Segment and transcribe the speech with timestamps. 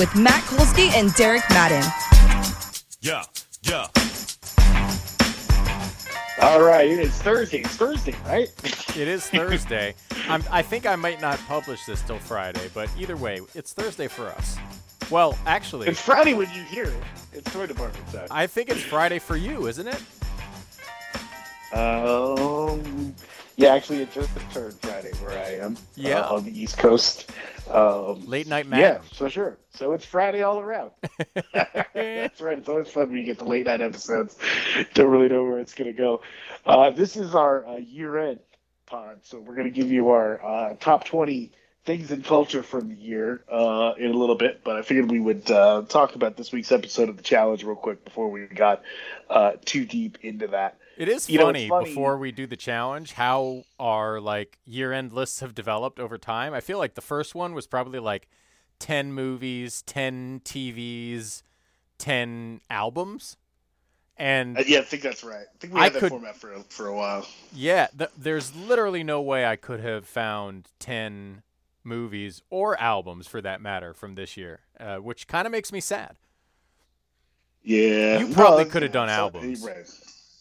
[0.00, 1.84] with Matt Kolsky and Derek Madden.
[3.02, 3.22] Yeah,
[3.64, 3.86] yeah.
[6.40, 7.58] All right, it's Thursday.
[7.58, 8.50] It's Thursday, right?
[8.96, 9.94] It is Thursday.
[10.28, 14.08] I'm, I think I might not publish this till Friday, but either way, it's Thursday
[14.08, 14.56] for us.
[15.10, 17.02] Well, actually, It's Friday when you hear it.
[17.34, 18.28] It's toy department time.
[18.30, 20.02] I think it's Friday for you, isn't it?
[21.76, 23.14] Um,
[23.60, 25.76] yeah, actually, it just turned Friday where I am.
[25.94, 26.20] Yeah.
[26.20, 27.30] uh, on the East Coast.
[27.70, 29.02] Um, Late night yeah, Madden.
[29.12, 29.58] so sure.
[29.70, 30.90] So it's Friday all around.
[31.54, 32.58] That's right.
[32.58, 34.36] It's always fun when you get the late night episodes.
[34.94, 36.22] Don't really know where it's going to go.
[36.66, 38.40] Uh, this is our uh, year end
[38.86, 41.52] pod, so we're going to give you our uh, top 20
[41.84, 44.62] things in culture from the year uh, in a little bit.
[44.64, 47.76] But I figured we would uh, talk about this week's episode of the challenge real
[47.76, 48.82] quick before we got
[49.28, 50.76] uh, too deep into that.
[51.00, 55.40] It is You know, funny, before we do the challenge how our like year-end lists
[55.40, 56.52] have developed over time.
[56.52, 58.28] I feel like the first one was probably like
[58.80, 61.42] 10 movies, 10 TVs,
[61.96, 63.38] 10 albums.
[64.18, 65.46] And Uh, yeah, I think that's right.
[65.54, 67.26] I think we I had that could- format for a, for a while.
[67.54, 71.42] Yeah, th- there's literally no way I could have found 10
[71.82, 75.80] movies or albums for that matter from this year, uh, which kind of makes me
[75.80, 76.18] sad.
[77.62, 79.62] Yeah, You probably Well, could have done so- albums.
[79.64, 79.86] right.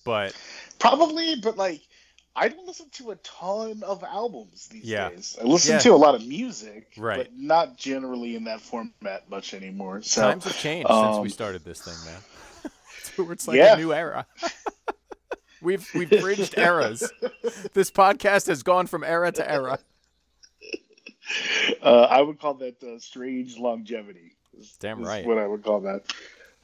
[0.09, 0.35] But
[0.79, 1.81] Probably, but like
[2.35, 5.09] I don't listen to a ton of albums these Yeah.
[5.09, 5.37] days.
[5.39, 5.79] I listen Yeah.
[5.79, 7.17] to a lot of music, Right.
[7.17, 10.01] but not generally in that format much anymore.
[10.01, 12.21] So times have changed since we um, started this thing, man.
[12.97, 13.75] it's, it's like Yeah.
[13.75, 14.25] a new era.
[15.61, 17.11] we've we've bridged eras.
[17.73, 19.77] This podcast has gone from era to era.
[21.83, 24.31] uh, I would call that uh, strange longevity.
[24.57, 25.23] is- Damn is right.
[25.25, 26.01] What I would call that.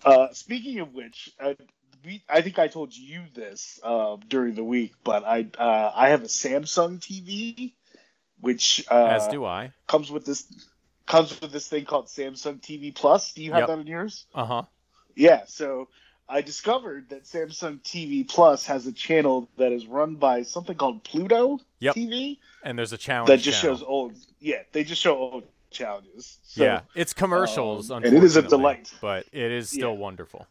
[0.03, 1.53] Uh, speaking of which, uh,
[2.05, 6.09] we, I think I told you this uh, during the week, but I uh, I
[6.09, 7.73] have a Samsung TV,
[8.39, 9.71] which uh, As do I.
[9.87, 10.45] comes with this
[11.05, 13.33] comes with this thing called Samsung TV Plus.
[13.33, 13.67] Do you have Yep.
[13.67, 14.25] that in yours?
[14.33, 14.61] Uh huh.
[15.15, 15.43] Yeah.
[15.47, 15.89] So
[16.27, 21.03] I discovered that Samsung TV Plus has a channel that is run by something called
[21.03, 21.95] Pluto Yep.
[21.95, 23.27] TV And there's a challenge.
[23.29, 23.77] that just channel.
[23.77, 24.13] shows old.
[24.39, 26.39] Yeah, they just show old challenges.
[26.43, 28.91] So, yeah, it's commercials, um, and it is a delight.
[29.01, 29.99] but it is still Yeah.
[29.99, 30.47] wonderful.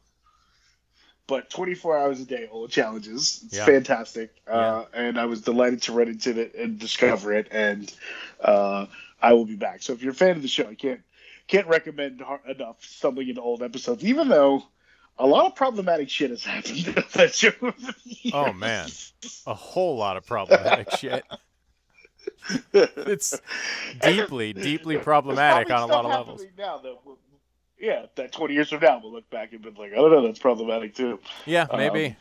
[1.27, 3.43] But 24 hours a day, old challenges.
[3.47, 3.65] It's Yeah.
[3.65, 4.31] fantastic.
[4.47, 7.49] Uh, and I was delighted to run into it and discover it.
[7.51, 7.93] And
[8.41, 8.87] uh,
[9.23, 9.83] I will be back.
[9.83, 11.01] So if you're a fan of the show, I can't
[11.47, 14.65] can't recommend enough stumbling into old episodes, even though
[15.19, 17.53] a lot of problematic shit has happened on that show.
[18.33, 18.89] Oh man,
[19.47, 21.25] a whole lot of problematic shit.
[22.73, 23.39] It's
[24.01, 26.45] deeply, deeply problematic on a lot of levels.
[26.56, 27.19] Now we'll-
[27.84, 30.27] yeah, that 20 years from now, we'll look back and be like, I don't know,
[30.27, 31.21] that's problematic too.
[31.45, 32.06] Yeah, maybe.
[32.06, 32.17] Um,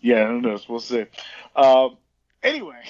[0.00, 0.68] Yeah, who knows?
[0.68, 1.06] We'll see.
[1.56, 1.96] Um,
[2.42, 2.82] anyway,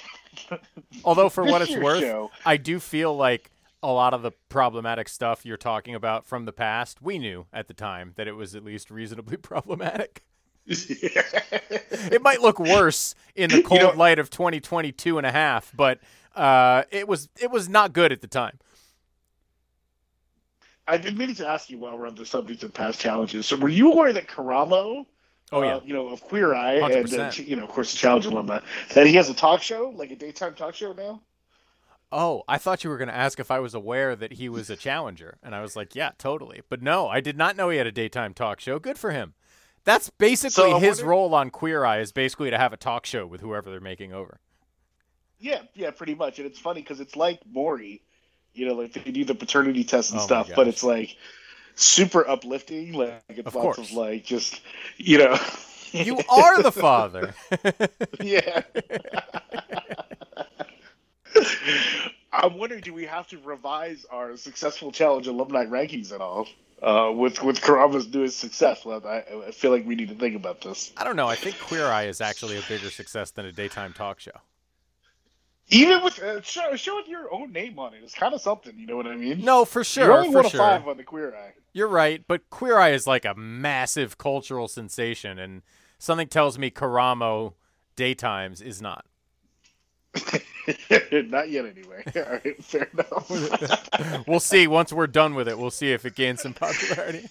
[1.03, 3.49] Although for what it's worth, show- I do feel like
[3.81, 7.67] a lot of the problematic stuff you're talking about from the past, we knew at
[7.67, 10.23] the time that it was at least reasonably problematic.
[10.67, 15.99] It might look worse in the cold know- light of 2022 and a half, but
[16.35, 18.59] uh, it was it was not good at the time.
[20.87, 23.45] I've been meaning to ask you while we're on the subject of past challenges.
[23.47, 25.05] So, were you aware that Karamo,
[25.51, 25.75] Oh yeah.
[25.77, 28.59] uh, you know, of Queer Eye, and uh, you know, of course, the challenge alumni,
[28.93, 31.21] that he has a talk show, like a daytime talk show now?
[32.11, 34.69] Oh, I thought you were going to ask if I was aware that he was
[34.69, 35.37] a challenger.
[35.43, 36.61] And I was like, yeah, totally.
[36.69, 38.79] But no, I did not know he had a daytime talk show.
[38.79, 39.33] Good for him.
[39.83, 43.05] That's basically So his wonder- role on Queer Eye is basically to have a talk
[43.05, 44.39] show with whoever they're making over.
[45.39, 46.37] Yeah, yeah, pretty much.
[46.39, 48.01] And it's funny because it's like Maury,
[48.55, 51.15] you know, like they do the paternity test and Oh stuff, but it's like
[51.75, 52.93] super uplifting.
[52.93, 53.91] Like it's Of lots course.
[53.91, 54.61] of like just,
[54.97, 55.37] you know.
[55.91, 57.33] You are the father.
[58.21, 58.63] yeah.
[62.33, 66.47] I'm wondering, do we have to revise our successful challenge alumni rankings at all?
[66.81, 70.35] Uh, with with Karamo's newest success, well, I, I feel like we need to think
[70.35, 70.91] about this.
[70.97, 71.27] I don't know.
[71.27, 74.31] I think Queer Eye is actually a bigger success than a daytime talk show.
[75.69, 78.77] Even with uh, show, showing your own name on it is kind of something.
[78.77, 79.41] You know what I mean?
[79.41, 80.05] No, for sure.
[80.05, 81.53] You're only for one of five on the Queer Eye.
[81.73, 85.63] You're right, but Queer Eye is like a massive cultural sensation, and
[85.97, 87.53] something tells me Karamo
[87.97, 89.05] Daytimes is not.
[91.11, 92.03] Not yet, anyway.
[92.15, 94.25] All right, fair enough.
[94.27, 95.57] We'll see once we're done with it.
[95.57, 97.27] We'll see if it gains some popularity.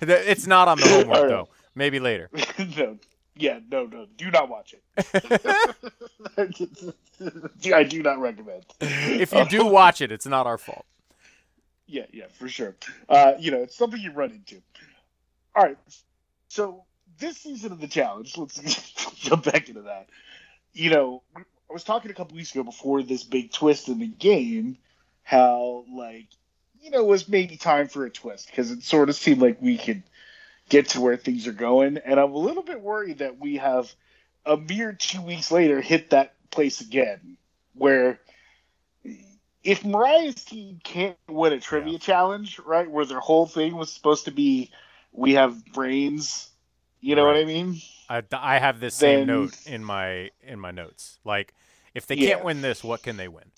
[0.00, 1.28] It's not on the homework right.
[1.28, 1.48] though.
[1.74, 2.30] Maybe later.
[2.76, 2.98] no,
[3.36, 4.82] yeah, no, no, do not watch it.
[7.74, 8.64] I do not recommend.
[8.80, 10.84] If you do watch it, it's not our fault.
[11.86, 12.76] Yeah, yeah, for sure.
[13.08, 14.62] Uh, you know, it's something you run into.
[15.56, 15.78] All right.
[16.48, 16.84] So
[17.18, 20.08] this season of the challenge, let's jump back into that.
[20.72, 24.06] You know, I was talking a couple weeks ago before this big twist in the
[24.06, 24.78] game,
[25.22, 26.28] how like,
[26.80, 29.60] you know, it was maybe time for a twist because it sort of seemed like
[29.60, 30.02] we could
[30.70, 33.92] get to where things are going, and I'm a little bit worried that we have
[34.46, 37.36] a mere two weeks later hit that place again,
[37.74, 38.20] where
[39.62, 44.24] if Mariah's team can't win a trivia challenge, right, where their whole thing was supposed
[44.24, 44.70] to be,
[45.12, 46.50] we have brains,
[47.00, 47.80] you know what I mean?
[48.08, 51.18] I, I have this same note in my in my notes.
[51.24, 51.52] Like,
[51.94, 52.34] if they Yeah.
[52.34, 53.50] can't win this, what can they win?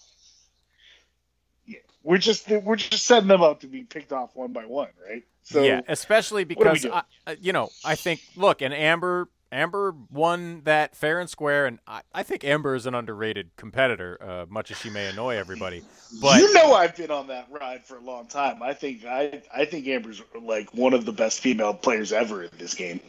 [1.66, 4.88] Yeah, we're just we're just setting them up to be picked off one by one,
[5.08, 5.24] right?
[5.42, 6.86] So yeah, especially because?
[6.86, 11.66] I, I- you know I think look, and Amber Amber won that fair and square,
[11.66, 15.36] and I, I think Amber is an underrated competitor, uh, much as she may annoy
[15.36, 15.82] everybody.
[16.22, 18.62] But you know I've been on that ride for a long time.
[18.62, 22.50] I think I I think Amber's like one of the best female players ever in
[22.56, 23.00] this game.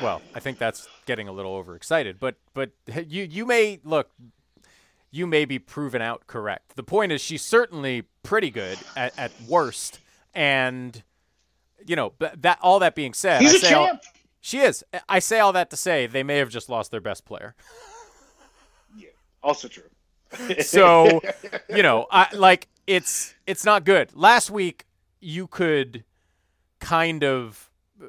[0.00, 2.18] well, I think that's getting a little overexcited.
[2.18, 2.70] But but
[3.06, 4.10] you you may look.
[5.12, 6.76] You may be proven out correct.
[6.76, 9.98] The point is, she's certainly pretty good at, at worst,
[10.34, 11.02] and
[11.86, 12.58] you know but that.
[12.62, 14.02] All that being said, He's I a say all- champ.
[14.42, 14.82] She is.
[15.08, 17.54] I say all that to say they may have just lost their best player.
[18.96, 19.08] Yeah,
[19.42, 19.84] Also true.
[20.60, 21.20] So,
[21.68, 24.14] you know, I like it's it's not good.
[24.14, 24.86] Last week
[25.20, 26.04] you could
[26.78, 27.68] kind of
[28.02, 28.06] uh,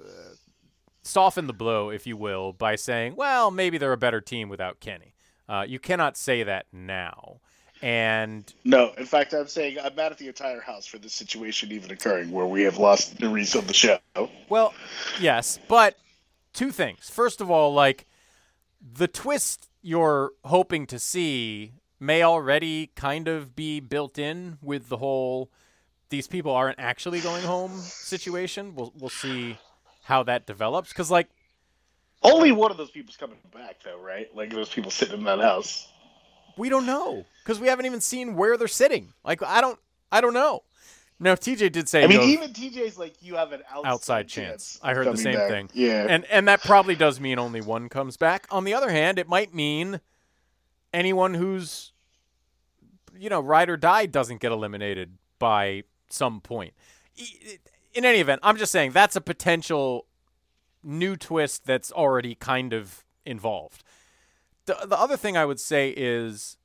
[1.03, 4.79] soften the blow, if you will, by saying, "Well, maybe they're a better team without
[4.79, 5.15] Kenny."
[5.50, 7.41] Uh, you cannot say that now.
[7.81, 11.72] And No, in fact, I'm saying I'm mad at the entire house for this situation
[11.72, 14.00] even occurring, where we have lost the reason of the show.
[14.50, 14.74] Well,
[15.19, 15.98] yes, but
[16.54, 17.10] two things.
[17.10, 18.06] First of all, like
[18.81, 24.98] the twist you're hoping to see may already kind of be built in with the
[24.98, 25.50] whole
[26.10, 28.75] these people aren't actually going home situation.
[28.75, 29.57] We'll we'll see
[30.04, 31.30] how that develops cuz like
[32.24, 34.27] Only one of those people's coming back, though, right?
[34.36, 35.88] Like those people sitting in that house.
[36.62, 39.13] We don't know cuz we haven't even seen where they're sitting.
[39.24, 39.80] Like I don't
[40.12, 40.63] I don't know.
[41.19, 44.28] Now TJ did say I mean, no- even TJ's like you have an outside, outside
[44.28, 44.80] chance.
[44.81, 45.50] I heard the same back.
[45.50, 45.69] thing.
[45.74, 48.48] Yeah, And and that probably does mean only one comes back.
[48.50, 50.02] On the other hand, it might mean
[50.94, 51.92] anyone who's
[53.22, 56.74] you know, ride or die doesn't get eliminated by some point.
[57.94, 60.08] In any event, I'm just saying that's a potential
[60.84, 63.84] new twist that's already kind of involved.
[64.66, 66.58] The the other thing I would say is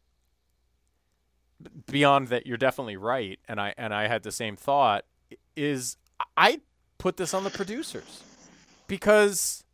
[1.91, 5.05] beyond that you're definitely right and I and I had the same thought
[5.57, 5.97] is
[6.37, 6.61] I
[6.99, 8.23] put this on the producers
[8.87, 9.65] because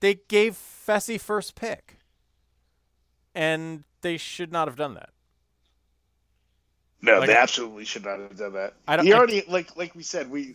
[0.00, 1.98] they gave Fessy first pick
[3.34, 5.10] and they should not have done that.
[7.00, 8.74] no, like- they absolutely should not have done that.
[8.86, 10.54] I don't- he I- already, like, like we said, we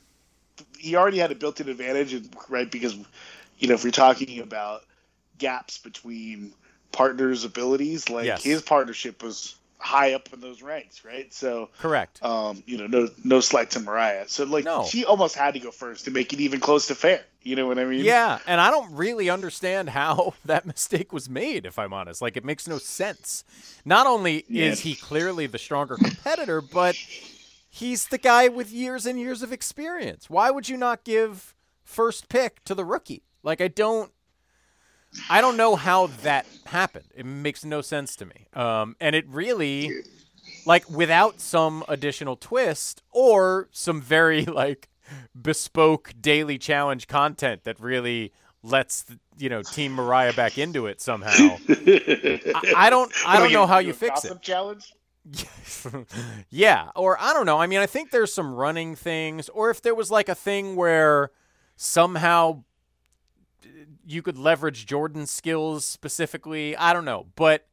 [0.80, 2.16] he already had a built-in advantage,
[2.50, 2.70] right?
[2.72, 2.96] Because
[3.60, 4.84] you know, if we're talking about
[5.40, 6.54] gaps between
[6.92, 8.44] partners' abilities, like Yes.
[8.44, 11.32] his partnership was high up in those ranks, right?
[11.32, 12.24] So, Correct.
[12.24, 14.28] um, you know, no no slight to Mariah.
[14.28, 14.84] So, like, No.
[14.86, 17.24] she almost had to go first to make it even close to fair.
[17.44, 18.04] You know what I mean?
[18.04, 22.22] Yeah, and I don't really understand how that mistake was made, if I'm honest.
[22.22, 23.44] Like, it makes no sense.
[23.86, 24.66] Not only Yeah.
[24.72, 26.96] is he clearly the stronger competitor, but
[27.70, 30.30] he's the guy with years and years of experience.
[30.30, 31.54] Why would you not give
[31.84, 33.24] first pick to the rookie?
[33.44, 34.12] Like, I don't.
[35.30, 37.06] I don't know how that happened.
[37.16, 38.48] It makes no sense to me.
[38.54, 39.92] Um, and it really,
[40.66, 44.90] like, without some additional twist or some very like
[45.40, 48.34] bespoke daily challenge content that really
[48.64, 49.06] lets
[49.38, 51.58] you know Team Mariah back into it somehow.
[51.70, 53.12] I, I don't.
[53.26, 54.42] I don't know how you fix it.
[54.42, 54.94] Challenge.
[56.50, 57.60] yeah, or I don't know.
[57.60, 60.76] I mean, I think there's some running things, or if there was like a thing
[60.76, 61.32] where
[61.76, 62.64] somehow
[64.08, 66.76] you could leverage Jordan's skills specifically.
[66.76, 67.68] I don't know, but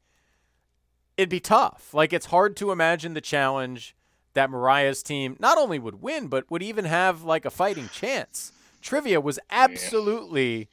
[1.16, 1.94] it'd be tough.
[1.94, 3.94] Like it's hard to imagine the challenge
[4.34, 8.52] that Mariah's team not only would win, but would even have like a fighting chance.
[8.82, 10.68] Trivia was absolutely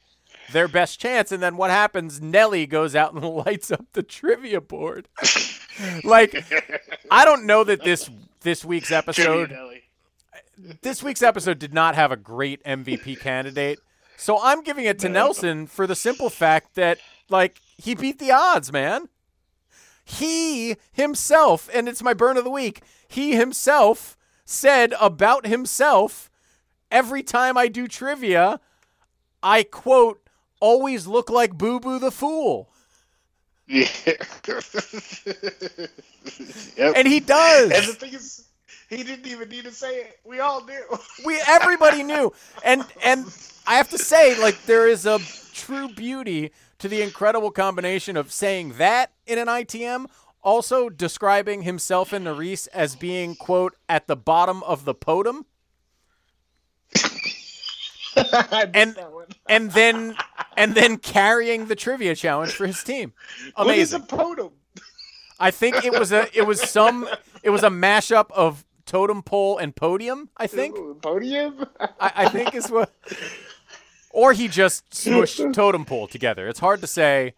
[0.52, 2.20] their best chance, and then what happens?
[2.20, 5.08] Nelly goes out and lights up the trivia board.
[6.04, 6.44] like
[7.10, 9.56] I don't know that this this week's episode
[10.82, 13.78] this week's episode did not have a great MVP candidate.
[14.22, 16.98] So I'm giving it to Nelson for the simple fact that
[17.28, 19.08] like he beat the odds, man.
[20.04, 26.30] He himself, and it's my burn of the week, he himself said about himself
[26.88, 28.60] every time I do trivia,
[29.42, 30.24] I quote,
[30.60, 32.68] always look like Boo Boo the Fool.
[33.66, 33.88] Yeah.
[36.76, 36.92] yep.
[36.96, 37.70] And he does.
[37.70, 38.44] And the thing is,
[38.92, 40.18] he didn't even need to say it.
[40.24, 40.82] We all knew.
[41.24, 42.32] we everybody knew
[42.64, 43.26] and and
[43.66, 45.18] i have to say like there is a
[45.52, 50.06] true beauty to the incredible combination of saying that in an itm
[50.42, 55.46] also describing himself and Nurys as being quote at the bottom of the podium
[58.74, 58.98] and
[59.48, 60.16] and then
[60.56, 63.12] and then carrying the trivia challenge for his team
[63.56, 64.50] What is a podium?
[65.38, 67.08] i think it was a it was some
[67.42, 71.66] it was a mashup of totem pole and podium i think Podium?
[71.80, 72.92] I, I think is what.
[74.14, 76.46] Or he just smushed totem pole together.
[76.46, 77.32] It's hard to say,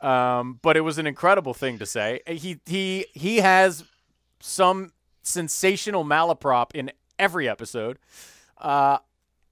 [0.00, 2.20] um, but it was an incredible thing to say.
[2.24, 3.82] He he he has
[4.38, 4.92] some
[5.24, 7.98] sensational malaprop in every episode,
[8.58, 8.98] uh,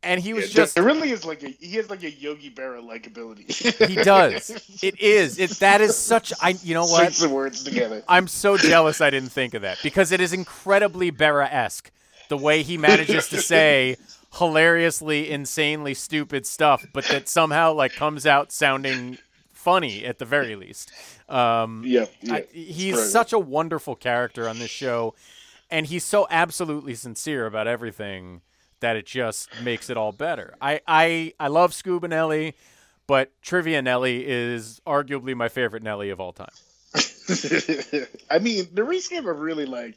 [0.02, 2.85] and he was just it really is like a he has like a Yogi Berra
[2.85, 3.45] like ability.
[3.87, 4.50] he does.
[4.83, 8.02] It is it that is such I you know what Strings the words together.
[8.09, 11.90] I'm so jealous I didn't think of that because it is incredibly Berra esque
[12.28, 13.97] the way he manages to say
[14.35, 19.19] hilariously, insanely stupid stuff, but that somehow like comes out sounding
[19.52, 20.93] funny at the very least.
[21.28, 22.35] Um, Yeah, yeah.
[22.35, 25.14] I, he's such a wonderful character on this show,
[25.71, 28.43] and he's so absolutely sincere about everything
[28.80, 30.54] that it just makes it all better.
[30.61, 32.54] I I, I love Scuba Nelly,
[33.06, 36.49] but Trivia Nelly is arguably my favorite Nelly of all time.
[38.30, 39.97] I mean, the Nurys gave a really like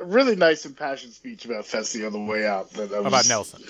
[0.00, 2.70] a really nice impassioned speech about Fessy on the way out.
[2.70, 3.62] That was, About Nelson.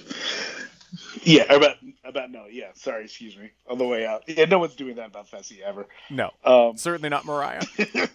[1.22, 2.68] Yeah, about about no, yeah.
[2.74, 3.50] Sorry, excuse me.
[3.68, 4.22] On the way out.
[4.28, 5.86] Yeah, no one's doing that about Fessy ever.
[6.10, 7.62] No, Um, certainly not Mariah.
[7.78, 8.06] yeah,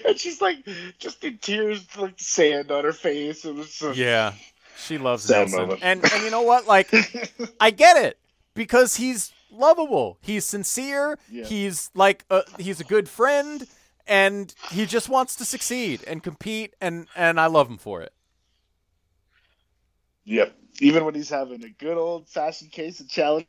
[0.06, 0.58] And she's like
[0.98, 3.44] just in tears, like sand on her face.
[3.44, 4.34] It was so, Yeah,
[4.76, 5.80] she loves Sad Nelson, moment.
[5.82, 6.66] and and you know what?
[6.66, 6.92] Like,
[7.60, 8.18] I get it
[8.54, 10.18] because he's lovable.
[10.20, 11.18] He's sincere.
[11.30, 11.44] Yeah.
[11.44, 13.66] He's like a, he's a good friend,
[14.06, 18.12] and he just wants to succeed and compete, and and I love him for it.
[20.24, 20.54] Yep.
[20.80, 23.46] Even when he's having a good old fashioned case of challenge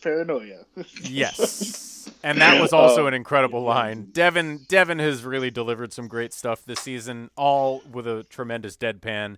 [0.00, 0.64] paranoia.
[1.02, 1.92] Yes.
[2.22, 3.06] And that was also Oh.
[3.06, 4.08] an incredible line.
[4.12, 9.36] Devin Devin has really delivered some great stuff this season, all with a tremendous deadpan.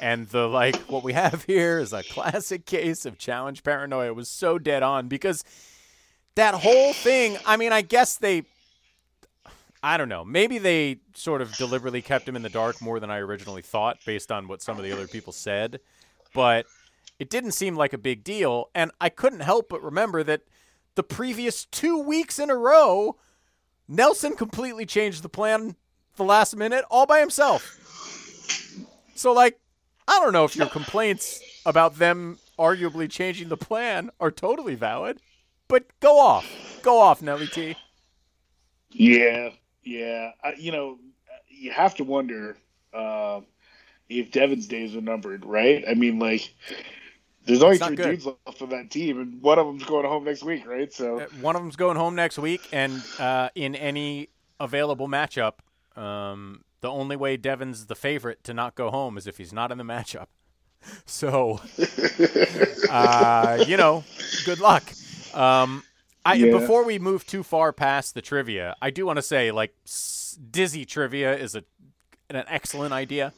[0.00, 4.08] And the like what we have here is a classic case of challenge paranoia.
[4.08, 5.44] It was so dead on because
[6.36, 8.44] that whole thing, I mean, I guess they
[9.82, 10.24] I don't know.
[10.24, 13.98] Maybe they sort of deliberately kept him in the dark more than I originally thought
[14.06, 15.80] based on what some of the other people said.
[16.34, 16.66] But
[17.18, 18.70] it didn't seem like a big deal.
[18.74, 20.42] And I couldn't help but remember that
[20.94, 23.16] the previous two weeks in a row,
[23.88, 25.76] Nelson completely changed the plan
[26.16, 27.78] the last minute all by himself.
[29.14, 29.58] So, like,
[30.08, 35.20] I don't know if your complaints about them arguably changing the plan are totally valid,
[35.68, 36.46] but go off.
[36.82, 37.76] Go off, Nelly T.
[38.90, 39.50] Yeah,
[39.82, 40.30] yeah.
[40.42, 40.98] I, you know,
[41.48, 42.56] you have to wonder
[42.94, 43.40] uh,
[44.08, 45.84] if Devin's days are numbered, right?
[45.88, 46.54] I mean, like,
[47.46, 50.24] there's only It's three dudes left on that team, and one of them's going home
[50.24, 50.92] next week, right?
[50.92, 54.28] So, Uh, One of them's going home next week, and uh, in any
[54.60, 55.54] available matchup,
[55.96, 59.72] um, the only way Devin's the favorite to not go home is if he's not
[59.72, 60.26] in the matchup.
[61.06, 61.60] So,
[62.90, 64.04] uh, you know,
[64.44, 64.84] good luck.
[65.34, 65.82] Um,
[66.24, 66.50] I, Yeah.
[66.52, 70.38] Before we move too far past the trivia, I do want to say, like, s-
[70.50, 71.64] dizzy trivia is a
[72.28, 73.32] an excellent idea.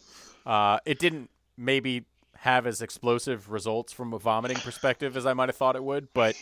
[0.47, 2.05] Uh, it didn't maybe
[2.41, 6.13] have as explosive results from a vomiting perspective as I might have thought it would,
[6.15, 6.37] but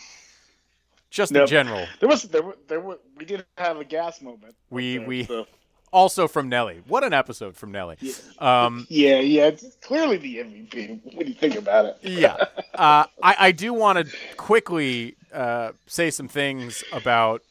[1.09, 4.55] just in general, there was there were, there were we did have a gas moment.
[4.69, 5.47] We- there, we- so-
[5.91, 6.81] also from Nelly.
[6.87, 7.97] What an episode from Nelly.
[8.39, 11.97] Um, yeah yeah it's clearly the MVP when you think about it.
[12.01, 12.35] yeah.
[12.75, 17.41] Uh, I, I do want to quickly uh, say some things about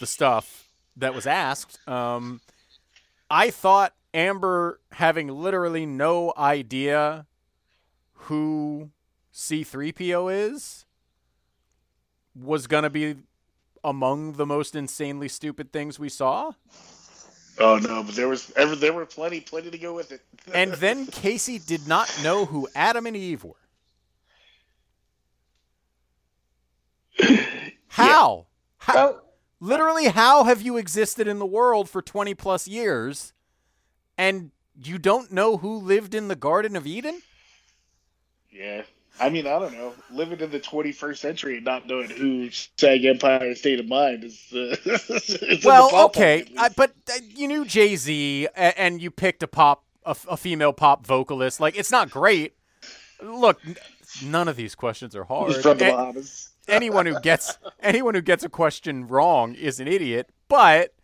[0.00, 0.66] the stuff
[0.96, 1.86] that was asked.
[1.86, 2.40] Um,
[3.30, 7.26] I thought Amber having literally no idea
[8.24, 8.90] who
[9.32, 10.84] C3PO is
[12.34, 13.16] was going to be
[13.84, 16.52] among the most insanely stupid things we saw.
[17.58, 20.22] Oh no, but there was ever there were plenty plenty to go with it.
[20.54, 23.54] And then Casey did not know who Adam and Eve were.
[27.88, 28.46] How?
[28.78, 28.94] How?
[28.94, 29.22] Well,
[29.62, 33.32] Literally, how have you existed in the world for 20 plus years
[34.18, 37.22] and you don't know who lived in the Garden of Eden?
[38.52, 38.82] Yeah.
[39.20, 39.92] I mean, I don't know.
[40.10, 44.52] Living in the 21st century and not knowing who sang Empire State of Mind is.
[44.52, 44.74] Uh,
[45.64, 50.16] well, okay, I, but uh, you knew Jay Z, and you picked a pop, a,
[50.28, 51.60] a female pop vocalist.
[51.60, 52.54] Like, it's not great.
[53.22, 53.76] Look, n-
[54.24, 55.56] none of these questions are hard.
[55.56, 56.50] From the Bahamas.
[56.66, 60.30] anyone who gets anyone who gets a question wrong is an idiot.
[60.48, 60.94] But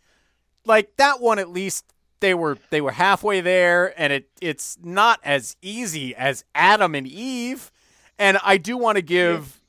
[0.64, 1.84] like that one, at least
[2.20, 7.06] they were they were halfway there, and it it's not as easy as Adam and
[7.06, 7.70] Eve.
[8.18, 9.60] And I do want to give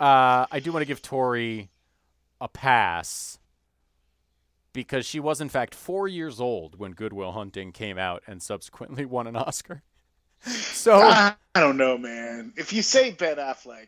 [0.00, 1.70] uh, I do want to give Tori
[2.40, 3.38] a pass
[4.72, 8.42] because she was in fact four years old when Good Will Hunting came out and
[8.42, 9.82] subsequently won an Oscar.
[10.46, 12.52] So I I don't know, man.
[12.56, 13.86] If you say Ben Affleck,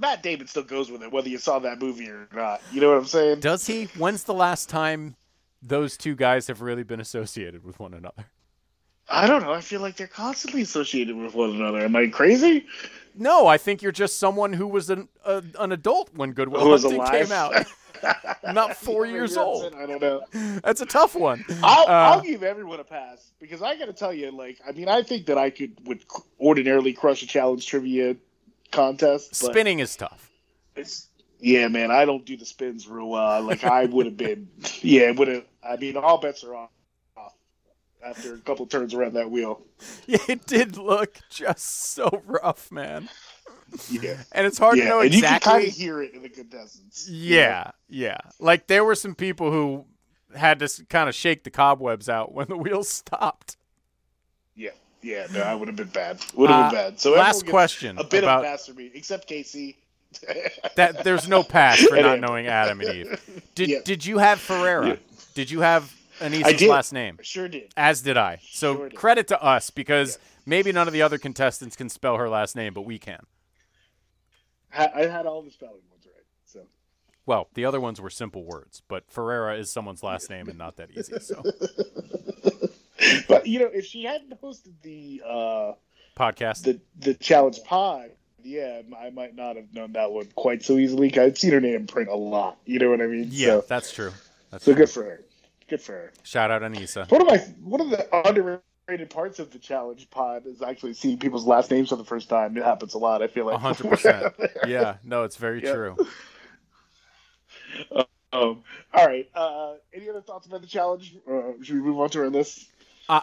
[0.00, 2.60] Matt Damon still goes with it, whether you saw that movie or not.
[2.72, 3.40] You know what I'm saying?
[3.40, 3.84] Does he?
[3.96, 5.14] When's the last time
[5.62, 8.26] those two guys have really been associated with one another?
[9.10, 9.52] I don't know.
[9.52, 11.80] I feel like they're constantly associated with one another.
[11.80, 12.66] Am I crazy?
[13.14, 16.60] No, I think you're just someone who was an a, an adult when Good Will
[16.60, 17.26] Who was Hunting alive?
[17.26, 17.66] came out.
[18.54, 19.74] Not four years old.
[19.74, 20.20] I don't know.
[20.62, 21.44] That's a tough one.
[21.64, 24.70] I'll, Uh, I'll give everyone a pass because I got to tell you, like, I
[24.72, 26.04] mean, I think that I could would
[26.38, 28.14] ordinarily crush a challenge trivia
[28.70, 29.30] contest.
[29.30, 30.30] But Spinning is tough.
[30.76, 31.07] It's,
[31.40, 33.42] yeah, man, I don't do the spins real well.
[33.42, 34.48] Like, I would have been,
[34.82, 35.44] yeah, would have.
[35.62, 36.70] I mean, all bets are off
[38.04, 39.60] after a couple turns around that wheel.
[40.06, 43.08] It did look just so rough, man.
[43.90, 46.22] Yeah, And it's hard yeah, to know and you can kind of hear it in
[46.22, 47.06] the contestants.
[47.08, 47.14] know?
[47.14, 48.16] Yeah, yeah.
[48.38, 49.84] Like there were some people who
[50.34, 53.56] had to kind of shake the cobwebs out when the wheels stopped.
[54.54, 54.70] yeah,
[55.02, 55.26] yeah.
[55.32, 56.24] No, I would have been bad.
[56.34, 57.00] Would have Uh, been bad.
[57.00, 59.76] So last question A bit about- of for me, except Casey.
[60.76, 63.42] That there's no pass for not knowing Adam and Eve.
[63.54, 63.78] Did Yeah.
[63.84, 64.88] did you have Ferreira?
[64.88, 64.96] Yeah.
[65.34, 67.18] Did you have I Anissa's last name?
[67.22, 67.72] Sure did.
[67.76, 68.40] As did I.
[68.50, 68.98] So Sure did.
[68.98, 72.72] credit to us because maybe none of the other contestants can spell her last name,
[72.74, 73.24] but we can.
[74.72, 76.24] I had all the spelling ones right.
[76.46, 76.66] So
[77.26, 80.76] Well, the other ones were simple words, but Ferreira is someone's last name and not
[80.76, 81.18] that easy.
[81.20, 81.42] So
[83.28, 85.72] but you know, if she hadn't hosted the uh,
[86.16, 86.64] podcast.
[86.64, 88.10] the the challenge pod,
[88.42, 91.16] yeah, I might not have known that one quite so easily.
[91.18, 92.58] I'd seen her name print a lot.
[92.64, 93.28] You know what I mean?
[93.30, 94.12] yeah, So, that's true.
[94.50, 94.80] That's so true.
[94.84, 95.24] good for her.
[95.68, 96.12] Good for her.
[96.22, 97.10] Shout out Anissa.
[97.10, 101.18] One of my one of the underrated parts of the challenge pod is actually seeing
[101.18, 102.56] people's last names for the first time.
[102.56, 103.22] It happens a lot.
[103.22, 104.34] I feel like hundred percent.
[104.66, 105.72] Yeah, no, it's very Yeah.
[105.74, 105.96] true.
[108.30, 108.62] Um,
[108.92, 109.26] all right.
[109.34, 111.16] Uh, any other thoughts about the challenge?
[111.26, 112.66] Uh, should we move on to our list?
[113.08, 113.22] Uh,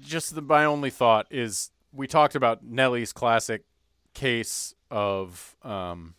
[0.00, 3.64] just the, my only thought is we talked about Nelly's classic
[4.18, 6.14] case of um,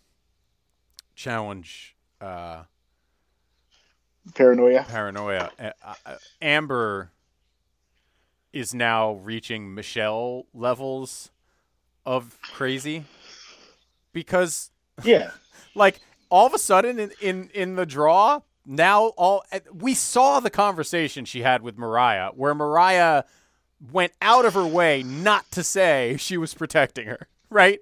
[1.15, 2.63] challenge uh,
[4.33, 4.85] Paranoia.
[4.87, 5.51] paranoia.
[5.59, 7.11] Uh, Amber
[8.53, 11.29] is now reaching Michelle levels
[12.05, 13.03] of crazy
[14.13, 14.71] because
[15.03, 15.31] Yeah.
[15.75, 20.49] like all of a sudden in, in in the draw now all we saw the
[20.49, 23.23] conversation she had with mariah where mariah
[23.91, 27.79] went out of her way not to say she was protecting her right?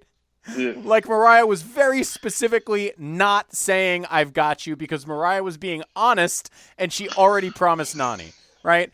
[0.56, 0.76] Yeah.
[0.78, 6.50] like mariah was very specifically not saying i've got you because mariah was being honest
[6.78, 8.32] and she already promised nany
[8.64, 8.90] right?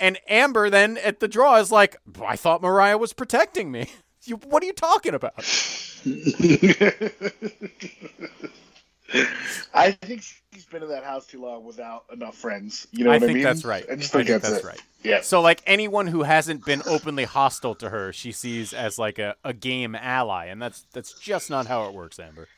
[0.00, 3.86] And amber then at the draw is like i thought mariah was protecting me.
[4.24, 5.32] You, what are you talking about
[9.74, 12.86] I think she's been in that house too long without enough friends.
[12.92, 13.42] You know I what I think mean?
[13.42, 13.86] that's right.
[13.90, 14.82] I just I think, think that's, that's right.
[15.02, 15.22] Yeah.
[15.22, 19.36] So like anyone who hasn't been openly hostile to her, she sees as like a,
[19.44, 22.48] a game ally, and that's that's just not how it works, Amber.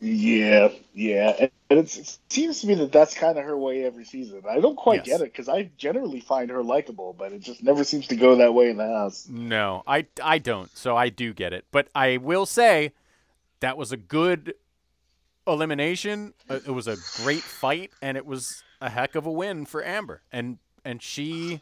[0.00, 1.88] Yeah, yeah, and it
[2.28, 4.42] seems to me that that's kind of her way every season.
[4.48, 5.06] I don't quite Yes.
[5.06, 8.36] get it because I generally find her likable, but it just never seems to go
[8.36, 9.30] that way in the house.
[9.30, 10.76] No, I I don't.
[10.76, 12.92] So I do get it, but I will say
[13.60, 14.54] that was a good
[15.46, 16.34] elimination.
[16.48, 19.84] Uh, It was a great fight, and it was a heck of a win for
[19.84, 20.22] Amber.
[20.32, 21.60] And and she,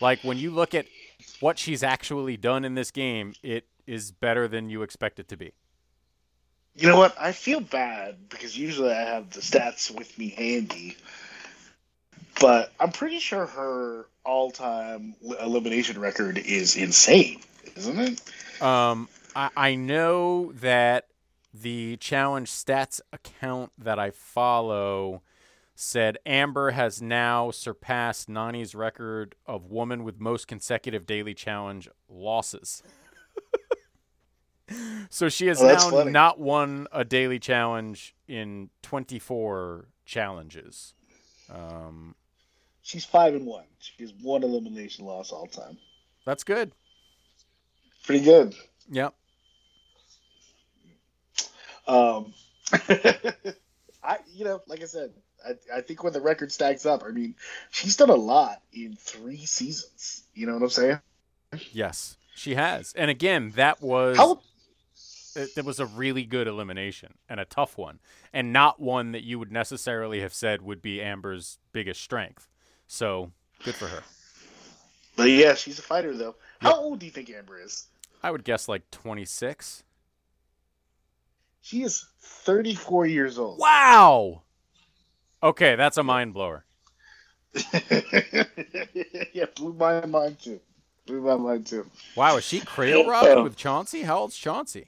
[0.00, 0.86] like when you look at
[1.40, 5.36] what she's actually done in this game, it is better than you expect it to
[5.36, 5.52] be.
[6.76, 7.14] You know what?
[7.20, 10.96] I feel bad because usually I have the stats with me handy,
[12.40, 17.40] but I'm pretty sure her all-time elimination record is insane,
[17.74, 18.62] isn't it?
[18.62, 21.06] Um, I, I know that
[21.52, 25.22] the challenge stats account that I follow
[25.74, 32.82] said Amber has now surpassed Nany's record of woman with most consecutive daily challenge losses.
[35.10, 36.10] so she has Oh, now funny.
[36.10, 40.94] not won a daily challenge in 24 challenges.
[41.52, 42.14] Um,
[42.82, 43.64] She's five and one.
[43.80, 45.78] She has one elimination loss all time.
[46.24, 46.72] that's good.
[48.04, 48.54] Pretty good.
[48.90, 49.14] Yep.
[51.90, 52.32] Um,
[54.02, 55.12] I, you know, like I said,
[55.44, 57.34] I, I think when the record stacks up, I mean,
[57.70, 60.22] she's done a lot in three seasons.
[60.34, 61.00] You know what I'm saying?
[61.72, 62.92] Yes, she has.
[62.92, 64.40] And again, that was How?
[65.64, 67.98] was a really good elimination and a tough one,
[68.32, 72.48] and not one that you would necessarily have said would be Amber's biggest strength.
[72.86, 73.32] So
[73.64, 74.02] good for her.
[75.16, 76.36] But yeah, she's a fighter though.
[76.60, 77.86] How old do you think Amber is?
[78.22, 79.82] I would guess like 26.
[81.62, 83.58] She is 34 years old.
[83.58, 84.42] Wow.
[85.42, 86.64] Okay, that's a mind blower.
[89.32, 90.60] yeah, blew my mind too.
[91.06, 91.86] Blew my mind too.
[92.14, 94.02] Wow, is she cradle robbing with Chauncey?
[94.02, 94.86] How old's Chauncey?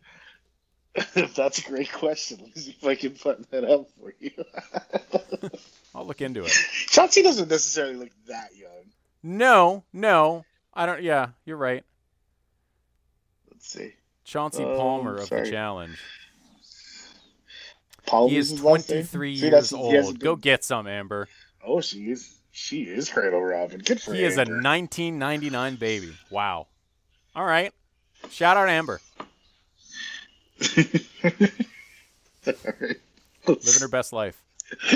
[1.35, 2.39] That's a great question.
[2.43, 4.31] Let me see if I can find that out for you.
[5.95, 6.51] I'll look into it.
[6.51, 8.93] Chauncey doesn't necessarily look that young.
[9.23, 11.03] No, no, I don't.
[11.03, 11.83] Yeah, you're right.
[13.51, 13.95] Let's see.
[14.25, 15.99] Chauncey Oh, Palmer of the challenge.
[18.07, 20.19] Paul He is his 23 See, years old.
[20.19, 21.29] Go get some, Amber.
[21.65, 22.35] Oh, she is.
[22.51, 23.81] She is Cradle Robin.
[23.81, 24.17] Good for her.
[24.17, 26.13] He is a 1999 baby.
[26.31, 26.67] Wow.
[27.35, 27.73] All right.
[28.31, 29.01] Shout out Amber,
[32.47, 33.01] Alright.
[33.47, 34.41] living her best life.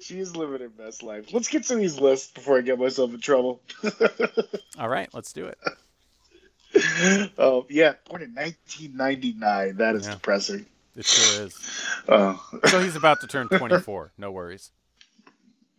[0.00, 1.32] she is living her best life.
[1.32, 3.60] Let's get to these lists before I get myself in trouble.
[4.78, 5.58] All right, let's do it.
[7.38, 9.76] Oh yeah, born in 1999.
[9.76, 10.14] That is Yeah.
[10.14, 10.66] depressing.
[10.96, 11.54] It sure is.
[12.08, 14.12] Oh So he's about to turn 24.
[14.18, 14.70] No worries.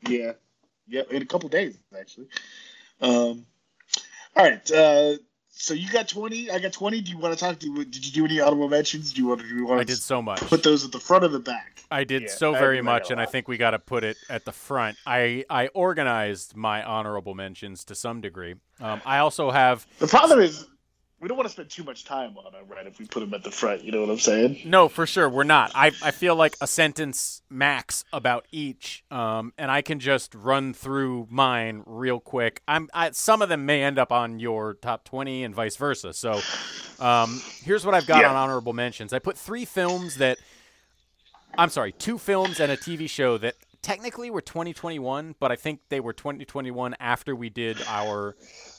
[0.07, 0.33] yeah,
[0.87, 1.01] yeah.
[1.09, 2.27] In a couple days, actually.
[3.01, 3.45] Um.
[4.35, 4.71] All right.
[4.71, 5.17] Uh,
[5.49, 6.51] so you got 20.
[6.51, 7.01] I got 20.
[7.01, 7.57] Do you want to talk?
[7.57, 9.11] Do did you do any honorable mentions?
[9.13, 9.47] Do you want to?
[9.47, 10.39] Do you want I to did so much.
[10.41, 11.81] put those at the front or the back?
[11.89, 14.45] I did Yeah, so very much, and I think we got to put it at
[14.45, 14.97] the front.
[15.07, 18.55] I I organized my honorable mentions to some degree.
[18.79, 20.67] Um, I also have The problem is
[21.19, 22.85] we don't want to spend too much time on them, right?
[22.85, 24.61] If we put them at the front, you know what I'm saying?
[24.65, 25.71] no for sure we're not.
[25.73, 30.73] I I feel like a sentence max about each, um, and I can just run
[30.73, 32.61] through mine real quick.
[32.67, 36.13] I'm I, some of them may end up on your top twenty and vice versa.
[36.13, 36.41] So
[36.99, 38.29] um, here's what I've got Yeah.
[38.29, 39.13] on honorable mentions.
[39.13, 40.37] I put three films that
[41.57, 45.79] I'm sorry, two films and a TV show that technically were 2021, but I think
[45.89, 48.35] they were 2021 after we did our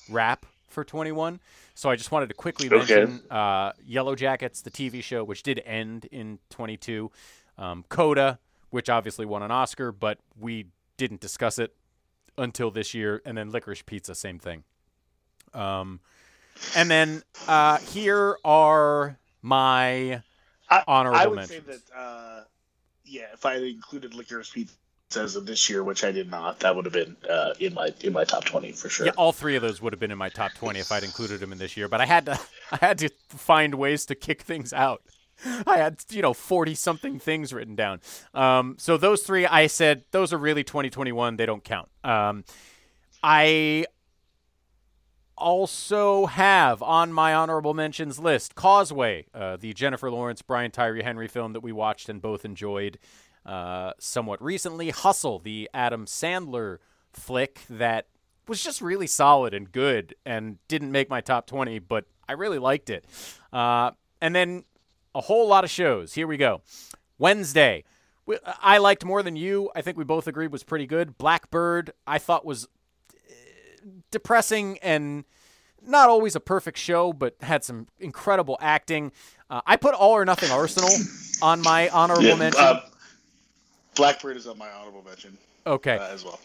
[0.09, 1.41] wrap for 21.
[1.75, 2.77] So I just wanted to quickly Okay.
[3.05, 7.11] mention uh, Yellow Jackets, the TV show, which did end in 22.
[7.57, 8.39] Um, Coda,
[8.71, 11.75] which obviously won an Oscar, but we didn't discuss it
[12.37, 13.21] until this year.
[13.25, 14.63] And then Licorice Pizza, same thing.
[15.55, 16.01] Um,
[16.77, 20.23] and then uh, here are my
[20.69, 21.65] I, honorable I would mentions.
[21.67, 22.41] say that, uh,
[23.05, 24.75] yeah, if I had included Licorice Pizza
[25.17, 27.93] as of this year, which I did not, that would have been uh, in my
[28.03, 29.07] in my top 20 for sure.
[29.07, 31.41] Yeah, all three of those would have been in my top 20 if I'd included
[31.41, 32.39] them in this year, but I had to
[32.73, 35.03] I had to find ways to kick things out.
[35.67, 38.01] I had, you know, 40 something things written down.
[38.35, 41.89] Um, so those three I said those are really 2021, they don't count.
[42.05, 42.45] Um,
[43.23, 43.87] I
[45.37, 51.29] also have on my honorable mentions list Causeway, uh, the Jennifer Lawrence, Brian Tyree Henry
[51.29, 52.99] film that we watched and both enjoyed
[53.47, 54.91] uh, somewhat recently.
[54.91, 56.79] Hustle, the Adam Sandler
[57.13, 58.07] flick that
[58.47, 62.59] was just really solid and good and didn't make my top 20, but I really
[62.59, 63.05] liked it.
[63.53, 64.65] Uh, and then
[65.15, 66.15] a whole lot of shows.
[66.15, 66.63] Here we go.
[67.19, 67.85] Wednesday.
[68.27, 69.71] we- I liked more than you.
[69.75, 71.17] I think we both agreed was pretty good.
[71.19, 72.69] Blackbird, I thought was
[74.11, 75.25] depressing and
[75.83, 79.13] not always a perfect show, but had some incredible acting.
[79.49, 80.91] Uh, I put All or Nothing Arsenal
[81.43, 82.61] on my honorable Yeah, mention.
[82.63, 82.81] uh,
[83.99, 85.99] Blackbird is on my honorable mention okay.
[85.99, 86.41] uh, as well.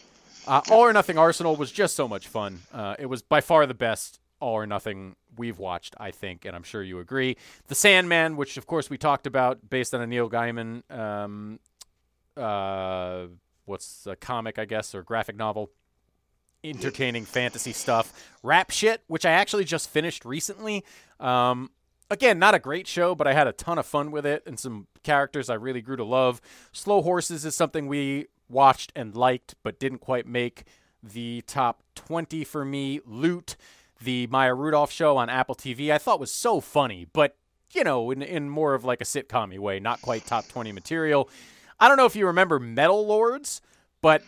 [0.46, 2.60] Uh, All or Nothing Arsenal was just so much fun.
[2.72, 6.54] Uh, it was by far the best All or Nothing we've watched, I think, and
[6.54, 7.36] I'm sure you agree.
[7.68, 11.58] The Sandman, which of course we talked about, based on a Neil Gaiman, um,
[12.36, 13.26] uh,
[13.64, 15.70] what's a comic, I guess, or graphic novel.
[16.62, 18.30] Entertaining fantasy stuff.
[18.42, 20.84] Rap shit, which I actually just finished recently.
[21.20, 21.70] Um,
[22.14, 24.58] again, not a great show, but I had a ton of fun with it and
[24.58, 26.40] some characters I really grew to love.
[26.72, 30.64] Slow Horses is something we watched and liked, but didn't quite make
[31.02, 33.00] the top 20 for me.
[33.04, 33.56] Loot,
[34.00, 37.36] the Maya Rudolph show on Apple TV, I thought was so funny, but
[37.72, 41.28] you know, in, in more of like a sitcom way, not quite top 20 material.
[41.80, 43.60] I don't know if you remember Metal Lords,
[44.00, 44.22] but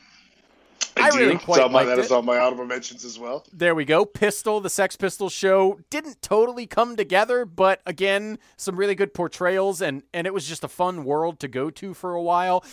[0.96, 1.18] I do.
[1.18, 2.04] really It's quite on my, liked that it.
[2.06, 3.44] is on my honorable mentions as well.
[3.52, 4.04] There we go.
[4.04, 9.80] Pistol, the Sex Pistols show didn't totally come together, but again, some really good portrayals
[9.82, 12.64] and and it was just a fun world to go to for a while.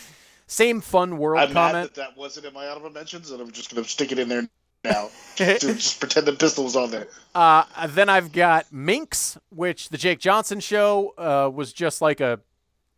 [0.46, 1.94] Same fun world I'm mad comment.
[1.94, 4.28] that that wasn't in my honorable mentions, and I'm just going to stick it in
[4.28, 4.46] there
[4.84, 5.08] now.
[5.36, 7.08] to just pretend the pistol was on there.
[7.34, 12.40] Uh, then I've got Minx, which the Jake Johnson show uh, was just like a,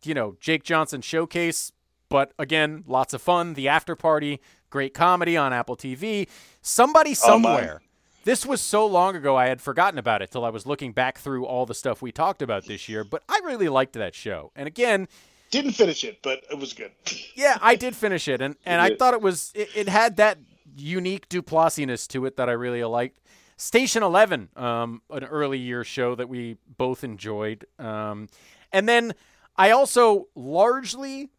[0.03, 1.71] you know, Jake Johnson showcase,
[2.09, 3.53] but again, lots of fun.
[3.53, 6.27] The After Party, great comedy on Apple TV.
[6.61, 7.81] Somebody Oh, somewhere.
[8.23, 11.17] this was so long ago, I had forgotten about it till I was looking back
[11.17, 13.03] through all the stuff we talked about this year.
[13.03, 14.51] But I really liked that show.
[14.55, 15.07] And again,
[15.51, 16.91] Didn't finish it, but it was good.
[17.35, 20.37] yeah, I did finish it, and and I thought it was it, it had that
[20.75, 23.19] unique Duplassiness to it that I really liked.
[23.55, 28.27] Station Eleven, um, an early year show that we both enjoyed, um,
[28.73, 29.13] and then
[29.55, 31.29] I also largely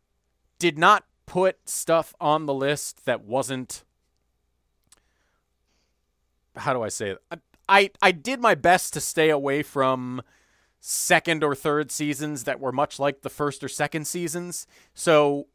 [0.58, 3.84] did not put stuff on the list that wasn't.
[6.56, 7.18] How do I say it?
[7.30, 7.36] I,
[7.68, 10.22] I I did my best to stay away from
[10.80, 14.66] second or third seasons that were much like the first or second seasons.
[14.94, 15.46] So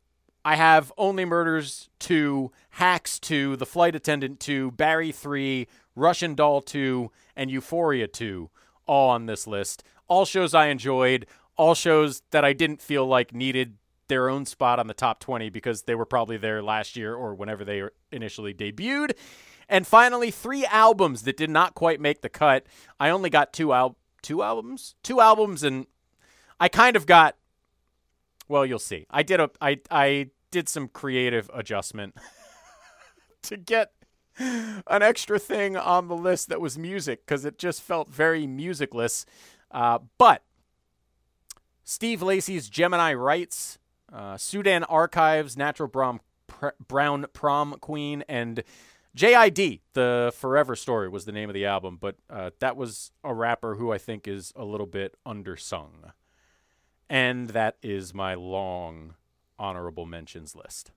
[0.45, 6.61] I have Only Murders 2, Hacks 2, The Flight Attendant 2, Barry 3, Russian Doll
[6.61, 8.49] 2, and Euphoria 2
[8.85, 9.83] all on this list.
[10.07, 11.25] All shows I enjoyed,
[11.57, 15.49] all shows that I didn't feel like needed their own spot on the top 20
[15.49, 19.13] because they were probably there last year or whenever they initially debuted.
[19.69, 22.65] And finally, three albums that did not quite make the cut.
[22.99, 25.87] I only got two al- two albums, two albums, and
[26.59, 27.37] I kind of got.
[28.47, 29.05] Well, you'll see.
[29.09, 32.15] I did a I I did some creative adjustment
[33.43, 33.93] to get
[34.37, 39.25] an extra thing on the list that was music because it just felt very musicless.
[39.71, 40.43] Uh, but
[41.83, 43.77] Steve Lacey's Gemini Rights,
[44.13, 48.63] uh, Sudan Archives, Natural Brown, Pr- Brown Prom Queen, and
[49.15, 53.33] JID, The Forever Story was the name of the album, but uh, that was a
[53.33, 56.11] rapper who I think is a little bit undersung.
[57.09, 59.15] And that is my long
[59.59, 60.91] honorable mentions list.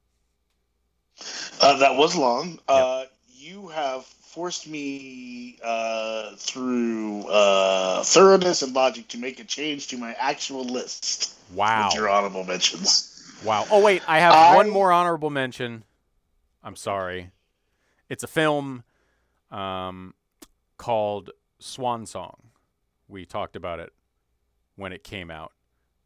[1.61, 2.59] Uh, that was long.
[2.68, 3.05] Uh,
[3.47, 9.97] you have forced me uh, through uh, thoroughness and logic to make a change to
[9.97, 11.33] my actual list.
[11.55, 11.87] Wow.
[11.87, 13.13] With your honorable mentions.
[13.45, 13.67] Wow.
[13.71, 15.85] Oh wait, I have I- one more honorable mention.
[16.65, 17.31] I'm sorry.
[18.09, 18.83] It's a film
[19.53, 20.15] um,
[20.77, 21.31] called
[21.61, 22.37] Swan Song.
[23.09, 23.93] We talked about it
[24.75, 25.53] when it came out.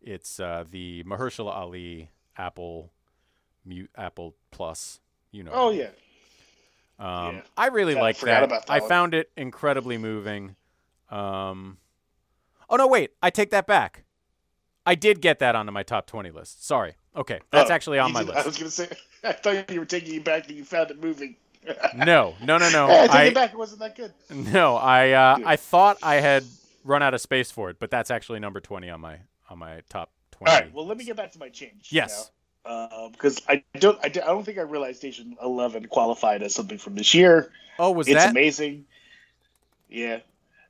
[0.03, 2.93] It's uh, the Mahershala Ali Apple
[3.97, 5.01] Apple Plus.
[5.31, 5.53] You know.
[5.55, 5.91] Oh yeah.
[7.01, 7.43] Um, Yeah.
[7.57, 8.49] I really Yeah, I like that.
[8.51, 8.89] that I one.
[8.89, 10.55] found it incredibly moving.
[11.11, 11.79] Um,
[12.69, 13.11] oh no, wait!
[13.23, 14.05] I take that back.
[14.87, 16.65] I did get that onto my top twenty list.
[16.67, 16.95] Sorry.
[17.17, 18.47] Okay, that's Oh, actually on my did- I list.
[18.47, 18.89] was gonna say.
[19.25, 21.37] I thought you were taking it back and you found it moving.
[21.95, 22.87] No, no, no, no.
[22.91, 23.53] I take I it back.
[23.53, 24.13] It wasn't that good.
[24.31, 25.39] no, I uh.
[25.45, 26.45] I thought I had
[26.85, 29.19] run out of space for it, but that's actually number twenty on my
[29.51, 30.53] on my top twenty.
[30.53, 30.73] All right.
[30.73, 31.89] Well, let me get back to my change.
[31.91, 32.31] Yes.
[32.63, 36.79] Because I don't, I, don't- I don't think I realized Station Eleven qualified as something
[36.79, 37.51] from this year.
[37.79, 38.31] Oh, was it's that?
[38.31, 38.85] amazing.
[39.89, 40.21] Yeah,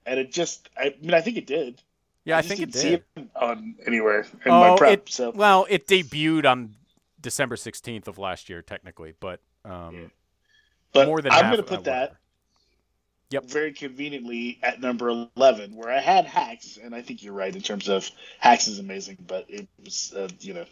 [0.06, 1.80] and it just, I mean, I think it did.
[2.24, 2.80] Yeah, I just think it did.
[2.80, 4.92] See it on anywhere in oh, my prep.
[4.92, 6.74] it, so well, it debuted on
[7.20, 10.00] December sixteenth of last year, technically, but um, Yeah.
[10.92, 12.16] but more than I'm going to uh, put that.
[13.30, 13.44] Yep.
[13.44, 17.62] very conveniently at number 11, where I had Hacks, and I think you're right in
[17.62, 20.64] terms of Hacks is amazing, but it was, uh, you know,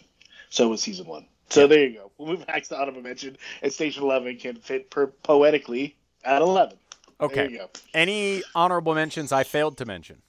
[0.51, 1.27] so was season one.
[1.51, 2.11] So there you go.
[2.19, 6.77] We'll move back to honorable mention, and Station 11 can fit per- poetically at 11.
[7.19, 7.49] There Okay.
[7.51, 7.71] you go.
[7.95, 10.23] Any honorable mentions I failed to mention?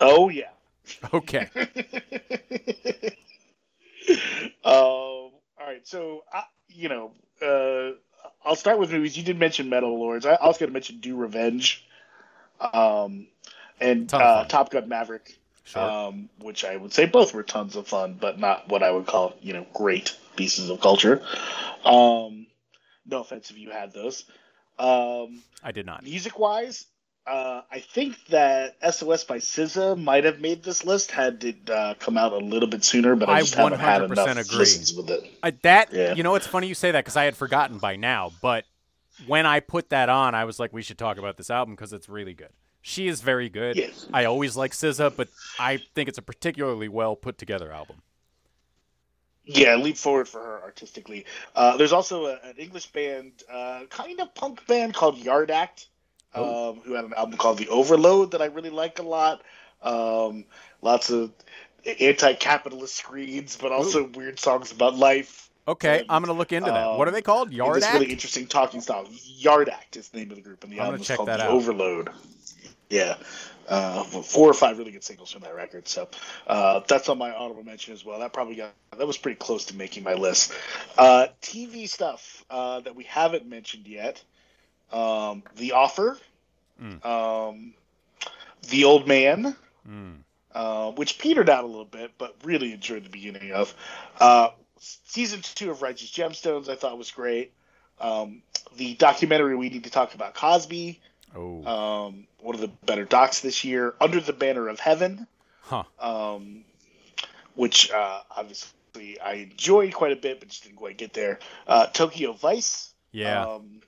[0.00, 0.48] Oh, yeah.
[1.12, 1.48] Okay.
[4.64, 7.10] um, all right, so I, you know,
[7.42, 7.96] uh,
[8.44, 9.16] I'll start with movies.
[9.16, 10.24] You did mention Metal Lords.
[10.26, 11.84] I, I was going to mention Do Revenge,
[12.60, 13.26] um,
[13.80, 14.44] and uh.
[14.44, 15.82] Top Gun Maverick, Sure.
[15.82, 19.06] um, which I would say both were tons of fun, but not what I would
[19.06, 21.22] call you know great pieces of culture.
[21.84, 22.46] Um,
[23.04, 24.24] no offense if you had those.
[24.78, 26.04] Um, I did not.
[26.04, 26.86] Music wise,
[27.26, 31.94] uh, I think that SOS by SZA might have made this list had it uh,
[31.98, 34.58] come out a little bit sooner, but I, I just haven't had 100% enough agree.
[34.58, 35.28] listens with it.
[35.42, 36.14] I, that Yeah.
[36.14, 38.30] you know, it's funny you say that because I had forgotten by now.
[38.40, 38.64] But
[39.26, 41.92] when I put that on, I was like, we should talk about this album because
[41.92, 42.50] it's really good.
[42.88, 43.74] She is very good.
[43.74, 44.06] Yes.
[44.14, 45.26] I always like SZA, but
[45.58, 47.96] I think it's a particularly well put together album.
[49.44, 51.26] Yeah, leap forward for her artistically.
[51.56, 55.88] Uh, there's also a, an English band, uh, kind of punk band called Yard Act,
[56.32, 56.70] Oh.
[56.70, 59.42] um, who had an album called The Overload that I really like a lot.
[59.82, 60.44] Um,
[60.80, 61.32] lots of
[62.00, 65.50] anti-capitalist screeds, but also weird songs about life.
[65.66, 66.96] Okay, And, I'm gonna look into that.
[66.98, 67.48] what are um, they called?
[67.48, 67.94] And Yard this Act.
[67.94, 69.08] really interesting talking style.
[69.24, 71.28] Yard Act is the name of the group, and the I'm album is check called
[71.30, 71.50] that The out.
[71.50, 72.10] Overload.
[72.88, 73.16] Yeah,
[73.68, 75.88] uh, four or five really good singles from that record.
[75.88, 76.08] So
[76.46, 78.20] uh, that's on my honorable mention as well.
[78.20, 80.52] That probably got that was pretty close to making my list.
[80.96, 84.22] Uh, TV stuff uh, that we haven't mentioned yet.
[84.92, 86.16] um, The Offer,
[87.04, 87.74] um,
[88.68, 89.56] The Old Man,
[90.54, 93.74] uh, which petered out a little bit, but really enjoyed the beginning of.
[94.20, 97.52] Uh, season two of Righteous Gemstones, I thought was great.
[98.00, 98.42] Um,
[98.76, 101.00] the documentary we need to talk about Cosby,
[101.34, 103.94] Oh, um, one of the better docs this year.
[104.00, 105.26] Under the Banner of Heaven,
[105.62, 105.82] huh.
[105.98, 106.64] um,
[107.56, 111.40] which uh, obviously I enjoyed quite a bit, but just didn't quite get there.
[111.66, 113.44] Uh, Tokyo Vice, Yeah.
[113.44, 113.80] um,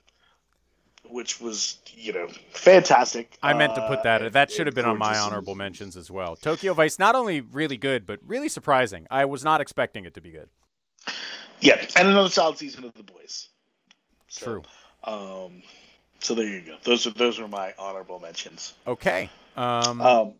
[1.07, 3.37] which was you know fantastic.
[3.41, 4.21] I meant to put uh, that.
[4.23, 6.35] and- that should have been on my honorable mentions as well.
[6.35, 9.07] Tokyo Vice, not only really good, but really surprising.
[9.09, 10.49] I was not expecting it to be good.
[11.61, 13.47] Yeah, and another solid season of The Boys.
[14.27, 14.63] So, True.
[15.03, 15.63] Um,
[16.19, 16.75] so there you go.
[16.83, 18.73] Those are those are my honorable mentions.
[18.85, 19.29] Okay.
[19.55, 20.33] Um, Um,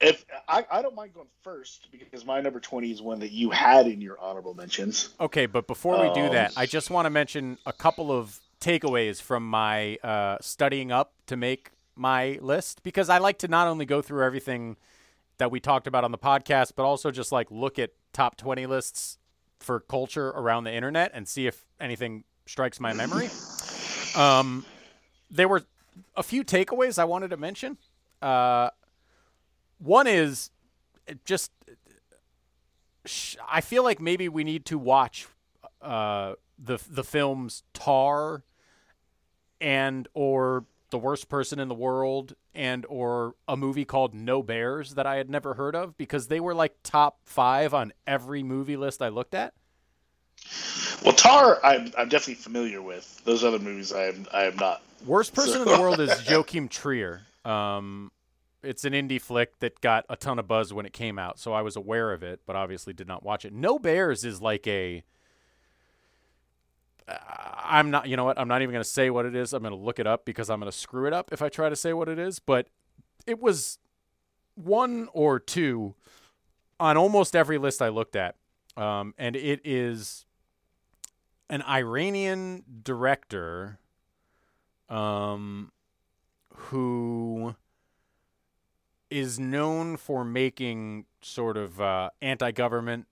[0.00, 3.50] if I, I don't mind going first because my number twenty is one that you
[3.50, 5.10] had in your honorable mentions.
[5.20, 8.38] okay, but before we do um, that, I just want to mention a couple of
[8.60, 13.66] takeaways from my uh, studying up to make my list because I like to not
[13.66, 14.76] only go through everything
[15.38, 18.66] that we talked about on the podcast, but also just like look at top 20
[18.66, 19.18] lists
[19.60, 23.28] for culture around the internet and see if anything strikes my memory.
[24.18, 24.64] Um,
[25.30, 25.62] there were
[26.16, 27.78] a few takeaways I wanted to mention.
[28.20, 28.70] Uh,
[29.78, 30.50] one is
[31.24, 31.52] just
[33.48, 35.28] I feel like maybe we need to watch
[35.80, 38.42] uh, the the films Tar
[39.60, 44.94] and or The Worst Person in the World and or a movie called No Bears
[44.94, 48.76] that I had never heard of because they were like top 5 on every movie
[48.76, 49.54] list I looked at.
[51.04, 53.22] Well, Tar, I'm, I'm definitely familiar with.
[53.24, 54.82] Those other movies, I am I am not.
[55.06, 57.22] Worst person in the world is Joachim Trier.
[57.44, 58.10] Um,
[58.62, 61.52] it's an indie flick that got a ton of buzz when it came out, so
[61.52, 63.52] I was aware of it, but obviously did not watch it.
[63.52, 65.04] No Bears is like a.
[67.64, 68.08] I'm not.
[68.08, 68.38] You know what?
[68.38, 69.52] I'm not even going to say what it is.
[69.52, 71.48] I'm going to look it up because I'm going to screw it up if I
[71.48, 72.38] try to say what it is.
[72.38, 72.68] But
[73.26, 73.78] it was
[74.56, 75.94] one or two
[76.80, 78.34] on almost every list I looked at,
[78.76, 80.26] um, and it is
[81.50, 83.78] an Iranian director
[84.88, 85.72] um,
[86.54, 87.54] who
[89.10, 93.06] is known for making sort of uh, anti-government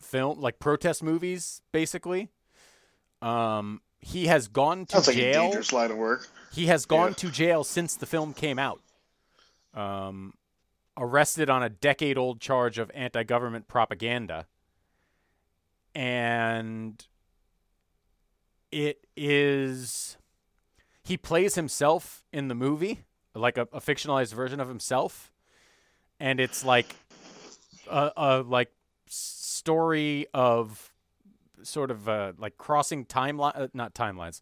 [0.00, 2.28] film, like protest movies, basically.
[3.20, 5.42] Um, he has gone to Sounds like jail.
[5.44, 6.28] dangerous line of work.
[6.52, 7.14] He has gone Yeah.
[7.14, 8.80] to jail since the film came out.
[9.74, 10.34] Um,
[10.98, 14.46] arrested on a decade old charge of anti government propaganda.
[15.94, 17.04] And
[18.70, 20.16] it is.
[21.04, 25.32] He plays himself in the movie, like a, a fictionalized version of himself.
[26.20, 26.94] And it's like
[27.90, 28.70] a, a like
[29.08, 30.92] story of
[31.62, 34.40] sort of uh, like crossing timeline, uh, not timelines,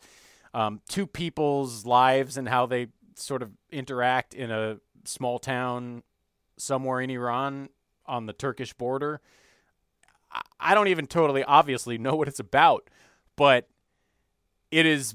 [0.55, 6.03] um, two people's lives and how they sort of interact in a small town
[6.57, 7.69] somewhere in Iran
[8.07, 9.21] on the Turkish border.
[10.61, 12.89] I- don't even totally obviously know what it's about,
[13.37, 13.69] but
[14.71, 15.15] it is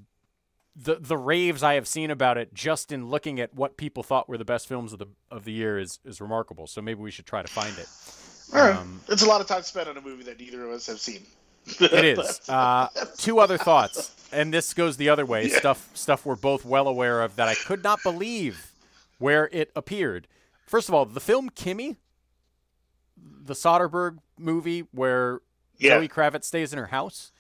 [0.76, 4.28] the the raves I have seen about it just in looking at what people thought
[4.28, 6.68] were the best films of the of the year is is remarkable.
[6.68, 7.88] So maybe we should try to find it.
[8.54, 8.76] All right.
[8.76, 11.00] Um, it's a lot of time spent on a movie that neither of us have
[11.00, 11.22] seen.
[11.80, 12.42] It is.
[12.50, 15.48] Uh, two other thoughts, and this goes the other way.
[15.50, 18.72] Stuff stuff we're both well aware of that I could not believe
[19.18, 20.28] where it appeared.
[20.68, 21.96] First of all, the film Kimi,
[23.18, 25.42] the Soderbergh movie where
[25.78, 26.00] Yeah.
[26.00, 27.32] Zoe Kravitz stays in her house,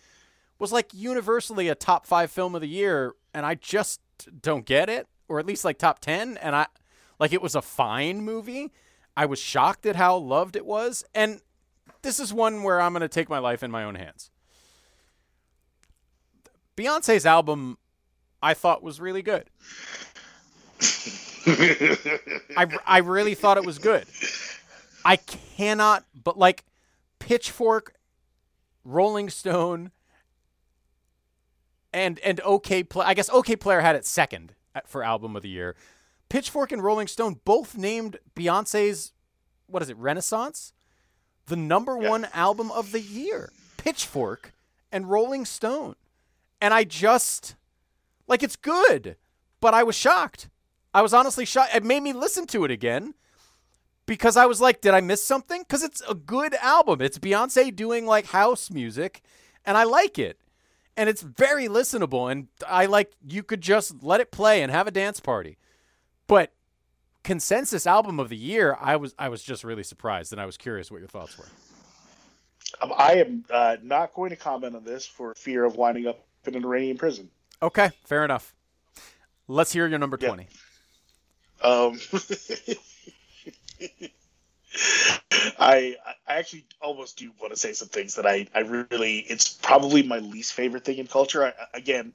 [0.60, 4.01] was like universally a top five film of the year, and I just
[4.41, 6.38] don't get it, or at least like top ten.
[6.38, 6.67] And I
[7.19, 8.71] like it was a fine movie.
[9.17, 11.41] I was shocked at how loved it was, and
[12.01, 14.29] this is one where I'm to take my life in my own hands.
[16.75, 17.77] Beyonce's album,
[18.43, 19.49] I thought was really good.
[22.58, 24.05] I, I really thought it was good.
[25.05, 26.63] I cannot, but like
[27.25, 27.95] Pitchfork,
[28.83, 29.89] Rolling Stone,
[31.91, 33.03] and and OK Play.
[33.03, 34.53] I guess Okayplayer had it second
[34.85, 35.75] for album of the year.
[36.29, 39.11] Pitchfork and Rolling Stone both named Beyonce's
[39.65, 40.73] what is it Renaissance
[41.47, 43.51] the number one album of the year.
[43.77, 44.53] Pitchfork
[44.91, 45.95] and Rolling Stone,
[46.61, 47.55] and I just
[48.28, 49.15] like it's good,
[49.61, 50.47] but I was shocked.
[50.93, 51.73] I was honestly shocked.
[51.73, 53.15] It made me listen to it again
[54.06, 55.62] because I was like, did I miss something?
[55.62, 57.01] Because it's a good album.
[57.01, 59.22] It's Beyonce doing like house music,
[59.66, 60.39] and I like it.
[60.97, 62.32] And it's very listenable.
[62.32, 65.58] And I like, you could just let it play and have a dance party.
[66.28, 66.53] But
[67.24, 70.58] consensus album of the year, I was I was just really surprised, and I was
[70.58, 71.47] curious what your thoughts were.
[72.82, 76.20] Um, I am uh, not going to comment on this for fear of winding up
[76.45, 77.30] in an Iranian prison.
[77.62, 78.53] Okay, fair enough.
[79.47, 80.30] Let's hear your number Yeah.
[80.30, 80.47] 20.
[81.62, 81.99] Um,
[85.59, 85.95] I
[86.28, 90.03] I actually almost do want to say some things that I I really it's probably
[90.03, 91.45] my least favorite thing in culture.
[91.45, 92.13] I, again,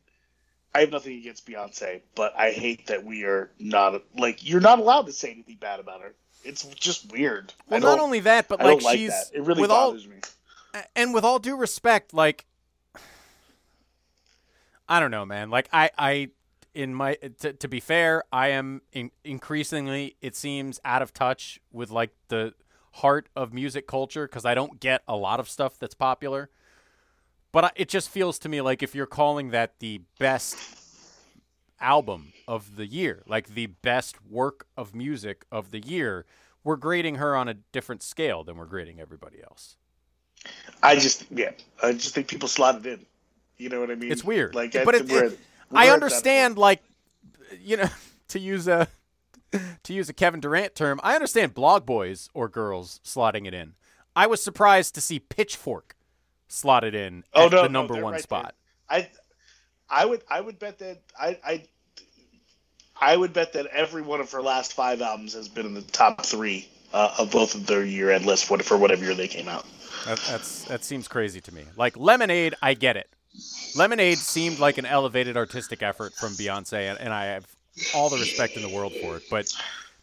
[0.75, 4.79] I have nothing against Beyonce, but I hate that we are not like you're not
[4.79, 6.15] allowed to say anything bad about her.
[6.45, 7.53] It's just weird.
[7.69, 9.31] Well, not only that, but I like like she's that.
[9.33, 10.17] It really with all bothers me.
[10.97, 12.47] and with all due respect, like
[14.91, 15.51] I don't know, man.
[15.51, 16.31] Like I, I,
[16.75, 21.61] in my to, to be fair, I am in, increasingly it seems out of touch
[21.73, 22.55] with like the
[22.95, 26.51] heart of music culture because I don't get a lot of stuff that's popular.
[27.53, 30.57] But I, it just feels to me like if you're calling that the best
[31.81, 36.27] album of the year, like the best work of music of the year,
[36.63, 39.77] we're grading her on a different scale than we're grading everybody else.
[40.83, 41.51] I just yeah,
[41.83, 43.07] I just think people slot it in.
[43.59, 44.11] You know what I mean?
[44.11, 44.55] It's weird.
[44.55, 45.39] Like, but it, it-
[45.73, 46.83] I understand, like,
[47.61, 47.89] you know,
[48.29, 48.89] to use a
[49.83, 53.75] to use a Kevin Durant term, I understand blog boys or girls slotting it in.
[54.15, 55.97] I was surprised to see Pitchfork
[56.49, 58.55] slotted in Oh at no, the number they're one right spot.
[58.89, 58.99] there.
[59.01, 61.65] I, I would, I would bet that I, I,
[63.01, 65.83] I would bet that every one of her last five albums has been in the
[65.83, 69.49] top three uh, of both of their year-end lists for for whatever year they came
[69.49, 69.65] out.
[70.07, 71.65] That, that's that seems crazy to me.
[71.77, 73.09] Like Lemonade, I get it.
[73.77, 77.47] Lemonade seemed like an elevated artistic effort from Beyonce, and, and I have
[77.95, 79.23] all the respect in the world for it.
[79.31, 79.47] But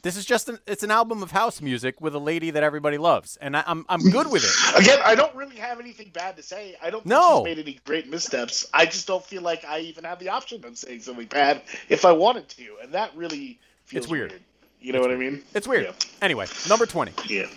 [0.01, 2.97] this is just an, it's an album of house music with a lady that everybody
[2.97, 4.82] loves, and I, I'm I'm good with it.
[4.82, 6.75] Again, I don't really have anything bad to say.
[6.82, 7.43] I don't think No.
[7.43, 8.65] made any great missteps.
[8.73, 12.05] I just don't feel like I even have the option of saying something bad if
[12.05, 14.34] I wanted to, and that really feels It's weird.
[14.80, 15.43] You know what I mean?
[15.53, 15.86] It's weird.
[15.86, 15.91] Yeah.
[16.21, 17.11] Anyway, number twenty.
[17.28, 17.47] Yeah.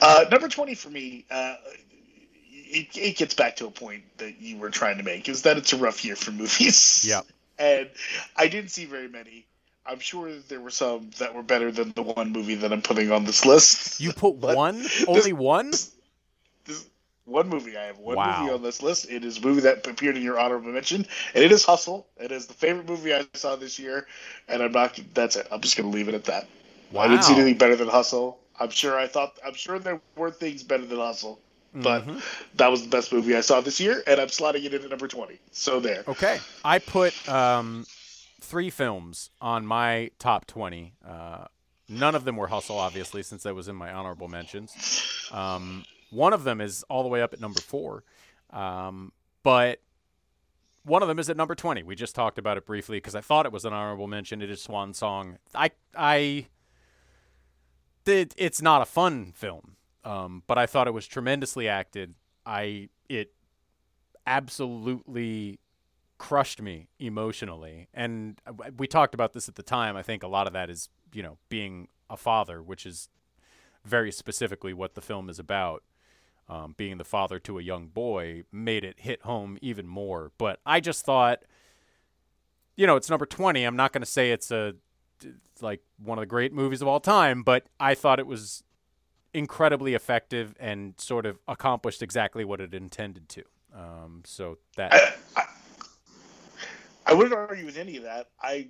[0.00, 1.56] Uh, number 20 for me, uh,
[2.68, 5.56] it, it gets back to a point that you were trying to make, is that
[5.56, 7.04] it's a rough year for movies.
[7.08, 7.26] Yep.
[7.60, 7.90] And
[8.36, 9.44] I didn't see very many.
[9.84, 13.10] I'm sure there were some that were better than the one movie that I'm putting
[13.10, 14.00] on this list.
[14.00, 15.70] You put one, only one.
[16.66, 16.86] This
[17.24, 17.76] one movie.
[17.76, 18.40] I have one Wow.
[18.40, 19.10] movie on this list.
[19.10, 22.06] It is a movie that appeared in your honorable mention, and it is Hustle.
[22.16, 24.06] It is the favorite movie I saw this year,
[24.48, 24.98] and I'm not.
[25.14, 25.48] That's it.
[25.50, 26.46] I'm just gonna leave it at that.
[26.96, 27.40] I didn't see Wow.
[27.40, 28.38] anything better than Hustle.
[28.60, 29.38] I'm sure I thought.
[29.44, 31.40] I'm sure there were things better than Hustle,
[31.82, 32.18] but Mm-hmm.
[32.56, 34.90] that was the best movie I saw this year, and I'm slotting it in at
[34.90, 35.38] number 20.
[35.52, 36.04] So there.
[36.08, 37.86] Okay, I put um,
[38.40, 40.94] three films on my top twenty.
[41.06, 41.44] Uh,
[41.88, 44.72] none of them were Hustle, obviously, since that was in my honorable mentions.
[45.32, 48.02] Um, one of them is all the way up at number four,
[48.50, 49.12] um,
[49.42, 49.80] but
[50.84, 51.82] one of them is at number twenty.
[51.82, 54.40] We just talked about it briefly because I thought it was an honorable mention.
[54.40, 55.36] It is Swan Song.
[55.54, 56.46] I I
[58.06, 62.14] it, it's not a fun film, um, but I thought it was tremendously acted.
[62.46, 63.32] I it
[64.26, 65.60] absolutely
[66.18, 68.40] crushed me emotionally, and
[68.76, 69.96] we talked about this at the time.
[69.96, 73.08] I think a lot of that is you know being a father, which is
[73.84, 75.82] very specifically what the film is about.
[76.50, 80.32] Um, being the father to a young boy made it hit home even more.
[80.38, 81.40] But I just thought,
[82.74, 83.64] you know, it's number 20.
[83.64, 84.74] I'm not going to say it's a
[85.60, 88.62] like one of the great movies of all time, but I thought it was
[89.38, 93.42] incredibly effective and sort of accomplished exactly what it intended to.
[93.74, 95.44] Um, so that I, I,
[97.06, 98.28] I wouldn't argue with any of that.
[98.40, 98.68] I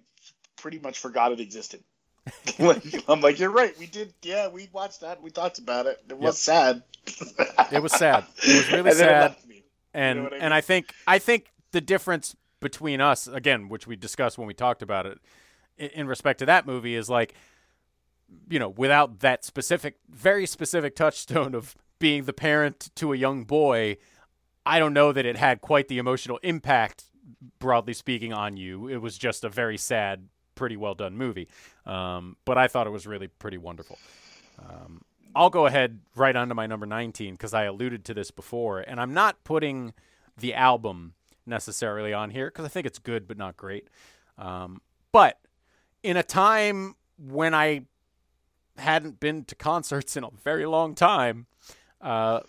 [0.57, 1.83] pretty much forgot it existed.
[2.59, 3.77] like, I'm like, you're right.
[3.79, 4.13] We did.
[4.23, 5.23] Yeah, we watched that.
[5.23, 5.99] We talked about it.
[6.09, 6.83] It was Yep.
[7.15, 7.73] sad.
[7.73, 8.25] it was sad.
[8.47, 9.37] It was really And sad.
[9.95, 10.53] and what I and mean?
[10.53, 14.83] I think I think the difference between us again, which we discussed when we talked
[14.83, 15.19] about it,
[15.79, 17.35] in respect to that movie, is like,
[18.49, 23.45] you know, without that specific, very specific touchstone of being the parent to a young
[23.45, 23.97] boy,
[24.65, 27.05] I don't know that it had quite the emotional impact,
[27.59, 28.89] broadly speaking, on you.
[28.89, 31.49] It was just a very sad, pretty well done movie.
[31.87, 33.99] Um, but I thought it was really pretty wonderful.
[34.59, 35.03] Um,
[35.35, 38.81] I'll go ahead right on to my number 19 because I alluded to this before,
[38.81, 39.95] and I'm not putting
[40.37, 41.15] the album
[41.47, 43.89] necessarily on here because I think it's good but not great.
[44.37, 44.81] Um,
[45.13, 45.39] but
[46.03, 47.83] in a time when I
[48.79, 51.47] hadn't been to concerts in a very long time,
[52.01, 52.41] uh,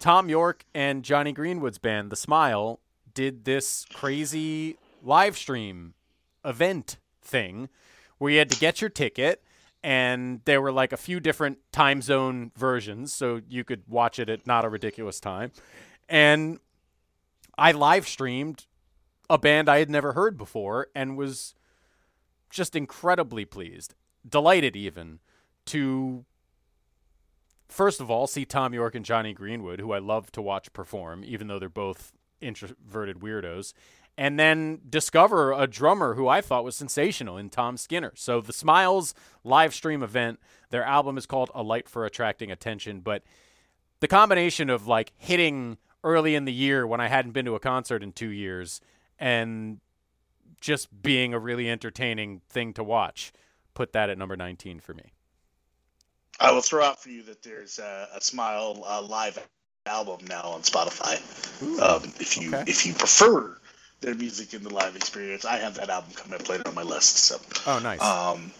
[0.00, 2.80] Thom Yorke and Jonny Greenwood's band, The Smile,
[3.14, 5.94] did this crazy live stream
[6.44, 7.68] event thing
[8.18, 9.42] where you had to get your ticket
[9.82, 14.28] and there were like a few different time zone versions so you could watch it
[14.28, 15.52] at not a ridiculous time.
[16.08, 16.58] And
[17.58, 18.66] i live streamed
[19.28, 21.54] a band i had never heard before and was
[22.48, 23.94] just incredibly pleased
[24.26, 25.18] delighted even
[25.68, 26.24] to
[27.68, 31.22] first of all see Thom Yorke and Jonny Greenwood who i love to watch perform
[31.24, 33.72] even though they're both introverted weirdos
[34.18, 38.12] and then discover a drummer who I thought was sensational in Tom Skinner.
[38.16, 39.14] So the Smiles
[39.44, 40.40] live stream event,
[40.70, 43.22] their album is called A Light for Attracting Attention, but
[44.00, 47.60] the combination of like hitting early in the year when I hadn't been to a
[47.60, 48.80] concert in 2 years
[49.20, 49.78] and
[50.60, 53.32] just being a really entertaining thing to watch
[53.72, 55.12] put that at number 19 for me.
[56.40, 59.38] I will throw out for you that there's a, a Smile uh, live
[59.86, 61.16] album now on Spotify.
[61.80, 62.70] Um, if you okay.
[62.70, 63.56] if you prefer
[64.00, 66.82] their music in the live experience, I have that album coming up later on my
[66.82, 67.16] list.
[67.18, 68.02] So, Oh, nice.
[68.02, 68.52] um,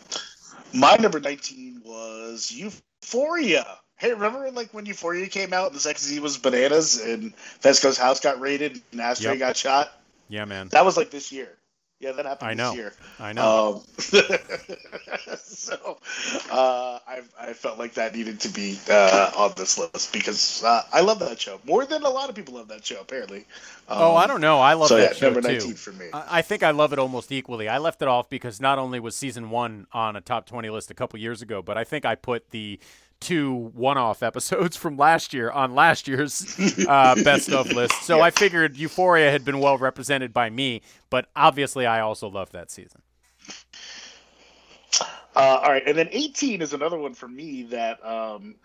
[0.72, 3.66] my number 19 was Euphoria.
[3.96, 8.40] Hey, remember like when Euphoria came out, the season was bananas, and Fezco's house got
[8.40, 9.38] raided, and Ashtray Yep.
[9.38, 9.92] got shot.
[10.28, 10.68] yeah, man.
[10.68, 11.57] That was like this year.
[12.00, 12.72] Yeah, that happened I this know.
[12.72, 12.92] year.
[13.18, 13.74] I know.
[13.76, 13.82] Um,
[15.38, 15.98] so
[16.50, 20.82] uh, I, I felt like that needed to be uh, on this list because uh,
[20.92, 23.00] I love that show more than a lot of people love that show.
[23.00, 23.46] Apparently.
[23.88, 24.60] Um, Oh, I don't know.
[24.60, 25.48] I love so that yeah, show number too.
[25.48, 26.06] 19 for me.
[26.12, 27.68] I I think I love it almost equally.
[27.68, 30.90] I left it off because not only was season one on a top 20 list
[30.90, 32.78] a couple years ago, but I think I put the
[33.20, 36.56] two one-off episodes from last year on last year's
[36.86, 38.02] uh, best of list.
[38.02, 42.52] So I figured Euphoria had been well represented by me, but obviously I also loved
[42.52, 43.02] that season.
[45.36, 48.56] Uh, all right, and then 18 is another one for me that um,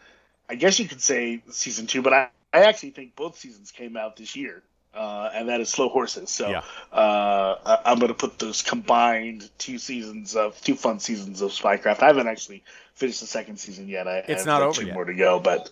[0.49, 3.95] I guess you could say season two, but I, I actually think both seasons came
[3.95, 4.63] out this year,
[4.95, 6.29] uh, and that is Slow Horses.
[6.31, 6.61] So Yeah.
[6.91, 11.51] uh, I- I'm going to put those combined two seasons of two fun seasons of
[11.51, 12.01] Spycraft.
[12.01, 12.63] I haven't actually
[12.95, 14.07] finished the second season yet.
[14.07, 14.93] I, It's I've not over two yet.
[14.95, 15.69] more to go, but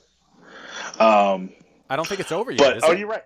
[1.00, 1.52] um,
[1.90, 2.60] I don't think it's over yet.
[2.60, 3.00] but oh, it?
[3.00, 3.24] you're right.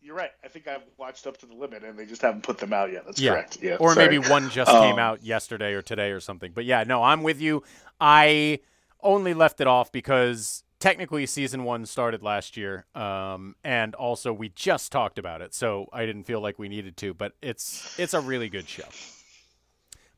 [0.00, 0.30] You're right.
[0.44, 2.90] I think I've watched up to the limit, and they just haven't put them out
[2.92, 3.04] yet.
[3.06, 3.30] That's yeah.
[3.32, 3.58] correct.
[3.62, 4.06] Yeah, or sorry.
[4.08, 6.52] maybe one just came Um, out yesterday or today or something.
[6.52, 7.62] But yeah, no, I'm with you.
[8.00, 8.60] I
[9.00, 14.48] only left it off because technically season one started last year, um, and also we
[14.48, 17.14] just talked about it, so I didn't feel like we needed to.
[17.14, 18.88] But it's it's a really good show.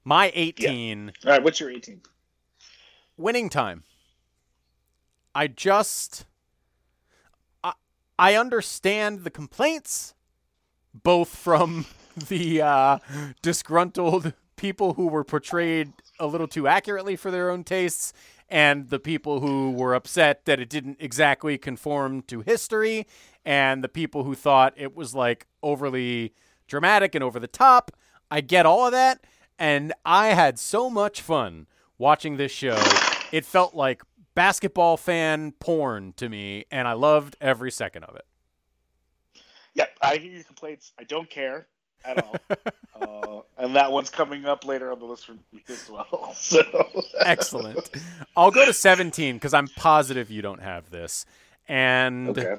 [0.02, 2.00] My 18 All right, what's your 18?
[3.16, 3.84] Winning time.
[5.34, 6.26] I just
[7.62, 7.72] I,
[8.18, 10.14] I understand the complaints
[10.92, 11.86] both from
[12.28, 12.98] the uh,
[13.42, 18.12] disgruntled people who were portrayed a little too accurately for their own tastes
[18.48, 23.06] and the people who were upset that it didn't exactly conform to history
[23.44, 26.32] and the people who thought it was like overly
[26.68, 27.90] dramatic and over the top.
[28.30, 29.24] I get all of that
[29.58, 31.66] and I had so much fun
[31.98, 32.80] watching this show.
[33.32, 34.02] It felt like
[34.34, 38.24] basketball fan porn to me and I loved every second of it.
[39.74, 40.92] Yeah, I hear your complaints.
[40.98, 41.66] I don't care
[42.04, 42.36] at all.
[43.00, 46.34] uh, and that one's coming up later on the list for me as well.
[46.44, 46.60] So
[47.20, 47.90] Excellent.
[48.36, 51.26] I'll go to 17 because I'm positive you don't have this.
[51.68, 52.56] And okay.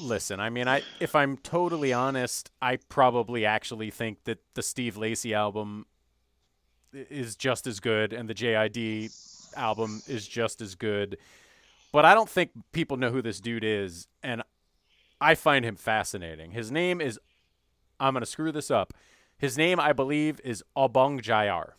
[0.00, 4.96] listen, I mean, I if I'm totally honest, I probably actually think that the Steve
[4.96, 5.86] Lacy album
[6.92, 9.10] is just as good, and the JID
[9.56, 11.18] album is just as good.
[11.92, 14.42] But I don't think people know who this dude is, and
[15.20, 16.50] I find him fascinating.
[16.52, 17.18] His name is
[17.98, 18.92] I'm gonna screw this up.
[19.38, 21.72] His name, I believe, is Obongjayar.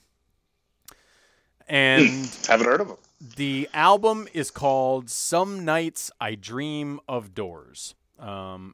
[1.68, 2.08] And
[2.48, 2.98] Haven't heard of him.
[3.36, 7.94] the album is called Some Nights I Dream of Doors.
[8.20, 8.74] Um,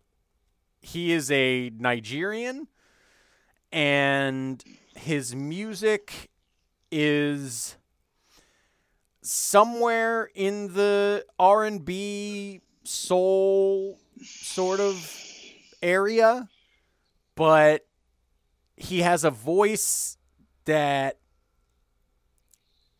[0.81, 2.67] he is a Nigerian,
[3.71, 4.63] and
[4.95, 6.29] his music
[6.91, 7.77] is
[9.21, 15.09] somewhere in the R&B soul sort of
[15.81, 16.49] area,
[17.35, 17.85] but
[18.75, 20.17] he has a voice
[20.65, 21.17] that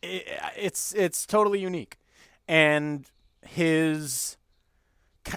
[0.02, 1.98] it's it's totally unique.
[2.48, 3.10] And
[3.42, 4.38] his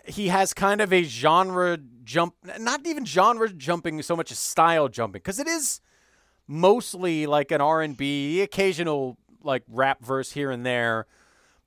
[0.05, 4.89] he has kind of a genre jump not even genre jumping so much as style
[4.89, 5.81] jumping because it is
[6.47, 11.07] mostly like an r&b occasional like rap verse here and there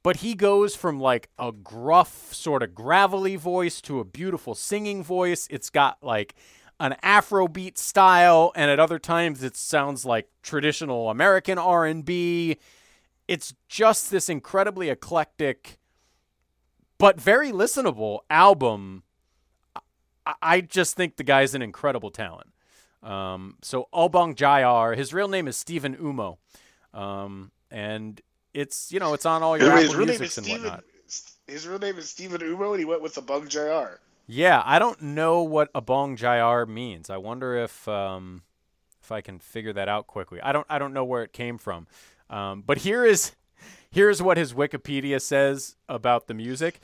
[0.01, 5.03] but he goes from like a gruff sort of gravelly voice to a beautiful singing
[5.03, 5.45] voice.
[5.51, 6.35] It's got like
[6.79, 12.57] an afrobeat style and at other times it sounds like traditional american r&b
[13.27, 15.77] it's just this incredibly eclectic
[16.99, 19.03] but very listenable album.
[20.43, 22.49] I just think the guy's an incredible talent
[23.03, 26.37] um, so Obongjayar, his real name is Steven Umoh,
[26.93, 28.21] um, and
[28.53, 30.63] it's you know it's on all your his Apple real name is Musics and Stephen.
[30.63, 30.83] whatnot.
[31.47, 33.97] His real name is Steven Umoh, and he went with the Bug Jr.
[34.27, 37.09] Yeah, I don't know what Obongjayar means.
[37.09, 38.43] I wonder if um,
[39.01, 40.39] if I can figure that out quickly.
[40.41, 41.87] I don't I don't know where it came from.
[42.29, 43.31] Um, but here is
[43.89, 46.79] here's what his Wikipedia says about the music.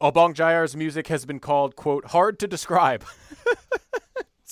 [0.00, 3.04] Obongjayar's music has been called quote hard to describe.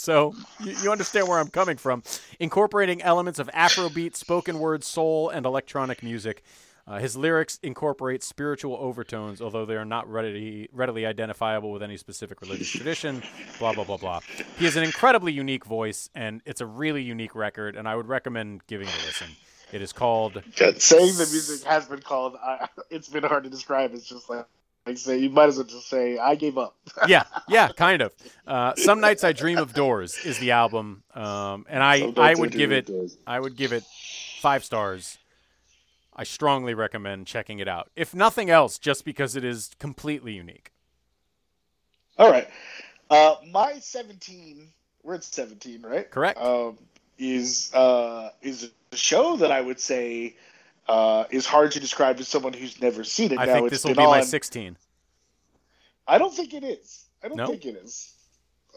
[0.00, 0.34] So
[0.64, 2.02] you, you understand where I'm coming from.
[2.38, 6.42] Incorporating elements of Afrobeat, spoken word, soul, and electronic music.
[6.86, 11.98] Uh, his lyrics incorporate spiritual overtones, although they are not readily, readily identifiable with any
[11.98, 13.22] specific religious tradition.
[13.58, 14.20] Blah, blah, blah, blah.
[14.56, 18.08] He has an incredibly unique voice, and it's a really unique record, and I would
[18.08, 19.28] recommend giving it a listen.
[19.70, 22.36] It is called saying the music has been called.
[22.42, 23.92] I, it's been hard to describe.
[23.92, 24.46] It's just like
[24.86, 26.76] like say you might as well just say I gave up.
[27.08, 28.12] yeah, yeah, kind of.
[28.46, 32.28] Uh, Some nights I dream of doors is the album, um, and I Some I
[32.28, 33.16] Nights I would give it Doors.
[33.26, 33.84] I would give it
[34.40, 35.18] five stars.
[36.14, 37.90] I strongly recommend checking it out.
[37.96, 40.72] If nothing else, just because it is completely unique.
[42.18, 42.48] All right.
[43.08, 44.68] Uh, my 17,
[45.02, 46.10] we're at 17, right?
[46.10, 46.38] Correct.
[46.38, 46.78] Um,
[47.18, 50.36] is uh, is a show that I would say
[50.90, 53.38] uh, is hard to describe to someone who's never seen it.
[53.38, 54.76] I now, think this will be my 16.
[56.08, 57.04] I don't think it is.
[57.22, 57.46] I don't No?
[57.46, 58.12] think it is.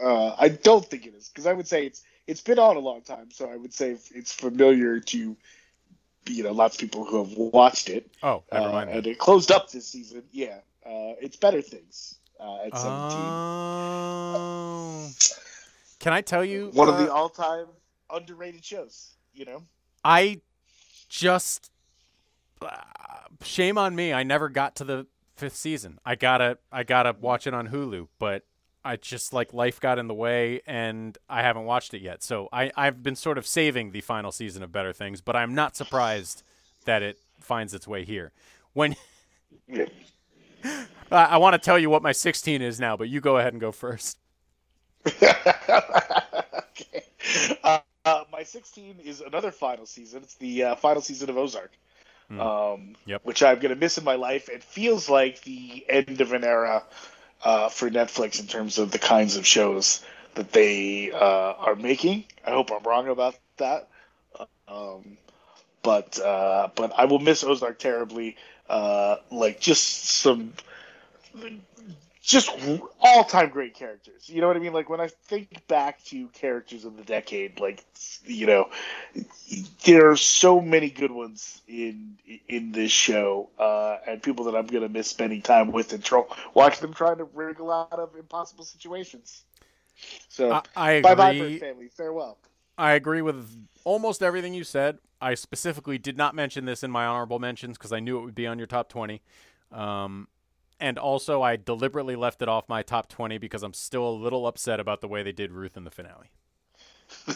[0.02, 2.80] Uh, I don't think it is because I would say it's it's been on a
[2.80, 5.36] long time, so I would say it's familiar to
[6.30, 8.10] you know lots of people who have watched it.
[8.24, 8.90] Oh, never Uh, mind.
[8.92, 10.24] and it closed up this season.
[10.32, 13.20] Yeah, uh, it's better things uh, at 17.
[14.36, 15.10] Oh.
[16.00, 17.68] Can I tell you One of uh, the all-time
[18.10, 19.16] underrated shows.
[19.34, 19.64] You know.
[20.04, 20.42] I
[21.10, 21.73] just uh,
[23.42, 24.14] shame on me.
[24.14, 26.00] I never got to the fifth season.
[26.06, 28.44] I gotta I gotta watch it on Hulu, but
[28.86, 32.24] I just like life got in the way and I haven't watched it yet.
[32.24, 35.56] So I I've been sort of saving the final season of Better Things, but I'm
[35.56, 36.44] not surprised
[36.86, 38.32] that it finds its way here.
[38.74, 38.96] When.
[41.12, 43.54] I, I want to tell you what my 16 is now, but you go ahead
[43.54, 44.18] and go first.
[45.06, 45.44] okay.
[47.64, 50.24] Uh, uh, my 16 is another final season.
[50.24, 51.72] It's the uh, final season of Ozark,
[52.40, 53.24] um, Yep.
[53.24, 54.50] which I'm going to miss in my life.
[54.50, 56.84] It feels like the end of an era
[57.44, 60.04] uh, for Netflix in terms of the kinds of shows
[60.36, 61.18] that they uh,
[61.54, 62.26] are making.
[62.46, 63.90] I hope I'm wrong about that.
[64.68, 65.18] Um,
[65.84, 68.38] but uh, but I will miss Ozark terribly.
[68.70, 70.54] Uh, like just some
[72.24, 72.50] just
[73.02, 74.30] all time great characters.
[74.30, 74.72] You know what I mean?
[74.74, 77.84] Like when I think back to characters of the decade, like
[78.26, 78.70] you know,
[79.84, 82.18] there are so many good ones in
[82.48, 86.30] in this show, uh, and people that I'm gonna miss spending time with and tro-
[86.54, 89.44] watch them trying to wriggle out of impossible situations.
[90.30, 91.60] So I, I bye bye, agree.
[91.60, 91.90] Family.
[91.90, 92.38] Farewell.
[92.78, 95.00] I agree with almost everything you said.
[95.22, 98.36] I specifically did not mention this in my honorable mentions because I knew it would
[98.36, 99.22] be on your top 20.
[99.72, 100.28] Um,
[100.84, 104.46] and also, I deliberately left it off my top 20 because I'm still a little
[104.46, 106.30] upset about the way they did Ruth in the finale.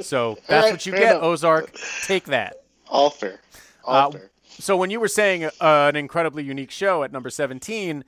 [0.00, 1.22] So that's right, what you get, enough.
[1.22, 1.76] Ozark.
[2.02, 2.64] Take that.
[2.88, 3.40] All fair.
[3.84, 4.30] All Uh, fair.
[4.48, 8.04] So when you were saying uh, an incredibly unique show at number 17,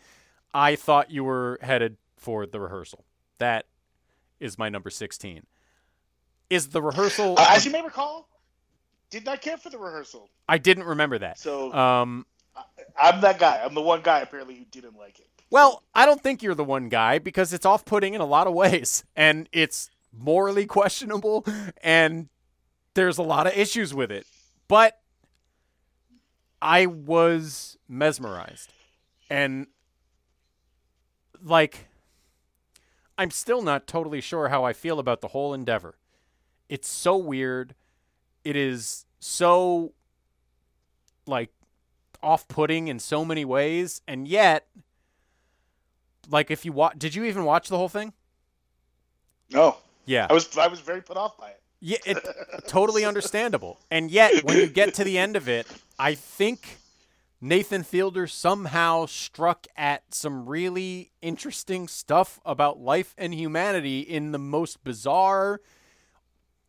[0.53, 3.05] I thought you were headed for the rehearsal.
[3.39, 3.67] That
[4.41, 5.47] is my number 16.
[6.51, 7.37] Is the rehearsal?
[7.39, 8.29] Uh, as you may recall,
[9.11, 10.29] did not care for the rehearsal.
[10.49, 11.39] I didn't remember that.
[11.39, 12.27] So Um,
[13.01, 13.61] I'm that guy.
[13.65, 15.27] I'm the one guy apparently who didn't like it.
[15.51, 18.55] well, I don't think you're the one guy because it's off-putting in a lot of
[18.55, 21.45] ways, and it's morally questionable,
[21.83, 22.29] and
[22.95, 24.27] there's a lot of issues with it.
[24.69, 25.01] But
[26.63, 28.73] I was mesmerized,
[29.29, 29.67] and
[31.43, 31.89] like,
[33.19, 35.97] I'm still not totally sure how I feel about the whole endeavor.
[36.69, 37.75] It's so weird.
[38.45, 39.93] It is so
[41.27, 41.51] like
[42.25, 44.67] off-putting in so many ways, and yet,
[46.29, 48.13] like, if you watch, did you even watch the whole thing?
[49.51, 51.61] No, Yeah, I was I was very put off by it.
[51.81, 52.19] yeah, it
[52.67, 53.79] totally understandable.
[53.91, 55.67] And yet, when you get to the end of it,
[55.99, 56.79] I think
[57.41, 64.39] Nathan Fielder somehow struck at some really interesting stuff about life and humanity in the
[64.39, 65.61] most bizarre,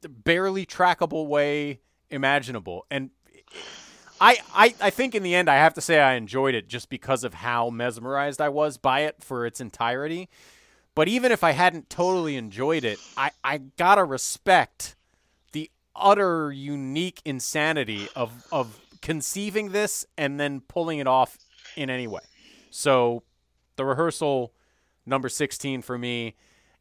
[0.08, 1.80] barely trackable way
[2.10, 2.86] imaginable.
[2.92, 3.12] And
[4.20, 6.90] I, I, I think in the end, I have to say I enjoyed it just
[6.90, 10.30] because of how mesmerized I was by it for its entirety.
[10.96, 14.96] But even if I hadn't totally enjoyed it, I, I gotta respect
[15.52, 21.38] the utter unique insanity of of conceiving this and then pulling it off
[21.76, 22.22] in any way.
[22.72, 23.24] So
[23.76, 24.54] the rehearsal
[25.06, 26.36] number 16 for me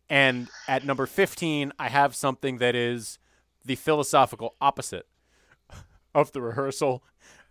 [0.09, 3.18] and at number 15 I have something that is
[3.64, 5.07] the philosophical opposite
[6.15, 7.03] of the rehearsal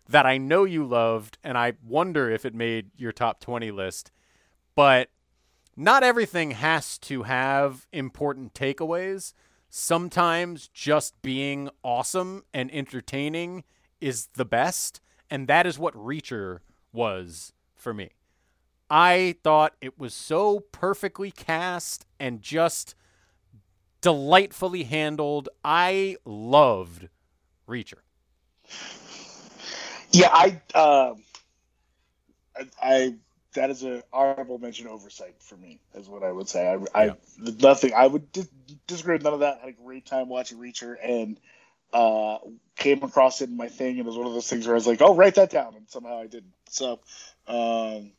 [0.08, 4.12] that I know you loved and I wonder if it made your top 20 list.
[4.76, 5.10] But
[5.76, 9.34] not everything has to have important takeaways.
[9.70, 13.64] Sometimes just being awesome and entertaining
[14.00, 16.60] is the best, and that is what Reacher
[16.92, 18.12] was for me.
[18.90, 22.94] I thought it was so perfectly cast and just
[24.02, 25.50] delightfully handled.
[25.64, 27.10] I loved
[27.68, 28.02] Reacher.
[30.12, 31.24] Yeah, I, um
[32.58, 33.16] I, I
[33.56, 36.68] that is an honorable mention oversight for me, is what I would say.
[36.68, 37.14] I, I Yeah.
[37.38, 37.94] nothing.
[37.94, 38.50] I would dis-
[38.88, 39.60] disagree with none of that.
[39.60, 41.40] had a great time watching Reacher and
[41.94, 42.40] uh,
[42.76, 44.78] came across it in my thing, and it was one of those things where I
[44.78, 46.54] was like, "Oh, write that down," and somehow I didn't.
[46.70, 47.00] So,
[47.48, 48.12] um,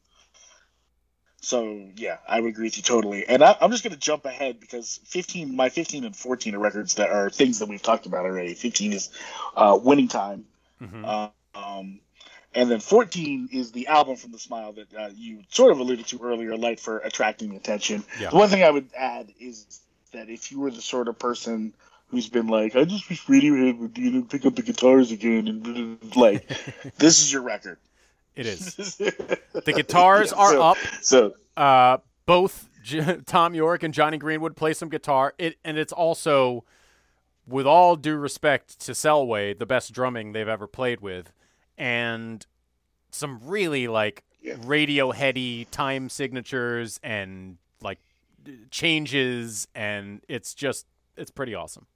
[1.45, 3.27] so yeah, I would agree with you totally.
[3.27, 6.59] And I, I'm just going to jump ahead because 15, my 15 and 14 are
[6.59, 8.55] records that are things that we've talked about already.
[8.55, 9.11] 15 is
[9.57, 10.45] uh, Winning Time.
[10.81, 11.05] Mhm.
[11.05, 11.29] Uh,
[11.59, 12.01] um,
[12.55, 16.07] and then 14 is the album from the Smile that uh, you sort of alluded
[16.07, 18.05] to earlier, Light for Attracting Attention.
[18.21, 18.31] Yeah.
[18.31, 19.81] The one thing I would add is
[20.13, 21.75] that if you were the sort of person
[22.09, 25.49] who's been like, I just wish Radiohead would you know, pick up the guitars again,
[25.49, 26.49] and like,
[26.97, 27.79] this is your record.
[28.37, 28.75] It is.
[28.97, 30.77] the guitars are so, up.
[31.03, 35.35] So Uh, both J- Thom Yorke and Jonny Greenwood play some guitar.
[35.39, 36.65] It and it's also,
[37.47, 41.33] with all due respect to Selway, the best drumming they've ever played with,
[41.79, 42.45] and
[43.11, 44.55] some really like Yeah.
[44.57, 48.01] Radioheady time signatures and like
[48.71, 51.87] changes, and it's just it's pretty awesome.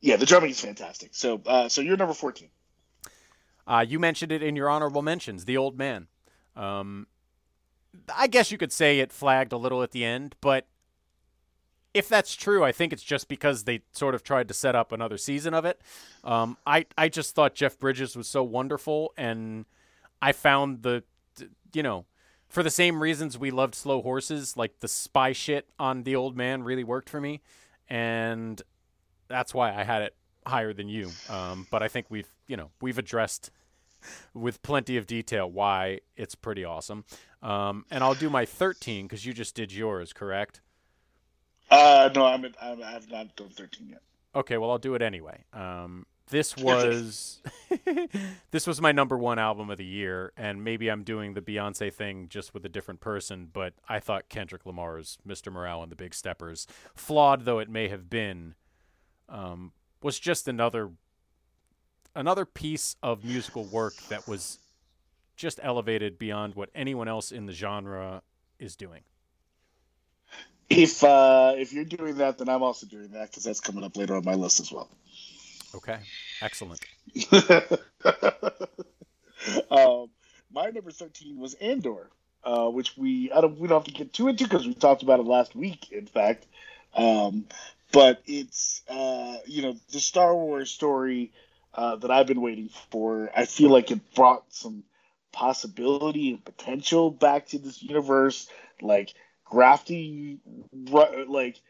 [0.00, 1.10] yeah, the drumming is fantastic.
[1.12, 2.48] So uh, so you're number 14.
[3.68, 6.08] Uh, you mentioned it in your honorable mentions, The Old Man.
[6.56, 7.06] Um,
[8.14, 10.66] I guess you could say it flagged a little at the end, but
[11.92, 14.90] if that's true, I think it's just because they sort of tried to set up
[14.90, 15.80] another season of it.
[16.24, 19.66] Um, I I just thought Jeff Bridges was so wonderful, and
[20.22, 21.04] I found the,
[21.72, 22.06] you know,
[22.48, 26.36] for the same reasons we loved Slow Horses, like the spy shit on The Old
[26.36, 27.42] Man really worked for me,
[27.88, 28.62] and
[29.28, 30.14] that's why I had it
[30.46, 31.10] higher than you.
[31.28, 33.50] Um, but I think we've you know we've addressed
[34.34, 37.04] with plenty of detail why it's pretty awesome.
[37.42, 40.60] Um, and I'll do my 13 because you just did yours, correct?
[41.70, 44.02] Uh, no, I'm, I'm I have not done 13 yet.
[44.34, 45.44] Okay, well I'll do it anyway.
[45.52, 47.40] Um, this was
[48.50, 51.92] this was my number one album of the year, and maybe I'm doing the Beyonce
[51.92, 55.52] thing just with a different person, but I thought Kendrick Lamar's "Mr.
[55.52, 58.54] Morale and the Big Steppers," flawed though it may have been,
[59.28, 59.72] um,
[60.02, 60.90] was just another
[62.14, 64.58] another piece of musical work that was
[65.36, 68.22] just elevated beyond what anyone else in the genre
[68.58, 69.02] is doing.
[70.68, 73.96] If uh, if you're doing that, then I'm also doing that because that's coming up
[73.96, 74.90] later on my list as well.
[75.74, 75.98] Okay,
[76.42, 76.80] excellent.
[79.70, 80.10] um,
[80.52, 82.10] my number thirteen was Andor,
[82.44, 85.02] uh, which we I don't we don't have to get too into because we talked
[85.02, 85.90] about it last week.
[85.90, 86.46] In fact,
[86.94, 87.46] um,
[87.90, 91.32] but it's uh, you know the Star Wars story
[91.78, 93.30] uh, that I've been waiting for.
[93.36, 94.82] I feel like it brought some
[95.30, 98.48] possibility and potential back to this universe,
[98.82, 99.14] like
[99.44, 100.40] grafting,
[100.72, 101.60] ru- like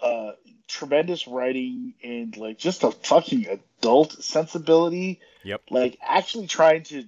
[0.00, 0.32] uh,
[0.66, 5.20] tremendous writing and like just a fucking adult sensibility.
[5.44, 5.62] Yep.
[5.70, 7.04] Like actually trying to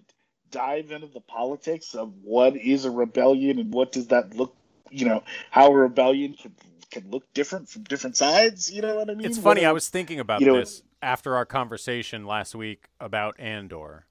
[0.53, 4.55] dive into the politics of what is a rebellion and what does that look,
[4.89, 6.55] you know, how a rebellion can
[6.93, 8.73] can look different from different sides.
[8.73, 9.27] You know what I mean?
[9.27, 9.63] It's funny.
[9.63, 14.07] Whether- I was thinking about you know- this after our conversation last week about Andor,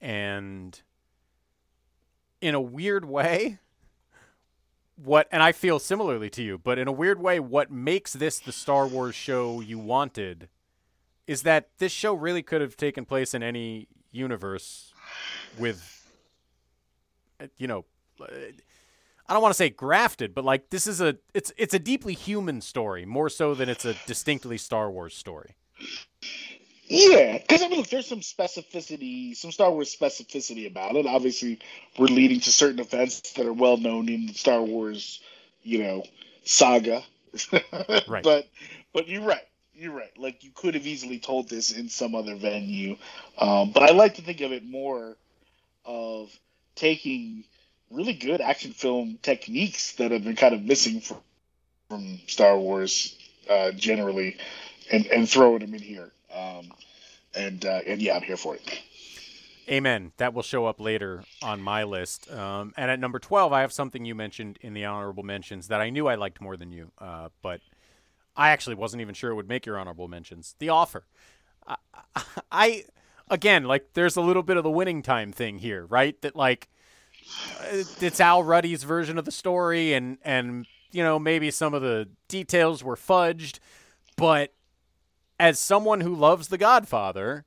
[0.00, 0.82] and
[2.40, 3.60] in a weird way,
[4.96, 8.40] what and I feel similarly to you, but in a weird way, what makes this
[8.40, 10.48] the Star Wars show you wanted
[11.28, 14.92] is that this show really could have taken place in any universe
[15.56, 16.10] with,
[17.56, 17.84] you know.
[18.20, 22.14] I don't want to say grafted, but like this is a it's it's a deeply
[22.14, 25.54] human story more so than it's a distinctly Star Wars story.
[26.86, 31.06] Yeah, because I mean, look, there's some specificity, some Star Wars specificity about it.
[31.06, 31.58] Obviously,
[31.98, 35.20] we're leading to certain events that are well known in the Star Wars,
[35.62, 36.04] you know,
[36.44, 37.02] saga.
[38.06, 38.22] Right.
[38.22, 38.46] But,
[38.92, 39.46] but you're right.
[39.74, 40.16] You're right.
[40.16, 42.96] Like you could have easily told this in some other venue,
[43.38, 45.16] um, but I like to think of it more
[45.84, 46.30] of
[46.76, 47.44] taking
[47.90, 51.18] really good action film techniques that have been kind of missing from
[51.88, 53.16] from Star Wars
[53.48, 54.36] uh, generally,
[54.92, 56.12] and and throwing them in here.
[56.34, 56.72] Um,
[57.34, 58.80] and uh, and yeah, I'm here for it.
[59.68, 60.12] Amen.
[60.18, 62.30] That will show up later on my list.
[62.30, 65.80] Um, and at number 12, I have something you mentioned in the honorable mentions that
[65.80, 67.60] I knew I liked more than you, uh, but
[68.36, 70.54] I actually wasn't even sure it would make your honorable mentions.
[70.58, 71.06] The Offer.
[71.66, 71.76] I,
[72.52, 72.84] I,
[73.30, 76.20] again, like, there's a little bit of the winning time thing here, right?
[76.20, 76.68] That, like,
[77.60, 81.80] uh, it's Al Ruddy's version of the story, and, and, you know, maybe some of
[81.80, 83.60] the details were fudged,
[84.16, 84.52] but
[85.38, 87.44] as someone who loves The Godfather,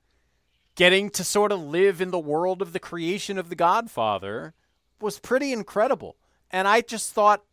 [0.75, 4.53] getting to sort of live in the world of the creation of The Godfather
[4.99, 6.15] was pretty incredible.
[6.51, 7.43] And I just thought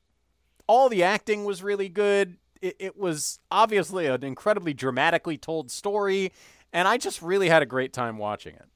[0.66, 2.37] all the acting was really good.
[2.61, 6.32] It, it was obviously an incredibly dramatically told story,
[6.72, 8.68] and I just really had a great time watching it.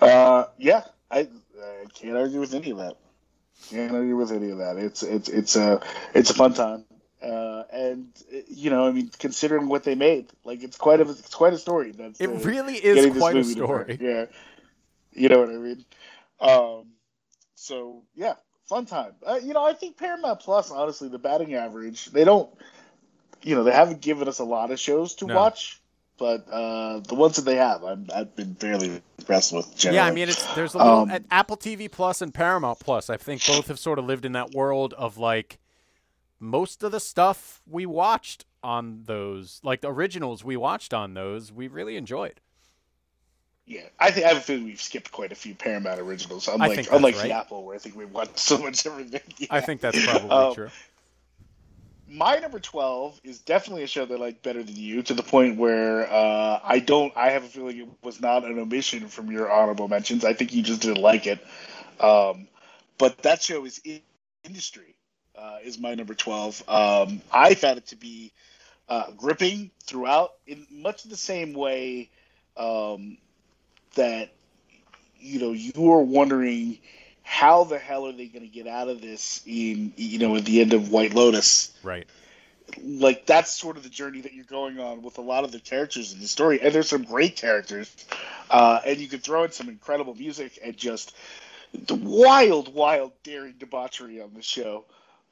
[0.00, 1.20] Uh, yeah, I,
[1.60, 2.96] I can't argue with any of that.
[3.70, 4.76] Can't argue with any of that.
[4.76, 5.80] It's it's it's a
[6.14, 6.84] it's a fun time,
[7.22, 8.08] uh, and
[8.48, 11.58] you know, I mean, considering what they made, like it's quite a it's quite a
[11.58, 11.92] story.
[11.92, 13.92] That's It uh, really is quite a movie to work.
[13.92, 13.98] story.
[14.00, 14.26] Yeah,
[15.12, 15.84] you know what I mean.
[16.40, 16.86] Um,
[17.54, 18.34] so yeah,
[18.66, 19.12] fun time.
[19.24, 22.50] Uh, you know, I think Paramount Plus, honestly, the batting average, they don't,
[23.42, 25.36] you know, they haven't given us a lot of shows to No.
[25.36, 25.80] watch,
[26.18, 29.76] but uh, the ones that they have, I'm, I've been fairly impressed with.
[29.76, 29.96] Generally.
[29.96, 33.08] Yeah, I mean, it's there's a little Um, at Apple TV Plus and Paramount Plus.
[33.08, 35.58] I think both have sort of lived in that world of like
[36.42, 41.52] most of the stuff we watched on those, like the originals we watched on those,
[41.52, 42.40] we really enjoyed.
[43.64, 46.48] Yeah, I think I have a feeling we've skipped quite a few Paramount originals.
[46.48, 47.28] Unlike think unlike right.
[47.28, 49.20] the Apple, where I think we watched so much everything.
[49.50, 50.70] I think that's probably Um, true.
[52.08, 55.22] my number 12 is definitely a show that I like better than you to the
[55.22, 59.30] point where uh, I don't I have a feeling it was not an omission from
[59.30, 60.24] your honorable mentions.
[60.24, 61.38] I think you just didn't like it.
[62.00, 62.48] Um,
[62.98, 64.00] but that show is in
[64.42, 64.96] industry
[65.42, 66.62] uh, is my number 12.
[66.68, 68.32] Um, I found it to be
[68.88, 72.10] uh, gripping throughout in much the same way
[72.56, 73.18] um,
[73.94, 74.30] that
[75.18, 76.78] you know you were wondering
[77.22, 80.44] how the hell are they going to get out of this in you know at
[80.44, 82.06] the end of White Lotus Right.
[82.82, 85.60] like that's sort of the journey that you're going on with a lot of the
[85.60, 87.94] characters in the story and there's some great characters
[88.50, 91.14] uh, and you can throw in some incredible music and just
[91.86, 94.84] the wild wild daring debauchery on the show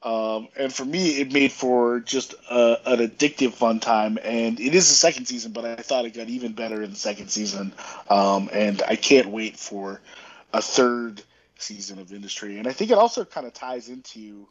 [0.03, 4.17] um, and for me it made for just a, an addictive fun time.
[4.23, 6.95] And it is the second season but i thought it got even better in the
[6.95, 7.73] second season.
[8.09, 10.01] Um, and i can't wait for
[10.53, 11.21] a third
[11.57, 12.57] season of industry.
[12.57, 14.47] And i think it also kind of ties into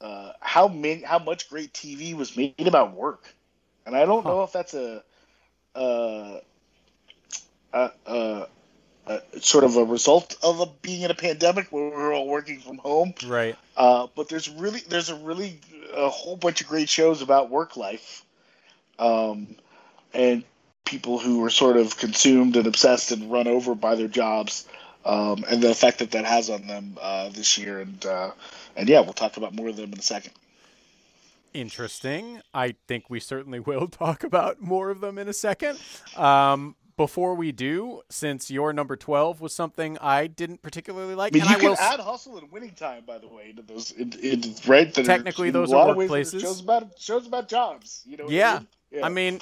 [0.00, 3.34] uh, how many, how much great TV was made about work,
[3.86, 5.02] and I don't know if that's a,
[5.74, 6.40] uh,
[7.72, 8.46] a, a,
[9.06, 12.58] a sort of a result of a, being in a pandemic where we're all working
[12.58, 13.14] from home.
[13.26, 13.56] Right.
[13.76, 15.60] Uh, but there's really there's a really
[15.94, 18.24] a whole bunch of great shows about work life,
[18.98, 19.56] um,
[20.12, 20.44] and
[20.84, 24.66] people who are sort of consumed and obsessed and run over by their jobs,
[25.04, 27.80] um, and the effect that that has on them uh, this year.
[27.80, 28.30] And uh,
[28.74, 30.32] and yeah, we'll talk about more of them in a second.
[31.54, 32.42] Interesting.
[32.52, 35.78] I think we certainly will talk about more of them in a second.
[36.16, 41.38] Um, before we do, since your number 12 was something I didn't particularly like, I
[41.38, 43.62] mean, and you I can will add hustle and winning time, by the way, to
[43.62, 43.90] those.
[43.92, 44.92] In, in, right?
[44.94, 46.40] That Technically, those are lot of ways, workplaces.
[46.40, 48.02] Shows about shows about jobs.
[48.06, 48.24] You know.
[48.24, 48.58] what I Yeah.
[48.58, 48.66] mean?
[48.92, 49.06] Yeah.
[49.06, 49.40] I mean,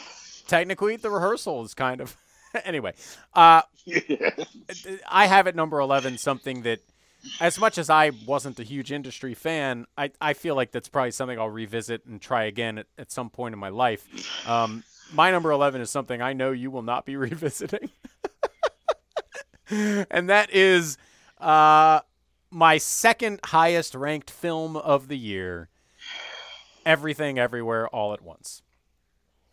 [0.48, 2.16] technically, the rehearsal is kind of.
[2.64, 2.94] anyway,
[3.34, 4.30] uh, Yeah.
[5.08, 6.80] I have at number 11 something that,
[7.40, 11.10] as much as I wasn't a huge industry fan, I, I feel like that's probably
[11.12, 14.06] something I'll revisit and try again at, at some point in my life.
[14.48, 14.82] Um,
[15.14, 17.90] my number 11 is something I know you will not be revisiting.
[19.70, 20.98] and that is
[21.38, 22.00] uh,
[22.50, 25.68] my second highest ranked film of the year
[26.84, 28.62] Everything Everywhere All at Once.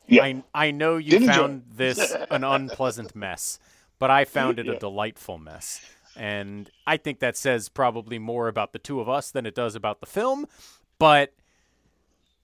[0.07, 0.23] Yeah.
[0.23, 3.59] I, I know you Did enjoy found this an unpleasant mess,
[3.99, 5.81] but I found it a delightful mess.
[6.17, 9.75] And I think that says probably more about the two of us than it does
[9.75, 10.45] about the film.
[10.99, 11.33] But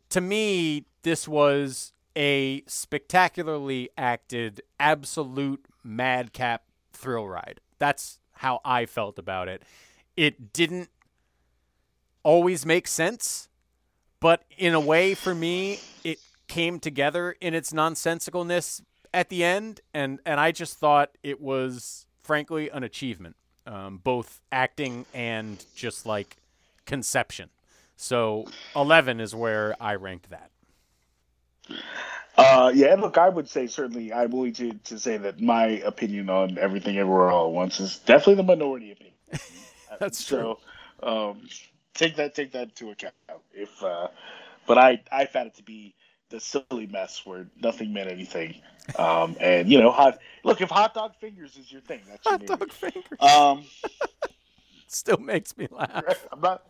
[0.10, 7.62] to me, this was a spectacularly acted, absolute madcap thrill ride.
[7.78, 9.62] That's how I felt about it.
[10.16, 10.90] It didn't
[12.24, 13.50] always make sense,
[14.20, 18.82] but in a way, for me, it came together in its nonsensicalness
[19.14, 23.36] at the end, and and I just thought it was frankly an achievement,
[23.68, 26.38] um, both acting and just like
[26.86, 27.50] conception.
[27.96, 30.50] So eleven is where I ranked that.
[32.38, 35.66] Uh, yeah, and look, I would say certainly I'm willing to, to say that my
[35.66, 39.16] opinion on everything everywhere all at once is definitely the minority opinion.
[40.00, 40.60] That's so,
[41.02, 41.48] um,
[41.96, 43.16] take that take that into account.
[43.54, 44.10] If uh,
[44.68, 45.96] but I I found it to be
[46.30, 48.62] the silly mess where nothing meant anything.
[49.00, 52.34] Um, and you know, hot look if hot dog fingers is your thing, that's your
[52.34, 52.58] Hot name.
[52.60, 53.64] dog fingers Um,
[54.88, 56.28] still makes me laugh.
[56.32, 56.64] I'm not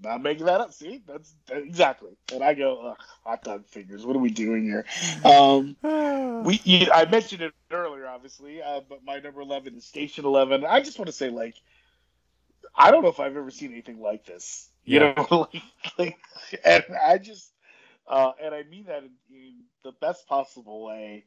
[0.00, 0.72] not making that up.
[0.72, 2.12] See, that's exactly.
[2.32, 4.04] And I go, Ugh, hot dog fingers.
[4.06, 4.84] What are we doing here?
[5.24, 5.76] Um,
[6.44, 10.64] we you, I mentioned it earlier, obviously, uh, but my number eleven is Station Eleven.
[10.64, 11.56] I just want to say, like,
[12.74, 14.70] I don't know if I've ever seen anything like this.
[14.84, 15.14] You Yeah.
[15.30, 15.62] know, like,
[15.98, 16.18] like,
[16.64, 17.52] and I just,
[18.06, 21.24] uh, and I mean that in, in the best possible way.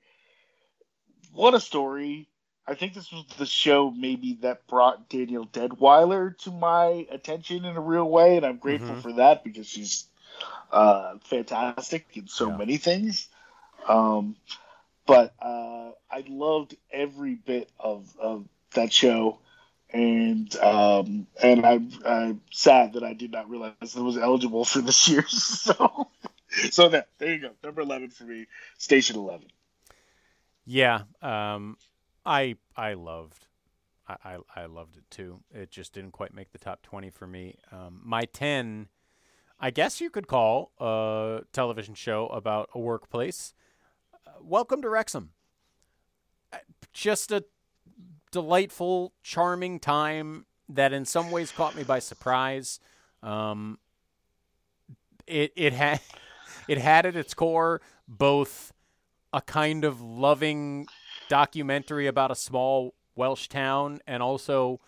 [1.34, 2.30] What a story!
[2.68, 7.76] I think this was the show maybe that brought Danielle Deadwyler to my attention in
[7.76, 9.02] a real way, and I'm grateful Mhm.
[9.02, 10.08] for that because she's
[10.72, 12.58] uh, fantastic in so Yeah.
[12.58, 13.30] many things.
[13.88, 14.36] Um,
[15.06, 19.40] but uh, I loved every bit of, of that show,
[19.92, 24.82] and um, and I'm, I'm sad that I did not realize it was eligible for
[24.82, 25.14] this year.
[25.30, 26.10] So,
[26.72, 28.48] so there, there you go, number eleven for me,
[28.78, 29.48] Station Eleven.
[30.66, 31.78] Yeah, um,
[32.26, 33.48] I I loved,
[34.08, 35.42] I, I I loved it too.
[35.54, 37.58] It just didn't quite make the top twenty for me.
[37.72, 38.88] Um, my ten,
[39.60, 43.54] I guess you could call a television show about a workplace.
[44.26, 45.32] Uh, Welcome to Wrexham.
[46.52, 46.58] Uh,
[46.94, 47.46] Just a
[48.32, 52.80] delightful, charming time that in some ways caught me by surprise.
[53.22, 53.78] Um,
[55.28, 56.02] it it had
[56.68, 58.74] it had at its core both
[59.32, 60.88] a kind of loving
[61.30, 64.80] documentary about a small Welsh town and also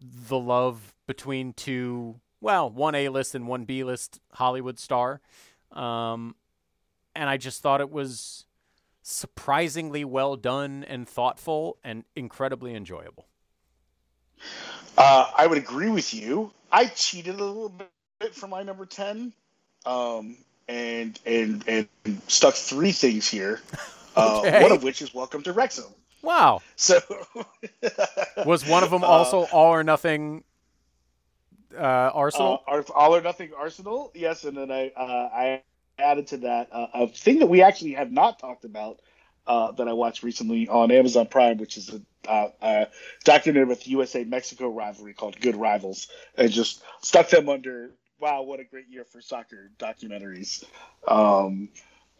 [0.00, 5.20] the love between two well, one A list and one B list Hollywood star.
[5.72, 6.36] Um,
[7.14, 8.44] and I just thought it was
[9.02, 13.26] surprisingly well done and thoughtful and incredibly enjoyable.
[14.98, 16.52] Uh, I would agree with you.
[16.70, 17.72] I cheated a little
[18.20, 19.32] bit for my number ten,
[19.84, 20.36] um,
[20.68, 21.88] and and and
[22.28, 23.60] stuck three things here.
[24.16, 25.92] Uh, One of which is Welcome to Wrexham.
[26.22, 26.62] Wow.
[26.76, 26.98] So
[28.46, 30.42] Was one of them Uh, also all or nothing
[31.76, 32.62] uh, Arsenal?
[32.66, 35.62] Uh, all or nothing Arsenal, yes, and then I uh, I
[35.98, 39.00] added to that uh, a thing that we actually have not talked about
[39.46, 42.86] uh, that I watched recently on Amazon Prime, which is a, uh, a
[43.24, 47.90] documentary with USA Mexico rivalry called Good Rivals, and just stuck them under.
[48.18, 50.64] Wow, what a great year for soccer documentaries!
[51.06, 51.68] Um,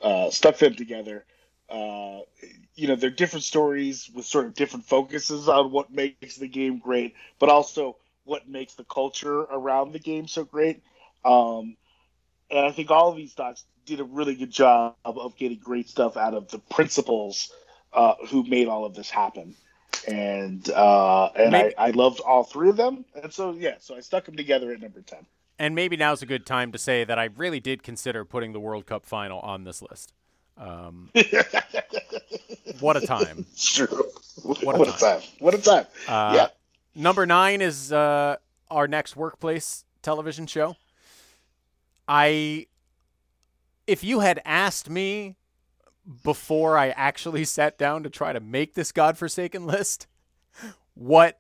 [0.03, 1.25] uh, stuck them together.
[1.69, 2.21] Uh,
[2.75, 6.79] you know, they're different stories with sort of different focuses on what makes the game
[6.79, 10.83] great, but also what makes the culture around the game so great.
[11.25, 11.77] Um,
[12.51, 15.89] and I think all of these docs did a really good job of getting great
[15.89, 17.53] stuff out of the principals
[17.93, 19.55] uh, who made all of this happen.
[20.07, 23.05] And uh, and I, I loved all three of them.
[23.21, 25.27] And so yeah, so I stuck them together at number ten.
[25.59, 28.61] And maybe now's a good time to say that I really did consider putting the
[28.61, 30.13] World Cup final on this list.
[30.57, 31.11] Um,
[32.81, 33.47] what a time.
[33.53, 34.05] It's true.
[34.43, 35.21] What, What a a time.
[35.39, 35.87] What a time.
[36.09, 36.49] Uh, yeah.
[36.95, 38.37] Number nine is uh,
[38.71, 40.77] our next workplace television show.
[42.09, 42.67] I,
[43.87, 45.37] if you had asked me
[46.23, 50.07] before I actually sat down to try to make this godforsaken list,
[50.95, 51.39] what,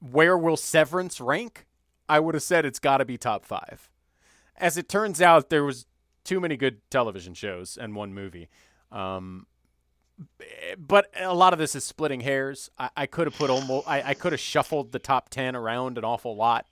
[0.00, 1.64] where will Severance rank?
[2.08, 3.88] I would have said it's got to be top five.
[4.56, 5.86] As it turns out, there was
[6.28, 8.50] too many good television shows and one movie.
[8.92, 9.46] Um,
[10.76, 12.70] but a lot of this is splitting hairs.
[12.78, 15.96] I, I could have put almost, I, I could have shuffled the top 10 around
[15.96, 16.66] an awful lot.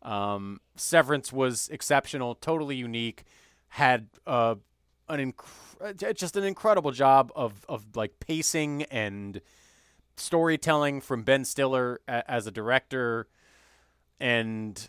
[0.00, 3.24] Um, Severance was exceptional, totally unique,
[3.68, 4.54] had uh,
[5.10, 9.42] an inc- just an incredible job of, of like pacing and
[10.16, 13.28] storytelling from Ben Stiller a- as a director.
[14.18, 14.88] And,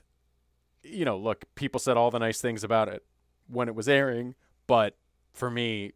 [0.83, 3.03] you know, look, people said all the nice things about it
[3.49, 4.35] when it was airing,
[4.67, 4.95] but
[5.33, 5.93] for me,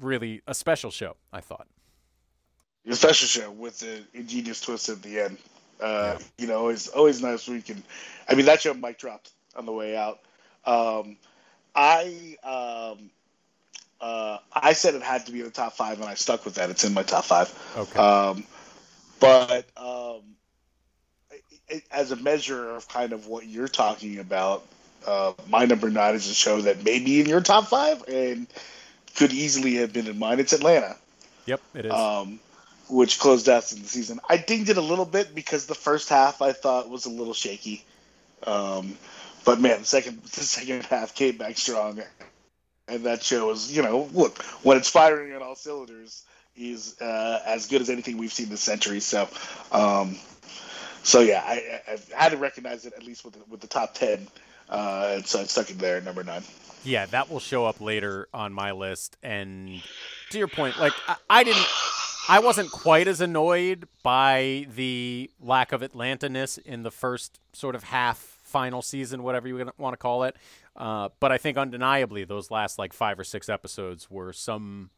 [0.00, 1.66] really a special show, I thought.
[2.86, 5.38] a special show with the ingenious twist at the end.
[5.80, 7.82] Uh, You know, it's always nice when you can.
[8.28, 10.20] I mean, that show mic dropped on the way out.
[10.64, 11.16] Um,
[11.74, 13.10] I um,
[14.00, 16.54] uh, I said it had to be in the top five, and I stuck with
[16.54, 16.70] that.
[16.70, 17.52] It's in my top five.
[17.76, 17.98] Okay.
[17.98, 18.44] Um,
[19.20, 20.22] but um,
[21.30, 24.64] it- it- as a measure of kind of what you're talking about,
[25.06, 28.46] uh, my number nine is a show that may be in your top five and
[29.16, 30.40] could easily have been in mine.
[30.40, 30.96] It's Atlanta
[31.46, 31.92] yep, it is.
[31.92, 32.40] um,
[32.88, 34.20] which closed out the season.
[34.28, 37.34] I dinged it a little bit because the first half I thought was a little
[37.34, 37.84] shaky,
[38.46, 38.96] um,
[39.44, 42.02] but man, the second the second half came back strong,
[42.88, 46.24] and that show is you know look when it's firing on all cylinders
[46.54, 49.00] is uh, as good as anything we've seen this century.
[49.00, 49.26] So,
[49.70, 50.16] um,
[51.02, 53.66] so yeah, I, I, I had to recognize it at least with the, with the
[53.66, 54.26] top ten,
[54.68, 56.42] uh, and so I stuck it there number nine.
[56.84, 59.16] yeah, that will show up later on my list.
[59.22, 59.82] And
[60.30, 61.66] to your point, like I, I didn't,
[62.28, 67.84] I wasn't quite as annoyed by the lack of Atlanta-ness in the first sort of
[67.84, 70.36] half final season, whatever you want to call it.
[70.76, 74.90] Uh, but I think undeniably those last like five or six episodes were some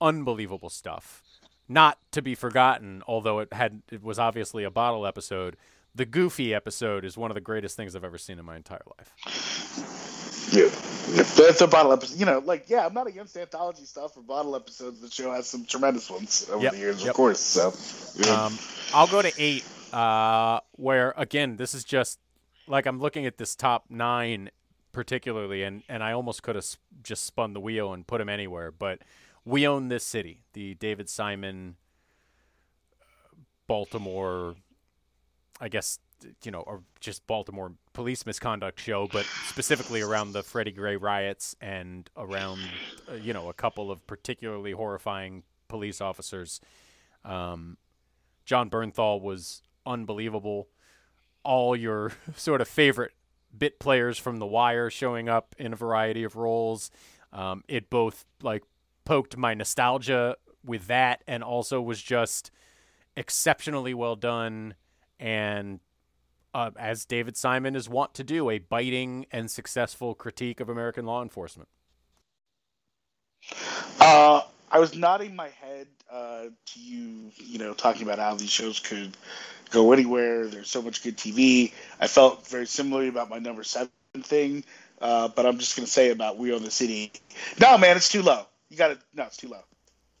[0.00, 1.22] unbelievable stuff.
[1.68, 5.56] Not to be forgotten, although it had it was obviously a bottle episode.
[5.96, 8.82] The Goofy episode is one of the greatest things I've ever seen in my entire
[8.98, 9.12] life.
[10.52, 10.68] Yeah.
[11.36, 12.20] That's a bottle episode.
[12.20, 15.00] You know, like yeah, I'm not against anthology stuff or bottle episodes.
[15.00, 17.10] The show has some tremendous ones over Yep, the years, yep.
[17.10, 17.40] of course.
[17.40, 17.72] So,
[18.16, 18.44] yeah.
[18.44, 18.58] Um,
[18.92, 19.64] I'll go to eight.
[19.90, 22.18] Uh, where again, this is just
[22.68, 24.50] like I'm looking at this top nine
[24.92, 26.66] particularly, and and I almost could have
[27.02, 28.98] just spun the wheel and put him anywhere, but
[29.46, 31.76] we own this city, the David Simon,
[33.00, 33.36] uh,
[33.66, 34.56] Baltimore,
[35.60, 35.98] I guess
[36.42, 41.54] you know, or just Baltimore police misconduct show, but specifically around the Freddie Gray riots
[41.60, 42.60] and around,
[43.10, 46.60] uh, you know, a couple of particularly horrifying police officers.
[47.24, 47.76] Um,
[48.44, 50.68] Jon Bernthal was unbelievable.
[51.42, 53.12] All your sort of favorite
[53.56, 56.90] bit players from The Wire showing up in a variety of roles.
[57.32, 58.62] Um, it both like
[59.04, 62.50] poked my nostalgia with that, and also was just
[63.16, 64.74] exceptionally well done.
[65.18, 65.80] And
[66.54, 71.04] uh, as David Simon is wont to do, a biting and successful critique of American
[71.04, 71.68] law enforcement.
[74.00, 78.50] Uh, I was nodding my head uh, to you, you know, talking about how these
[78.50, 79.16] shows could
[79.70, 80.46] go anywhere.
[80.46, 81.72] There's so much good TV.
[82.00, 83.90] I felt very similarly about my number seven
[84.20, 84.64] thing,
[85.00, 87.12] uh, but I'm just gonna say about We Own the City.
[87.60, 88.46] No, man, it's too low.
[88.70, 89.62] You got to No, it's too low.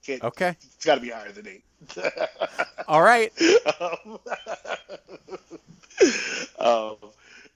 [0.06, 0.50] Can't, Okay.
[0.50, 1.64] It's got to be higher than eight.
[2.88, 3.32] All right.
[3.80, 4.18] um,
[6.60, 6.96] um,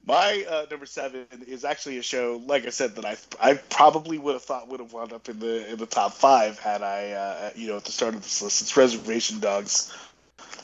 [0.05, 4.19] my uh, number seven is actually a show, like I said, that I I probably
[4.19, 7.13] would have thought would have wound up in the in the top five had I,
[7.13, 8.63] uh, you know, at the start of this list.
[8.63, 9.97] It's Reservation Dogs,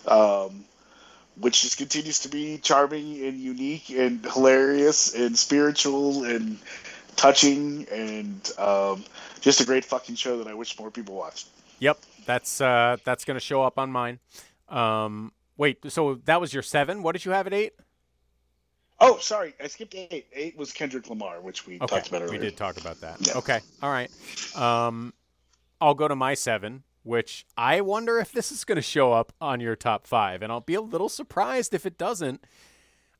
[0.08, 0.64] um,
[1.38, 6.58] which just continues to be charming and unique and hilarious and spiritual and
[7.14, 9.04] touching and um,
[9.40, 11.46] just a great fucking show that I wish more people watched.
[11.78, 14.18] Yep, that's uh, that's gonna show up on mine.
[14.68, 17.02] Um, wait, so that was your seven?
[17.02, 17.74] What did you have at eight?
[18.98, 20.26] Oh, sorry, I skipped eight.
[20.32, 22.32] Eight was Kendrick Lamar, which we Okay, talked about earlier.
[22.40, 23.18] we did talk about that.
[23.26, 23.34] Yeah.
[23.36, 24.10] Okay, all right.
[24.56, 25.12] Um,
[25.82, 29.34] I'll go to my seven, which I wonder if this is going to show up
[29.38, 32.42] on your top five, and I'll be a little surprised if it doesn't.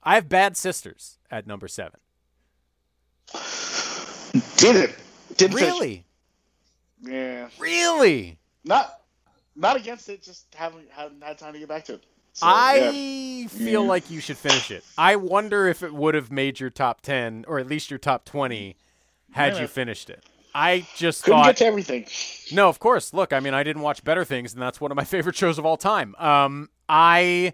[0.03, 2.01] I have Bad Sisters at number seven.
[4.57, 4.91] Did it?
[5.37, 6.07] Finish Really.
[7.03, 7.49] Yeah.
[7.59, 8.39] really.
[8.67, 8.93] Not
[9.55, 12.05] not against it, just haven't haven't had time to get back to it.
[12.35, 13.49] So, I yeah.
[13.49, 13.89] feel Yeah.
[13.89, 14.85] like you should finish it.
[14.99, 18.25] I wonder if it would have made your top ten or at least your top
[18.27, 18.77] twenty
[19.33, 19.63] had Yeah.
[19.63, 20.23] you finished it.
[20.55, 22.07] I just couldn't thought get to everything.
[22.53, 23.13] No, of course.
[23.15, 25.59] Look, I mean, I didn't watch Better Things, and that's one of my favorite shows
[25.59, 26.15] of all time.
[26.19, 27.53] Um, I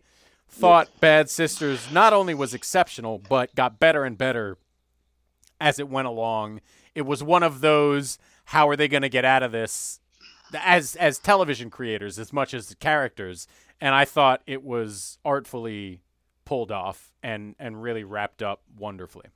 [0.49, 4.57] thought Bad Sisters not only was exceptional, but got better and better
[5.61, 6.61] as it went along.
[6.95, 9.99] It was one of those how are they going to get out of this
[10.55, 13.47] as as television creators as much as the characters,
[13.81, 16.01] and I thought it was artfully
[16.45, 19.27] pulled off and and really wrapped up wonderfully.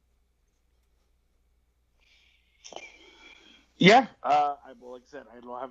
[3.79, 4.07] Yeah.
[4.23, 5.71] Uh, I, well, like I said, I don't have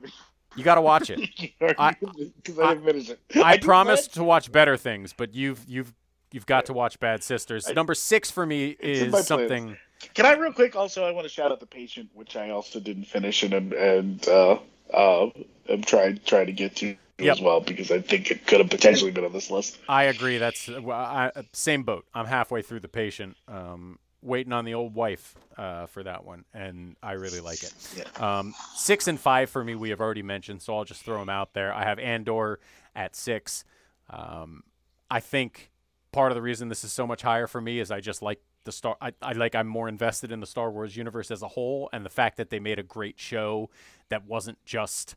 [0.55, 1.19] You got to watch it.
[1.79, 1.95] I-
[2.35, 3.19] because I, it.
[3.43, 5.93] I, do promised to watch better things, but you've you've
[6.31, 7.67] you've got to watch Bad Sisters.
[7.67, 9.77] I- Number six for me is something.
[10.13, 10.75] Can I real quick?
[10.75, 14.27] Also, I want to shout out the patient, which I also didn't finish, and and
[14.27, 14.59] uh,
[14.93, 15.27] uh,
[15.69, 17.37] I'm trying trying to get to Yep.
[17.37, 19.77] as well because I think it could have potentially been on this list.
[19.87, 20.37] I agree.
[20.37, 22.05] That's well, I, same boat.
[22.13, 26.43] I'm halfway through the patient, um, waiting on the old wife uh, for that one,
[26.53, 28.21] and I really like it.
[28.21, 31.29] Um, six and five for me, we have already mentioned, so I'll just throw them
[31.29, 31.73] out there.
[31.73, 32.59] I have Andor
[32.97, 33.63] at six.
[34.09, 34.63] Um,
[35.09, 35.71] I think
[36.11, 38.41] part of the reason this is so much higher for me is I just like
[38.65, 38.97] the star.
[39.01, 42.05] I, I like I'm more invested in the Star Wars universe as a whole, and
[42.05, 43.69] the fact that they made a great show
[44.09, 45.15] that wasn't just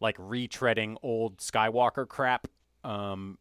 [0.00, 2.48] like retreading old Skywalker crap.
[2.84, 3.38] Um,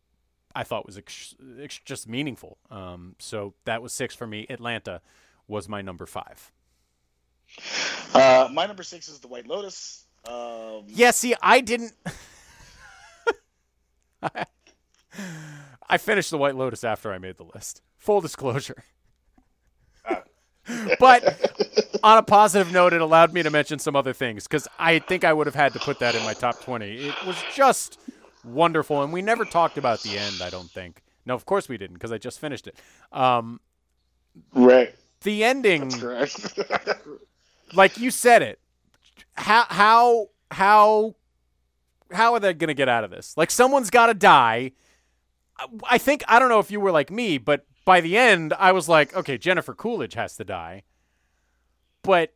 [0.55, 2.57] I thought was ex- ex- just meaningful.
[2.71, 4.45] Um, so that was six for me.
[4.49, 5.01] Atlanta
[5.47, 6.51] was my number five.
[8.13, 10.05] Uh, my number six is the White Lotus.
[10.27, 11.93] Um, Yeah, see, I didn't.
[15.89, 17.81] I finished the White Lotus after I made the list.
[17.97, 18.83] Full disclosure.
[20.99, 24.99] But on a positive note, it allowed me to mention some other things because I
[24.99, 27.07] think I would have had to put that in my top 20.
[27.07, 27.99] It was just
[28.43, 29.03] wonderful.
[29.03, 31.01] And we never talked about the end, I don't think.
[31.25, 32.77] No, of course we didn't because I just finished it.
[33.11, 33.59] Um,
[34.53, 34.95] right.
[35.21, 35.91] the ending.
[35.91, 36.57] Correct.
[37.73, 38.59] like you said it
[39.37, 41.15] how how how
[42.11, 44.71] how are they going to get out of this like someone's got to die
[45.89, 48.71] i think i don't know if you were like me but by the end i
[48.71, 50.83] was like okay jennifer coolidge has to die
[52.03, 52.33] but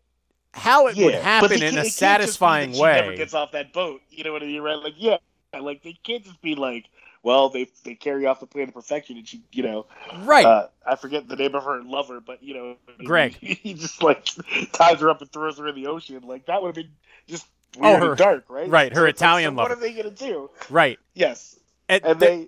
[0.54, 2.94] how it would happen in a it can't just be satisfying way.
[2.96, 4.02] she Never gets off that boat.
[4.10, 4.62] You know what I mean?
[4.62, 4.76] Right?
[4.78, 5.18] Like, yeah,
[5.58, 6.90] Like they can't just be like,
[7.24, 9.86] well, they they carry off the plan of perfection, and she, you know,
[10.24, 10.46] Right.
[10.46, 12.76] Uh, I forget the name of her lover, but you know,
[13.06, 13.38] Greg.
[13.40, 14.28] He, just like
[14.74, 16.22] ties her up and throws her in the ocean.
[16.24, 16.92] Like that would have been
[17.28, 17.48] just
[17.82, 18.70] Oh, her- and dark, right?
[18.70, 20.50] right, her So like, Italian so What are they gonna do?
[20.70, 21.00] right.
[21.14, 21.58] Yes,
[21.88, 22.48] And, and they, they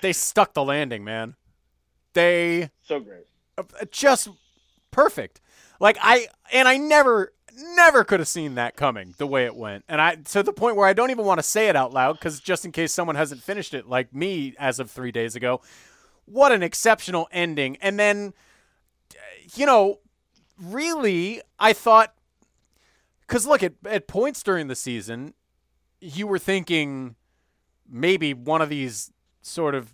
[0.00, 1.36] they stuck the landing, man.
[2.16, 3.26] They so great.
[3.58, 4.28] uh, just
[4.90, 5.42] perfect.
[5.78, 7.34] Like I and I never
[7.74, 9.84] never could have seen that coming the way it went.
[9.86, 12.18] And I to the point where I don't even want to say it out loud
[12.18, 15.60] cuz just in case someone hasn't finished it like me as of 3 days ago.
[16.24, 17.76] What an exceptional ending.
[17.82, 18.32] And then
[19.54, 19.98] you know,
[20.58, 22.14] really I thought
[23.26, 25.34] cuz look at at points during the season
[26.00, 27.16] you were thinking
[27.86, 29.12] maybe one of these
[29.42, 29.92] sort of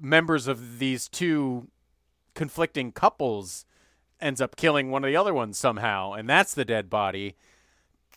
[0.00, 1.68] members of these two
[2.34, 3.64] conflicting couples
[4.20, 7.34] ends up killing one of the other ones somehow, and that's the dead body.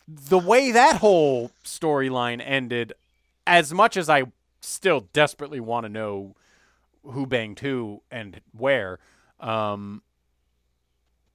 [0.06, 2.92] The way that whole storyline ended,
[3.46, 4.24] as much as I
[4.60, 6.34] still desperately want to know
[7.04, 8.98] who banged who and where,
[9.38, 10.02] um,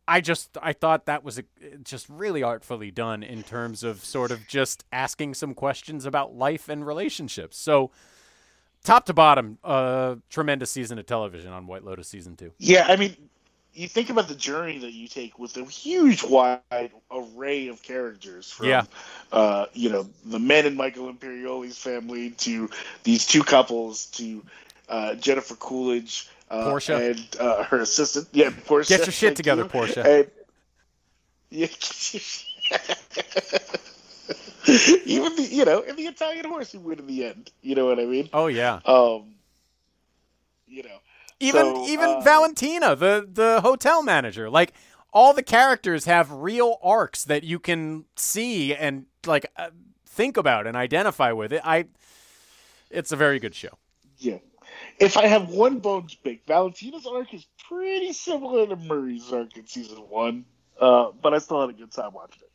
[0.07, 1.43] I just I thought that was a,
[1.83, 6.67] just really artfully done in terms of sort of just asking some questions about life
[6.67, 7.57] and relationships.
[7.57, 7.91] So,
[8.83, 12.51] top to bottom, uh, tremendous season of television on White Lotus season two.
[12.59, 13.15] Yeah, I mean,
[13.73, 18.51] you think about the journey that you take with a huge, wide array of characters.
[18.51, 18.83] From, Yeah.
[19.31, 22.69] Uh, you know, the men in Michael Imperioli's family to
[23.03, 24.43] these two couples to
[24.89, 26.29] uh, Jennifer Coolidge.
[26.51, 26.97] Uh, Portia.
[26.97, 28.27] and uh, her assistant.
[28.31, 28.97] Yeah, Portia.
[28.97, 29.69] Get your shit together, you.
[29.69, 30.03] Portia.
[30.05, 30.31] And,
[31.49, 31.67] yeah,
[35.05, 37.51] even the you know, in the Italian horse who win in the end.
[37.61, 38.29] You know what I mean?
[38.33, 39.35] Oh yeah, Um,
[40.67, 40.97] you know,
[41.39, 44.73] even so, even uh, Valentina, the the hotel manager, like
[45.11, 49.69] all the characters have real arcs that you can see and like uh,
[50.05, 51.53] think about and identify with.
[51.53, 51.85] It I,
[52.89, 53.77] it's a very good show.
[54.17, 54.37] Yeah.
[54.99, 59.55] If I have one bone to pick, Valentina's arc is pretty similar to Murray's arc
[59.57, 60.45] in season one,
[60.79, 62.51] uh, but I still had a good time watching it.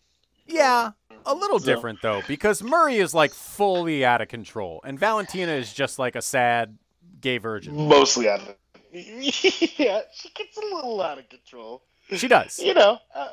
[0.49, 0.91] Yeah,
[1.27, 5.53] a little So- different though, because Murray is like fully out of control, and Valentina
[5.53, 6.79] is just like a sad
[7.21, 7.77] gay virgin.
[7.89, 8.59] Mostly out of it.
[9.79, 11.83] yeah, she gets a little out of control.
[12.17, 12.59] She does.
[12.59, 13.29] You know, uh,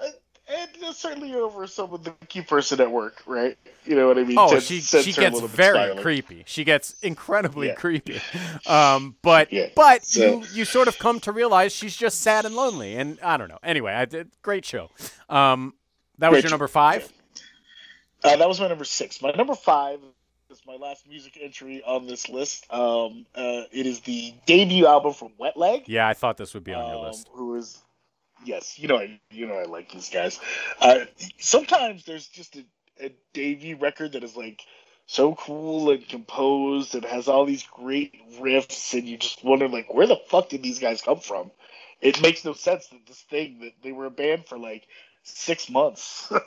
[0.47, 3.57] and uh, certainly over some of the key person at work, right?
[3.85, 4.37] You know what I mean?
[4.37, 6.01] Oh, Tends- she she gets very stylish.
[6.01, 6.43] creepy.
[6.45, 7.75] She gets incredibly Yeah.
[7.75, 8.19] creepy.
[8.67, 12.45] Um, but Yeah, but so- you you sort of come to realize she's just sad
[12.45, 13.59] and lonely, and I don't know.
[13.63, 14.91] Anyway, I did great show.
[15.29, 15.73] Um,
[16.19, 17.11] that was Great your number five.
[18.23, 19.21] Uh, that was my number six.
[19.21, 19.99] My number five
[20.49, 22.65] is my last music entry on this list.
[22.71, 25.83] Um, uh, it is the debut album from Wet Leg.
[25.87, 27.29] Yeah, I thought this would be on your um, list.
[27.33, 27.77] Who is?
[28.45, 30.39] Yes, you know, I, you know, I like these guys.
[30.79, 31.05] Uh,
[31.39, 32.65] sometimes there's just a,
[32.99, 34.61] a debut record that is like
[35.07, 39.93] so cool and composed and has all these great riffs, and you just wonder like,
[39.93, 41.51] where the fuck did these guys come from?
[42.01, 44.85] It makes no sense that this thing that they were a band for like
[45.25, 46.31] six months.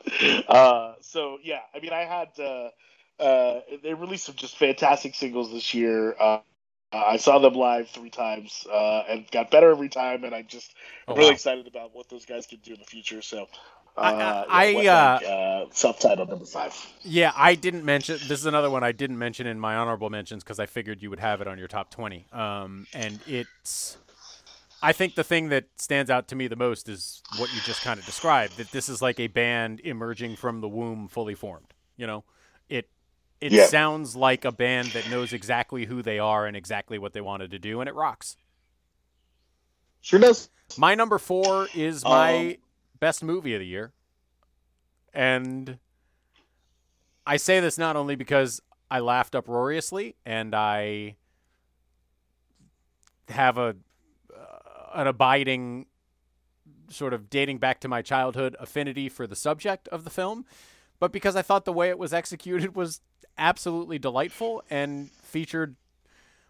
[0.48, 2.70] uh, so yeah, I mean, I had uh,
[3.22, 6.16] uh, they released some just fantastic singles this year.
[6.20, 6.40] Uh,
[6.92, 10.74] I saw them live three times uh, and got better every time, and I just
[11.08, 11.34] Oh, I'm really wow.
[11.34, 13.22] excited about what those guys can do in the future.
[13.22, 13.46] So.
[14.02, 16.74] I- Uh, I- yeah, Wet I, Leg, uh, self-titled number five.
[17.02, 18.26] Yeah, I didn't mention.
[18.28, 21.10] This is another one I didn't mention in my honorable mentions because I figured you
[21.10, 22.26] would have it on your top twenty.
[22.32, 23.98] Um, and it's.
[24.82, 27.80] I think the thing that stands out to me the most is what you just
[27.80, 28.56] kind of described.
[28.58, 31.72] That this is like a band emerging from the womb, fully formed.
[31.96, 32.24] You know,
[32.68, 32.90] it
[33.40, 33.66] it Yeah.
[33.66, 37.50] sounds like a band that knows exactly who they are and exactly what they wanted
[37.52, 38.36] to do, and it rocks.
[40.02, 40.50] Sure does.
[40.76, 42.56] My number four is my Um,
[42.98, 43.92] best movie of the year.
[45.12, 45.78] And
[47.26, 48.60] I say this not only because
[48.90, 51.16] I laughed uproariously and I
[53.28, 53.76] have a
[54.94, 55.86] an abiding
[56.88, 60.44] sort of dating back to my childhood affinity for the subject of the film,
[60.98, 63.00] but because I thought the way it was executed was
[63.36, 65.76] absolutely delightful and featured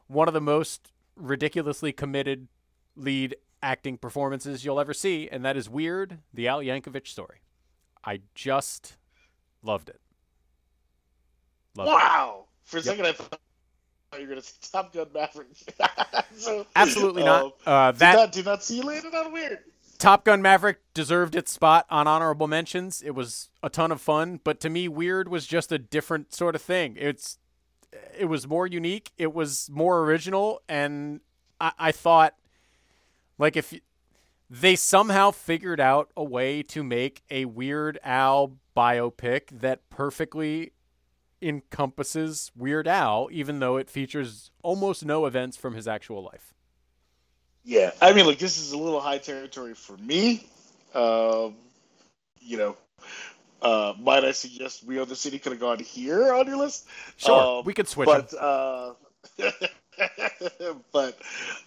[0.06, 2.48] one of the most ridiculously committed
[2.96, 7.38] lead acting performances you'll ever see, and that is Weird, the Al Yankovic story.
[8.04, 8.96] I just
[9.62, 10.00] loved it.
[11.74, 11.94] Loved it.
[11.94, 12.44] Wow.
[12.62, 13.40] For a second, I thought
[14.16, 15.48] you were going to Top Gun Maverick.
[16.36, 17.54] so, Absolutely um, not.
[17.66, 19.08] Uh, that not, did not see you later.
[19.08, 19.58] on weird.
[19.98, 23.02] Top Gun Maverick deserved its spot on honorable mentions.
[23.02, 26.54] It was a ton of fun, but to me, Weird was just a different sort
[26.54, 26.96] of thing.
[26.98, 27.38] It's
[28.18, 29.12] it was more unique.
[29.18, 31.20] It was more original, and
[31.60, 32.34] I, I thought,
[33.38, 33.72] like, if
[34.50, 40.72] they somehow figured out a way to make a Weird Al biopic that perfectly
[41.44, 46.54] encompasses Weird Al, even though it features almost no events from his actual life.
[47.64, 50.46] Yeah, I mean, look, this is a little high territory for me.
[50.94, 51.54] Um,
[52.40, 52.76] you know,
[53.62, 56.86] uh, might I suggest We Are the City could have gone here on your list?
[57.16, 58.06] Sure, Um, we could switch.
[58.06, 58.92] but uh,
[60.92, 61.18] but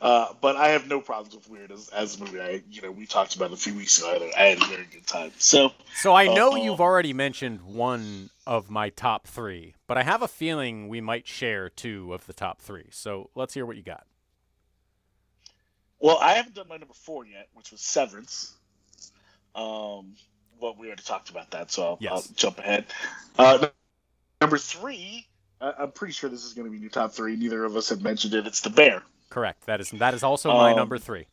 [0.02, 2.40] uh, but I have no problems with Weird as, as a movie.
[2.42, 4.10] I you know we talked about it a few weeks ago.
[4.10, 5.32] I had a, I had a very good time.
[5.38, 6.64] So So I know Uh-oh.
[6.64, 11.28] you've already mentioned one of my top three, but I have a feeling we might
[11.28, 12.88] share two of the top three.
[12.92, 14.08] So let's hear what you got.
[16.00, 18.54] well, I haven't done my number four yet, which was Severance.
[19.56, 20.16] Um,
[20.60, 22.12] well, we already talked about that, so I'll, Yes.
[22.14, 22.86] I'll jump ahead.
[23.38, 23.68] Uh,
[24.42, 25.28] number three,
[25.62, 27.36] I, I'm pretty sure this is going to be your top three.
[27.36, 28.48] Neither of us have mentioned it.
[28.48, 29.04] It's The Bear.
[29.30, 29.66] Correct.
[29.66, 31.28] That is that is also my Um, number three.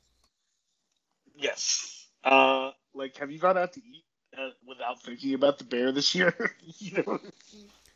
[1.36, 2.06] Yes.
[2.24, 4.03] Uh, like, have you gone out to eat
[4.38, 6.34] uh, without thinking about the bear this year?
[6.78, 7.20] you know,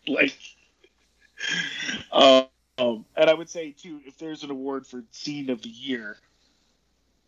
[0.06, 0.38] like,
[2.12, 6.16] um, and I would say too, if there's an award for scene of the year,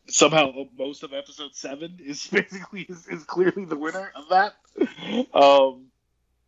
[0.06, 4.54] somehow most of episode seven is basically is, is clearly the winner of that.
[5.34, 5.86] Um,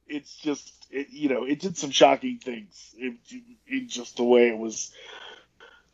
[0.07, 3.19] it's just, it, you know, it did some shocking things in,
[3.67, 4.93] in just the way it was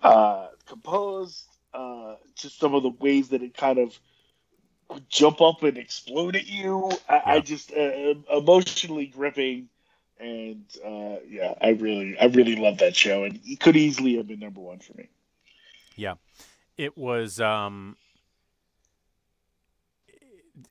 [0.03, 3.99] uh, composed, uh, just some of the ways that it kind of
[5.09, 6.91] jump up and explode at you.
[7.09, 9.69] I, I just uh, emotionally gripping,
[10.19, 14.27] and uh, yeah, I really, I really love that show, and it could easily have
[14.27, 15.09] been number one for me.
[15.99, 16.15] Yeah.
[16.79, 17.97] It was um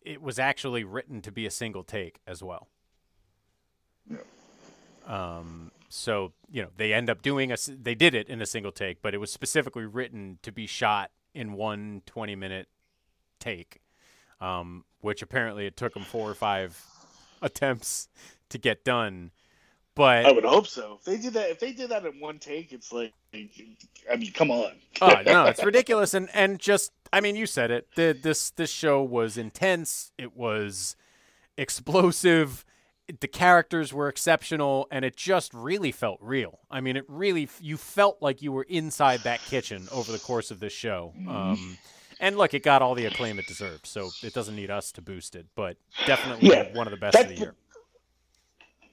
[0.03, 2.69] it was actually written to be a single take as well.
[4.09, 4.17] Yeah.
[5.05, 8.71] Um so, you know, they end up doing a they did it in a single
[8.71, 12.69] take, but it was specifically written to be shot in one 20 minute
[13.39, 13.81] take.
[14.39, 16.83] Um which apparently it took them 4 or 5
[17.41, 18.09] attempts
[18.49, 19.31] to get done.
[19.95, 20.99] But I would hope so.
[20.99, 24.31] If they did that, if they did that in one take, it's like, I mean,
[24.31, 24.73] come on.
[25.01, 27.87] oh no, it's ridiculous, and and just I mean, you said it.
[27.95, 30.11] The, this this show was intense.
[30.15, 30.95] It was
[31.57, 32.63] explosive.
[33.19, 36.59] The characters were exceptional, and it just really felt real.
[36.69, 40.51] I mean, it really you felt like you were inside that kitchen over the course
[40.51, 41.13] of this show.
[41.27, 41.79] Um,
[42.19, 45.01] and look, it got all the acclaim it deserved, so it doesn't need us to
[45.01, 45.45] boost it.
[45.55, 47.55] But definitely Yeah, one of the best of the year.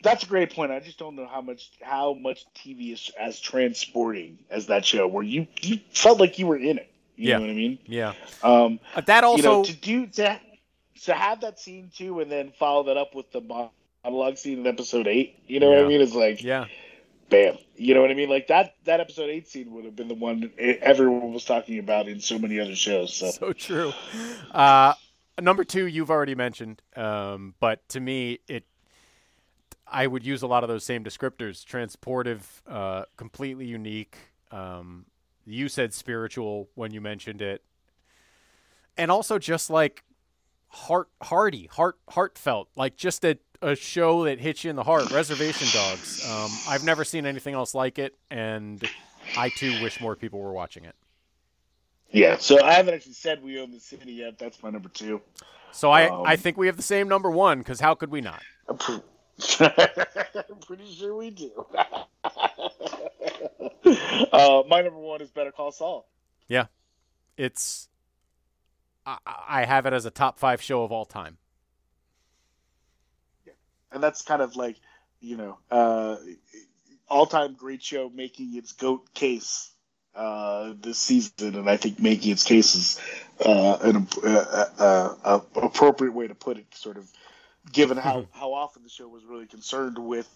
[0.02, 0.70] That's a great point.
[0.70, 5.06] I just don't know how much how much TV is as transporting as that show,
[5.06, 6.90] where you you felt like you were in it.
[7.16, 7.36] You Yeah.
[7.38, 7.78] know what I mean?
[7.86, 10.40] Yeah, Um, Uh, that also you know, to do to
[11.04, 14.66] to have that scene too, and then follow that up with the monologue scene in
[14.66, 15.38] episode eight.
[15.46, 16.00] You know what I mean?
[16.00, 16.66] It's like, yeah.
[17.28, 17.56] Bam.
[17.76, 18.28] You know what I mean?
[18.28, 22.08] Like that that episode eight scene would have been the one everyone was talking about
[22.08, 23.14] in so many other shows.
[23.14, 23.92] So so true.
[24.50, 24.94] Uh,
[25.40, 28.64] number two, you've already mentioned, um, but to me, it
[29.86, 34.16] I would use a lot of those same descriptors: transportive, uh, completely unique.
[34.50, 35.06] Um,
[35.44, 37.62] you said spiritual when you mentioned it,
[38.96, 40.04] and also just like
[40.68, 45.10] heart, hearty, heart, heartfelt, like just a a show that hits you in the heart.
[45.10, 46.24] Reservation Dogs.
[46.28, 48.82] Um, I've never seen anything else like it, and
[49.36, 50.94] I too wish more people were watching it.
[52.10, 52.36] yeah.
[52.36, 54.38] So I haven't actually said we own the city yet.
[54.38, 55.20] That's my number two.
[55.72, 58.20] So I, Um, I think we have the same number one because how could we
[58.20, 58.42] not?
[58.68, 59.00] I'm, pre-
[59.60, 61.66] I'm pretty sure we do.
[64.32, 66.06] uh, my number one is Better Call Saul.
[66.48, 66.66] Yeah,
[67.36, 67.88] it's
[69.06, 71.38] I, I have it as a top five show of all time.
[73.94, 74.76] And that's kind of like
[75.20, 76.16] you know uh,
[77.08, 79.70] all-time great show making its goat case
[80.14, 83.00] uh, this season, and I think making its case is
[83.44, 87.10] uh, an uh, uh, uh, appropriate way to put it, sort of
[87.72, 90.28] given how how often the show was really concerned with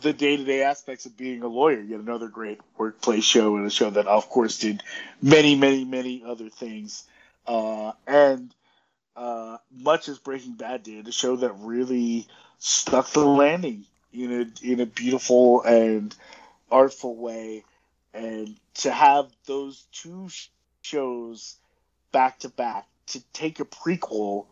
[0.00, 1.80] the day-to-day aspects of being a lawyer.
[1.80, 4.82] Yet another great workplace show and a show that, of course, did
[5.20, 7.04] many, many, many other things,
[7.46, 8.54] uh, and
[9.16, 12.26] uh, much as Breaking Bad did, a show that really
[12.64, 16.14] stuck the landing in a in a beautiful and
[16.70, 17.64] artful way,
[18.14, 20.28] and to have those two
[20.82, 21.56] shows
[22.12, 24.46] back to back to take a prequel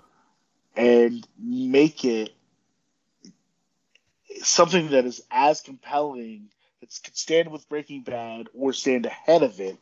[0.74, 2.30] and make it
[4.42, 6.50] something that is as compelling
[6.80, 9.78] that could stand with Breaking Bad or stand ahead of it.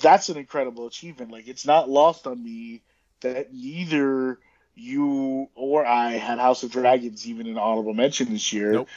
[0.00, 1.32] That's an incredible achievement.
[1.32, 2.82] Like it's not lost on me
[3.20, 4.38] that neither
[4.76, 8.72] you or I had House of Dragons even an honorable mention this year.
[8.72, 8.88] Nope.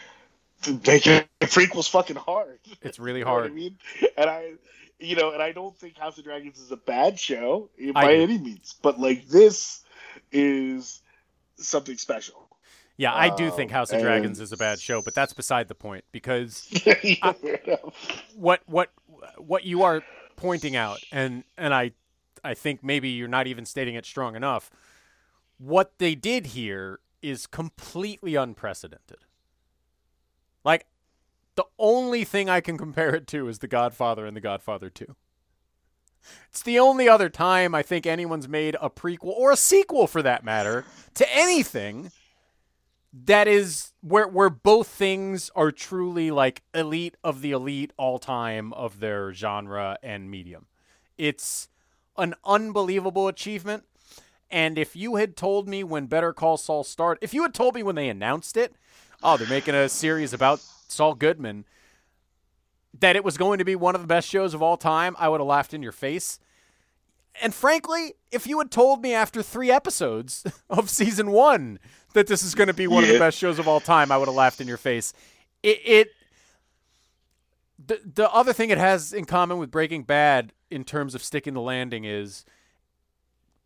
[0.85, 2.60] Make a prequel's fucking hard.
[2.81, 3.56] It's really You know I hard.
[3.56, 3.77] mean?
[4.18, 4.53] And I,
[4.99, 8.22] you know, and I don't think House of Dragons is a bad show by do.
[8.23, 9.81] any means, but like this
[10.34, 11.01] is
[11.57, 12.45] something special.
[12.97, 15.31] Yeah, I do think Um, House of and- Dragons is a bad show, but that's
[15.31, 17.34] beside the point because Yeah,
[17.65, 18.23] enough.
[18.35, 18.89] what what
[19.38, 20.03] what you are
[20.35, 21.91] pointing out and and I
[22.43, 24.69] I think maybe you're not even stating it strong enough.
[25.60, 29.19] What they did here is completely unprecedented.
[30.64, 30.88] Like
[31.56, 35.15] the only thing I can compare it to is The Godfather and The Godfather 2.
[36.49, 40.22] It's the only other time I think anyone's made a prequel or a sequel for
[40.22, 42.11] that matter to anything
[43.11, 48.72] that is where where both things are truly like elite of the elite all time
[48.73, 50.68] of their genre and medium.
[51.18, 51.69] It's
[52.18, 53.84] an unbelievable achievement.
[54.51, 57.76] And if you had told me when Better Call Saul started, if you had told
[57.76, 58.73] me when they announced it,
[59.21, 61.65] oh, they're making a series about Saul Goodman,
[62.99, 65.30] that it was going to be one of the best shows of all time, I
[65.30, 66.39] would have laughed in your face.
[67.41, 71.80] And frankly, if you had told me after three episodes of season one
[72.13, 74.17] that this is going to be one of the best shows of all time, I
[74.17, 75.13] would have laughed in your face.
[75.61, 76.07] It, it
[77.84, 81.53] the the other thing it has in common with Breaking Bad in terms of sticking
[81.53, 82.45] the landing is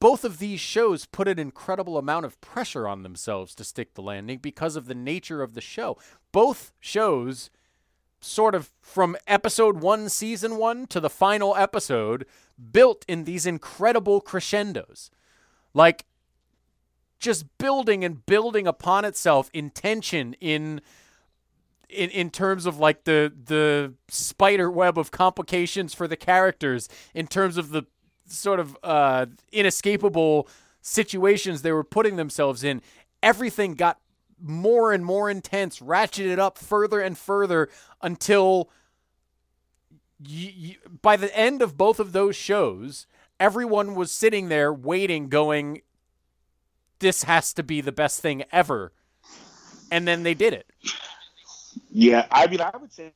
[0.03, 4.01] both of these shows put an incredible amount of pressure on themselves to stick the
[4.01, 5.97] landing because of the nature of the show.
[6.34, 7.49] Both shows
[8.19, 12.25] sort of from episode 1 season 1 to the final episode
[12.73, 15.09] built in these incredible crescendos.
[15.73, 16.03] Like
[17.17, 20.81] just building and building upon itself in tension in
[21.88, 27.25] in in terms of like the the spider web of complications for the characters in
[27.25, 27.84] terms of the
[28.25, 30.47] sort of uh inescapable
[30.81, 32.81] situations they were putting themselves in
[33.21, 33.99] everything got
[34.41, 37.69] more and more intense ratcheted up further and further
[38.01, 38.69] until
[40.19, 43.07] y y by the end of both of those shows
[43.39, 45.81] everyone was sitting there waiting going
[47.03, 48.91] this has to be the best thing ever.
[49.91, 50.71] And then they did it.
[51.91, 53.11] Yeah, I mean, I would say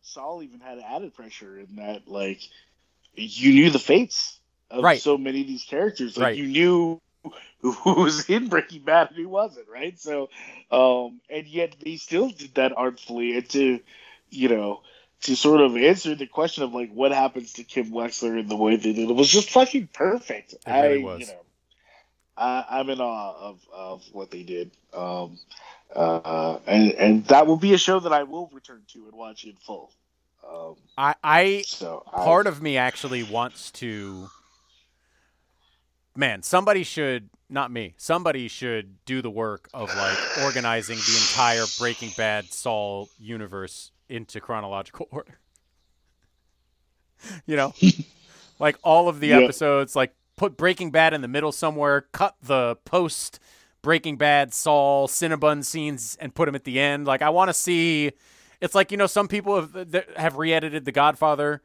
[0.00, 2.40] Saul even had added pressure in that, like,
[3.18, 4.38] you knew the fates
[4.70, 5.00] of Right.
[5.00, 6.16] so many of these characters.
[6.16, 6.36] Like, Right.
[6.36, 7.00] you knew
[7.60, 9.98] who was in Breaking Bad and who wasn't, right?
[9.98, 10.30] So,
[10.70, 13.80] um, and yet they still did that artfully, and to,
[14.30, 14.82] you know,
[15.22, 18.56] to sort of answer the question of like what happens to Kim Wexler in the
[18.56, 20.54] way they did it was just fucking perfect.
[20.66, 21.20] really I, was.
[21.20, 21.40] you know,
[22.36, 24.70] I, I'm in awe of of what they did.
[24.94, 25.38] Um,
[25.94, 29.44] uh, and and that will be a show that I will return to and watch
[29.44, 29.90] in full.
[30.48, 34.30] Um, i i so part of me actually wants to
[36.16, 41.66] man somebody should not me somebody should do the work of like organizing the entire
[41.66, 45.38] breaking bad saul universe into chronological order.
[47.46, 47.74] You know?
[48.58, 49.34] Like all of the Yeah.
[49.34, 53.40] episodes like put breaking bad in the middle somewhere cut the post
[53.82, 57.06] breaking bad saul cinnabon scenes and put them at the end.
[57.06, 58.12] Like i want to see
[58.60, 61.62] it's like you know some people have, have re-edited the godfather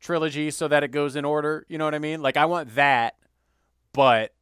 [0.00, 2.74] trilogy so that it goes in order you know what i mean like i want
[2.74, 3.16] that
[3.92, 4.32] but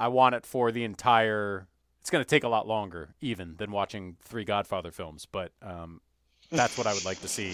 [0.00, 1.68] i want it for the entire
[2.00, 6.00] it's going to take a lot longer even than watching three godfather films but um,
[6.50, 7.52] that's what i would like to see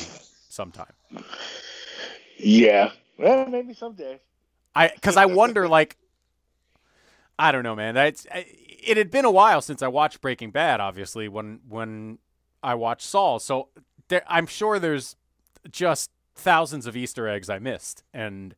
[0.48, 0.92] sometime
[2.42, 4.20] yeah, well, maybe someday.
[4.74, 5.96] I because I wonder like
[7.38, 7.96] I don't know, man.
[7.96, 10.80] It's it had been a while since I watched Breaking Bad.
[10.80, 12.18] Obviously, when when
[12.62, 13.68] I watched Saul, so
[14.08, 15.16] there, I'm sure there's
[15.70, 18.54] just thousands of Easter eggs I missed, and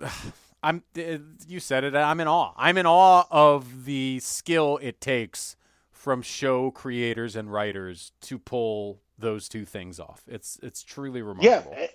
[0.62, 1.94] I'm uh, you said it.
[1.94, 2.52] I'm in awe.
[2.56, 5.56] I'm in awe of the skill it takes
[5.92, 10.22] from show creators and writers to pull those two things off.
[10.28, 11.74] It's it's truly remarkable.
[11.76, 11.90] a-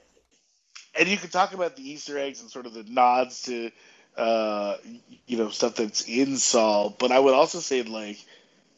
[0.99, 3.72] and you can talk about the Easter eggs and sort of the nods to,
[4.18, 4.78] uh,
[5.28, 6.95] you know, stuff that's in Saul.
[6.99, 8.18] But I would also say, like,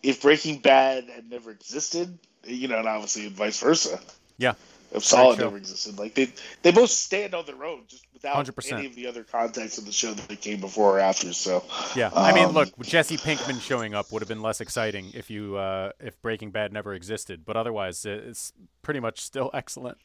[0.05, 3.99] if Breaking Bad had never existed, you know, and obviously vice versa,
[4.37, 4.53] Yeah.
[4.91, 8.71] if had never existed, like they they both stand on their own, just without 100%.
[8.77, 11.33] any of the other context of the show that came before or after.
[11.33, 11.63] So
[11.95, 15.29] Yeah, I mean, Um, look, Jesse Pinkman showing up would have been less exciting if
[15.31, 18.53] you uh, if Breaking Bad never existed, but otherwise, it's
[18.83, 19.97] pretty much still excellent.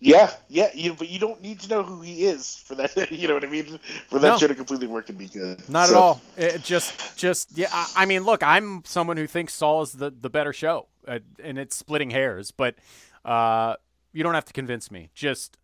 [0.00, 3.10] Yeah, yeah, you, but you don't need to know who he is for that.
[3.10, 3.78] You know what I mean?
[4.08, 4.38] For that No.
[4.38, 5.68] show to completely work and be good.
[5.68, 6.20] Not So- at all.
[6.36, 7.68] It just, just yeah.
[7.72, 11.18] I, I mean, look, I'm someone who thinks Saul is the the better show, uh,
[11.42, 12.76] and it's splitting hairs, but
[13.24, 13.74] uh,
[14.12, 15.10] you don't have to convince me.
[15.14, 15.56] Just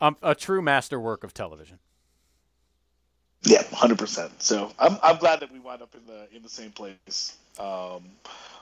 [0.00, 1.78] um, a true masterwork of television.
[3.44, 4.42] Yeah, hundred percent.
[4.42, 7.36] So I'm I'm glad that we wound up in the in the same place.
[7.58, 8.04] Um,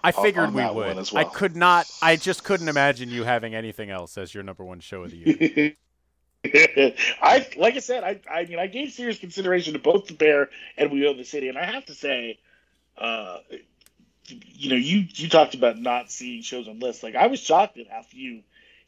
[0.02, 0.97] I figured on we would.
[0.98, 1.86] as I could not.
[2.02, 5.16] I just couldn't imagine you having anything else as your number one show of the
[5.19, 5.74] year.
[7.23, 10.48] I like I said, I I mean I gave serious consideration to both the Bear
[10.78, 12.39] and We Own the City, and I have to say,
[12.97, 13.39] uh,
[14.27, 17.02] you know, you you talked about not seeing shows on lists.
[17.02, 18.43] Like I was shocked at how few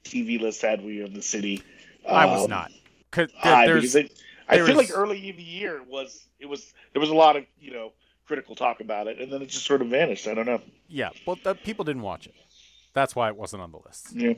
[0.05, 1.63] TV lists had We Own the City.
[2.09, 2.73] I was Um, not.
[3.11, 4.13] 'Cause high there's, because it,
[4.53, 7.37] I feel was- like early in the year was it was there was a lot
[7.37, 7.93] of you know
[8.27, 10.27] critical talk about it, and then it just sort of vanished.
[10.27, 10.61] I don't know.
[10.89, 12.35] yeah, well, the, people didn't watch it.
[12.95, 14.13] That's why it wasn't on the list.
[14.15, 14.35] Yeah.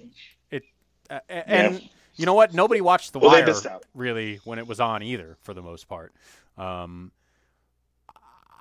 [1.11, 2.55] Uh, a- and you know what?
[2.55, 6.13] Nobody watched The Well, Wire really when it was on either, for the most part.
[6.57, 7.13] Um,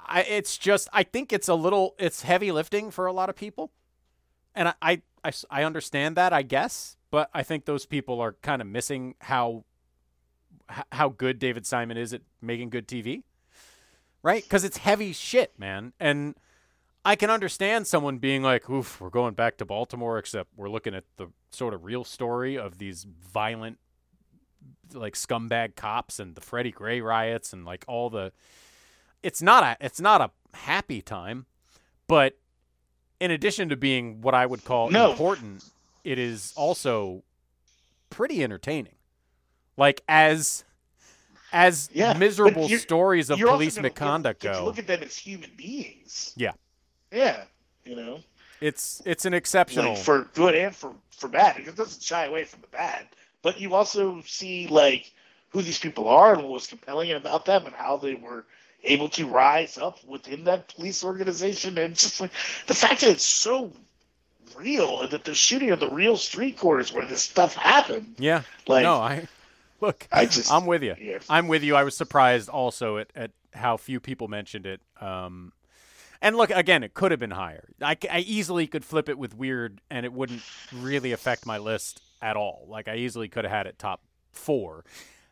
[0.05, 3.35] I, it's just I think it's a little it's heavy lifting for a lot of
[3.35, 3.71] people,
[4.55, 8.61] and I I I understand that I guess, but I think those people are kind
[8.61, 9.63] of missing how
[10.71, 13.23] h- how good David Simon is at making good TV,
[14.21, 14.43] right?
[14.43, 16.35] Because it's heavy shit, man, and.
[17.05, 20.95] I can understand someone being like, "Oof, we're going back to Baltimore," except we're looking
[20.95, 23.77] at the sort of real story of these violent,
[24.93, 28.31] like scumbag cops and the Freddie Gray riots and like all the.
[29.21, 31.45] It's not a it's not a happy time,
[32.07, 32.37] but
[33.19, 35.11] in addition to being what I would call No.
[35.11, 35.65] important,
[36.05, 37.23] it is also
[38.09, 38.95] pretty entertaining.
[39.77, 40.63] Like as
[41.51, 46.33] as Yeah, miserable stories of police misconduct go, look at them as human beings.
[46.35, 46.53] Yeah.
[47.11, 47.43] Yeah.
[47.85, 48.19] You know,
[48.61, 49.93] it's it's an exceptional.
[49.93, 51.59] like for good and for for bad.
[51.59, 53.07] It doesn't shy away from the bad,
[53.41, 55.11] but you also see like
[55.49, 58.45] who these people are and what was compelling about them and how they were
[58.83, 62.31] able to rise up within that police organization and just like
[62.67, 63.71] the fact that it's so
[64.55, 68.15] real and that they're shooting on the real street corners where this stuff happened.
[68.17, 68.43] Yeah.
[68.67, 69.27] Like no, I
[69.81, 70.07] look.
[70.11, 70.95] I just I'm with you.
[70.99, 71.19] yeah.
[71.29, 71.75] I'm with you.
[71.75, 74.81] I was surprised also at, at how few people mentioned it.
[75.01, 75.53] Um,
[76.21, 77.67] and look, again, it could have been higher.
[77.81, 80.41] I easily could flip it with weird, and it wouldn't
[80.71, 82.65] really affect my list at all.
[82.69, 84.01] Like I easily could have had it top
[84.31, 84.85] four.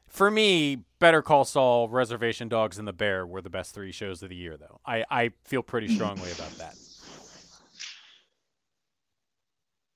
[0.07, 4.21] For me, Better Call Saul, Reservation Dogs, and The Bear were the best three shows
[4.21, 4.81] of the year, though.
[4.85, 6.75] I, I feel pretty strongly about that.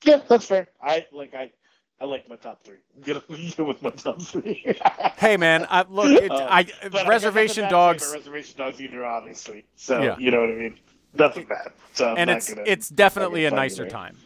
[0.05, 0.69] Yeah, that's fair.
[0.81, 1.51] I like I
[1.99, 2.77] I like my top three.
[3.29, 4.75] Leave it with my top three.
[5.17, 8.13] Hey, man, I, look, it, Uh, I I Reservation nothing bad to say Dogs.
[8.13, 9.65] Reservation Dogs either, obviously.
[9.75, 10.17] So Yeah.
[10.19, 10.79] you know what I mean.
[11.13, 11.71] Nothing bad.
[11.93, 13.91] So I'm and it's gonna, it's definitely a nicer you there.
[13.91, 14.17] time.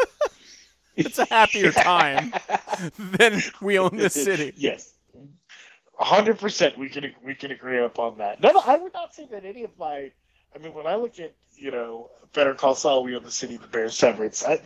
[0.96, 2.32] it's a happier time
[2.98, 4.52] than we own the city.
[4.56, 4.94] yes.
[5.98, 8.40] hundred percent we can we can agree upon that.
[8.40, 10.12] No, no, I would not say that any of my
[10.54, 13.56] I mean when I look at, you know, Better Call Saul, We Own the City,
[13.56, 14.60] of The Bears, Severance, I,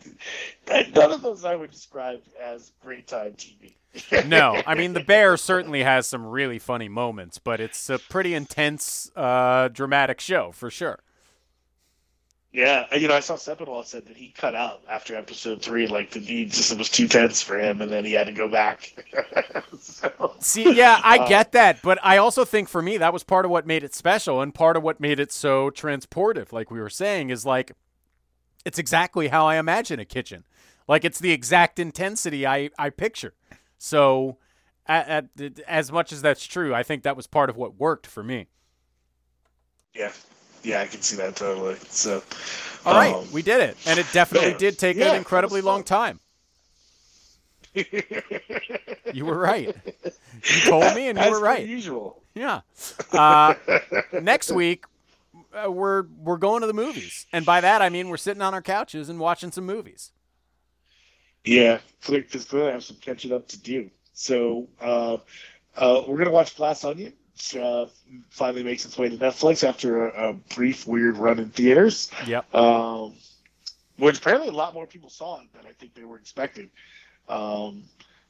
[0.68, 3.74] I, none of those I would describe as great time TV.
[4.26, 8.34] No, I mean the bear certainly has some really funny moments, but it's a pretty
[8.34, 11.00] intense, uh, dramatic show for sure.
[12.50, 16.10] Yeah, you know, I saw Sepinwall said that he cut out after episode three, like
[16.12, 18.48] the he just it was too tense for him, and then he had to go
[18.48, 18.94] back.
[19.78, 23.24] so, See, yeah, I Uh, get that, but I also think for me that was
[23.24, 26.52] part of what made it special and part of what made it so transportive.
[26.52, 27.72] Like we were saying, is like
[28.64, 30.44] it's exactly how I imagine a kitchen.
[30.88, 33.34] Like it's the exact intensity I I picture.
[33.78, 34.38] So,
[34.86, 38.06] at, at, as much as that's true, I think that was part of what worked
[38.06, 38.48] for me.
[39.94, 40.12] yeah,
[40.68, 41.76] yeah, I can see that totally.
[41.88, 42.22] So,
[42.84, 44.56] All right, um, we did it, and it definitely yeah.
[44.56, 46.20] did take Yeah, an incredibly long time.
[49.10, 49.74] You were right.
[50.50, 51.66] You told me, and you as were right.
[51.66, 52.22] Usual.
[52.34, 52.60] Yeah.
[53.12, 53.54] Uh,
[54.20, 54.84] next week,
[55.52, 58.54] uh, we're we're going to the movies, and by that I mean we're sitting on
[58.54, 60.12] our couches and watching some movies.
[61.44, 63.90] Yeah, because I have some catching up to do.
[64.12, 65.18] So uh,
[65.76, 67.14] uh, we're gonna watch Glass Onion.
[67.38, 67.86] Which, uh,
[68.30, 72.10] finally makes its way to Netflix after a, a brief, weird run in theaters.
[72.26, 72.52] Yep.
[72.52, 73.14] Um,
[73.96, 76.70] which apparently a lot more people saw it than I think they were expecting.
[77.28, 77.84] Um,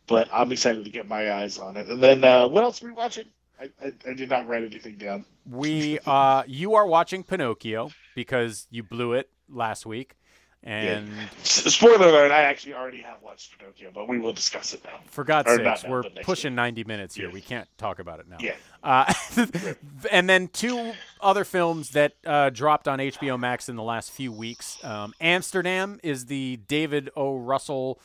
[0.07, 1.89] but I'm excited to get my eyes on it.
[1.89, 3.27] And then uh, what else are we watching?
[3.59, 5.25] I, I, I did not write anything down.
[5.49, 10.17] We uh, you are watching Pinocchio because you blew it last week,
[10.65, 11.09] and
[11.41, 15.01] S- Spoiler alert: I actually already have watched Pinocchio, but we will discuss it now.
[15.07, 16.57] for God's sakes, now, we're pushing week.
[16.57, 17.29] 90 minutes here.
[17.29, 17.33] Yeah.
[17.33, 18.39] We can't talk about it now.
[18.41, 18.55] Yeah.
[18.83, 19.13] Uh,
[20.11, 24.33] and then two other films that uh, dropped on HBO Max in the last few
[24.33, 24.83] weeks.
[24.85, 27.37] Um, Amsterdam is the David O.
[27.37, 28.01] Russell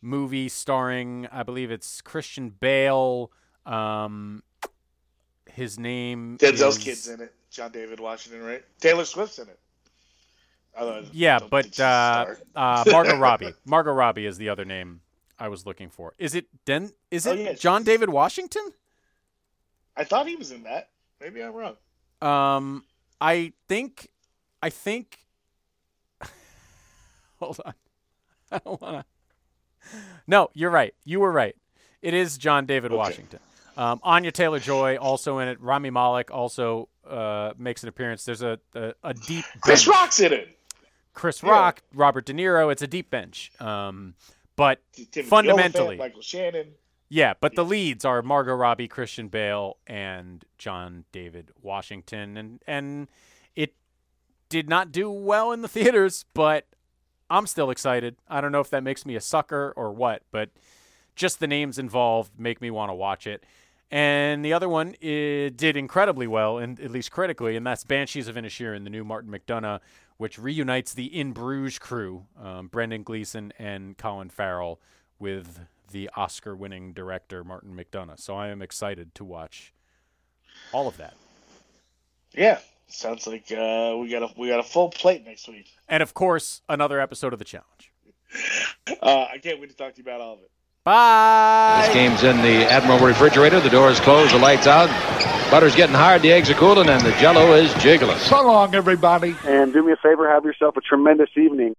[0.00, 3.30] movie starring, I believe it's Christian Bale.
[3.64, 4.42] Um,
[5.46, 7.32] his name Denzel's is, kid's in it.
[7.50, 8.64] John David Washington, right?
[8.80, 9.58] Taylor Swift's in it.
[10.78, 13.54] I Yeah, don't but uh, uh, Margot Robbie.
[13.64, 15.00] Margot Robbie is the other name
[15.38, 16.14] I was looking for.
[16.18, 16.92] Is it Den?
[17.10, 18.62] Is Oh, it yeah, John David Washington?
[19.96, 20.88] I thought he was in that.
[21.20, 21.76] Maybe I'm wrong.
[22.22, 22.84] Um,
[23.20, 24.08] I think,
[24.62, 25.18] I think.
[27.40, 27.74] Hold on,
[28.50, 29.04] I don't wanna.
[30.26, 30.94] No, you're right.
[31.04, 31.56] You were right.
[32.00, 33.40] It is John David Washington.
[33.76, 35.60] Um, Anya Taylor Joy also in it.
[35.60, 38.24] Rami Malek also uh, makes an appearance.
[38.24, 39.86] There's a a, a deep Chris.
[39.86, 40.58] Rock's in it.
[41.14, 42.70] Chris Rock, Robert De Niro.
[42.72, 43.52] It's a deep bench.
[43.60, 44.14] Um,
[44.56, 46.68] but Timothy fundamentally, Michael Shannon.
[47.08, 53.08] yeah, but the leads are Margot Robbie, Christian Bale, and John David Washington, and and
[53.56, 53.74] it
[54.48, 56.66] did not do well in the theaters, but
[57.30, 58.16] I'm still excited.
[58.28, 60.50] I don't know if that makes me a sucker or what, but
[61.16, 63.44] just the names involved make me want to watch it.
[63.90, 68.26] And the other one it did incredibly well, and at least critically, and that's Banshees
[68.28, 69.80] of Inisherin, the new Martin McDonagh,
[70.22, 74.80] which reunites the In Bruges crew, um, Brendan Gleeson and Colin Farrell,
[75.18, 78.20] with the Oscar-winning director Martin McDonagh.
[78.20, 79.74] So I am excited to watch
[80.72, 81.14] all of that.
[82.34, 85.66] Yeah, sounds like uh, we got a we got a full plate next week.
[85.88, 87.92] And of course, another episode of the challenge.
[89.00, 90.50] Uh, I can't wait to talk to you about all of it.
[90.84, 91.82] Bye.
[91.84, 93.60] This game's in the Admiral refrigerator.
[93.60, 94.88] The door's closed, the lights out.
[95.52, 98.16] Butter's getting hard, the eggs are cooling, and the jello is jiggling.
[98.16, 99.36] So long, everybody.
[99.44, 101.70] And do me a favor, have yourself a tremendous evening.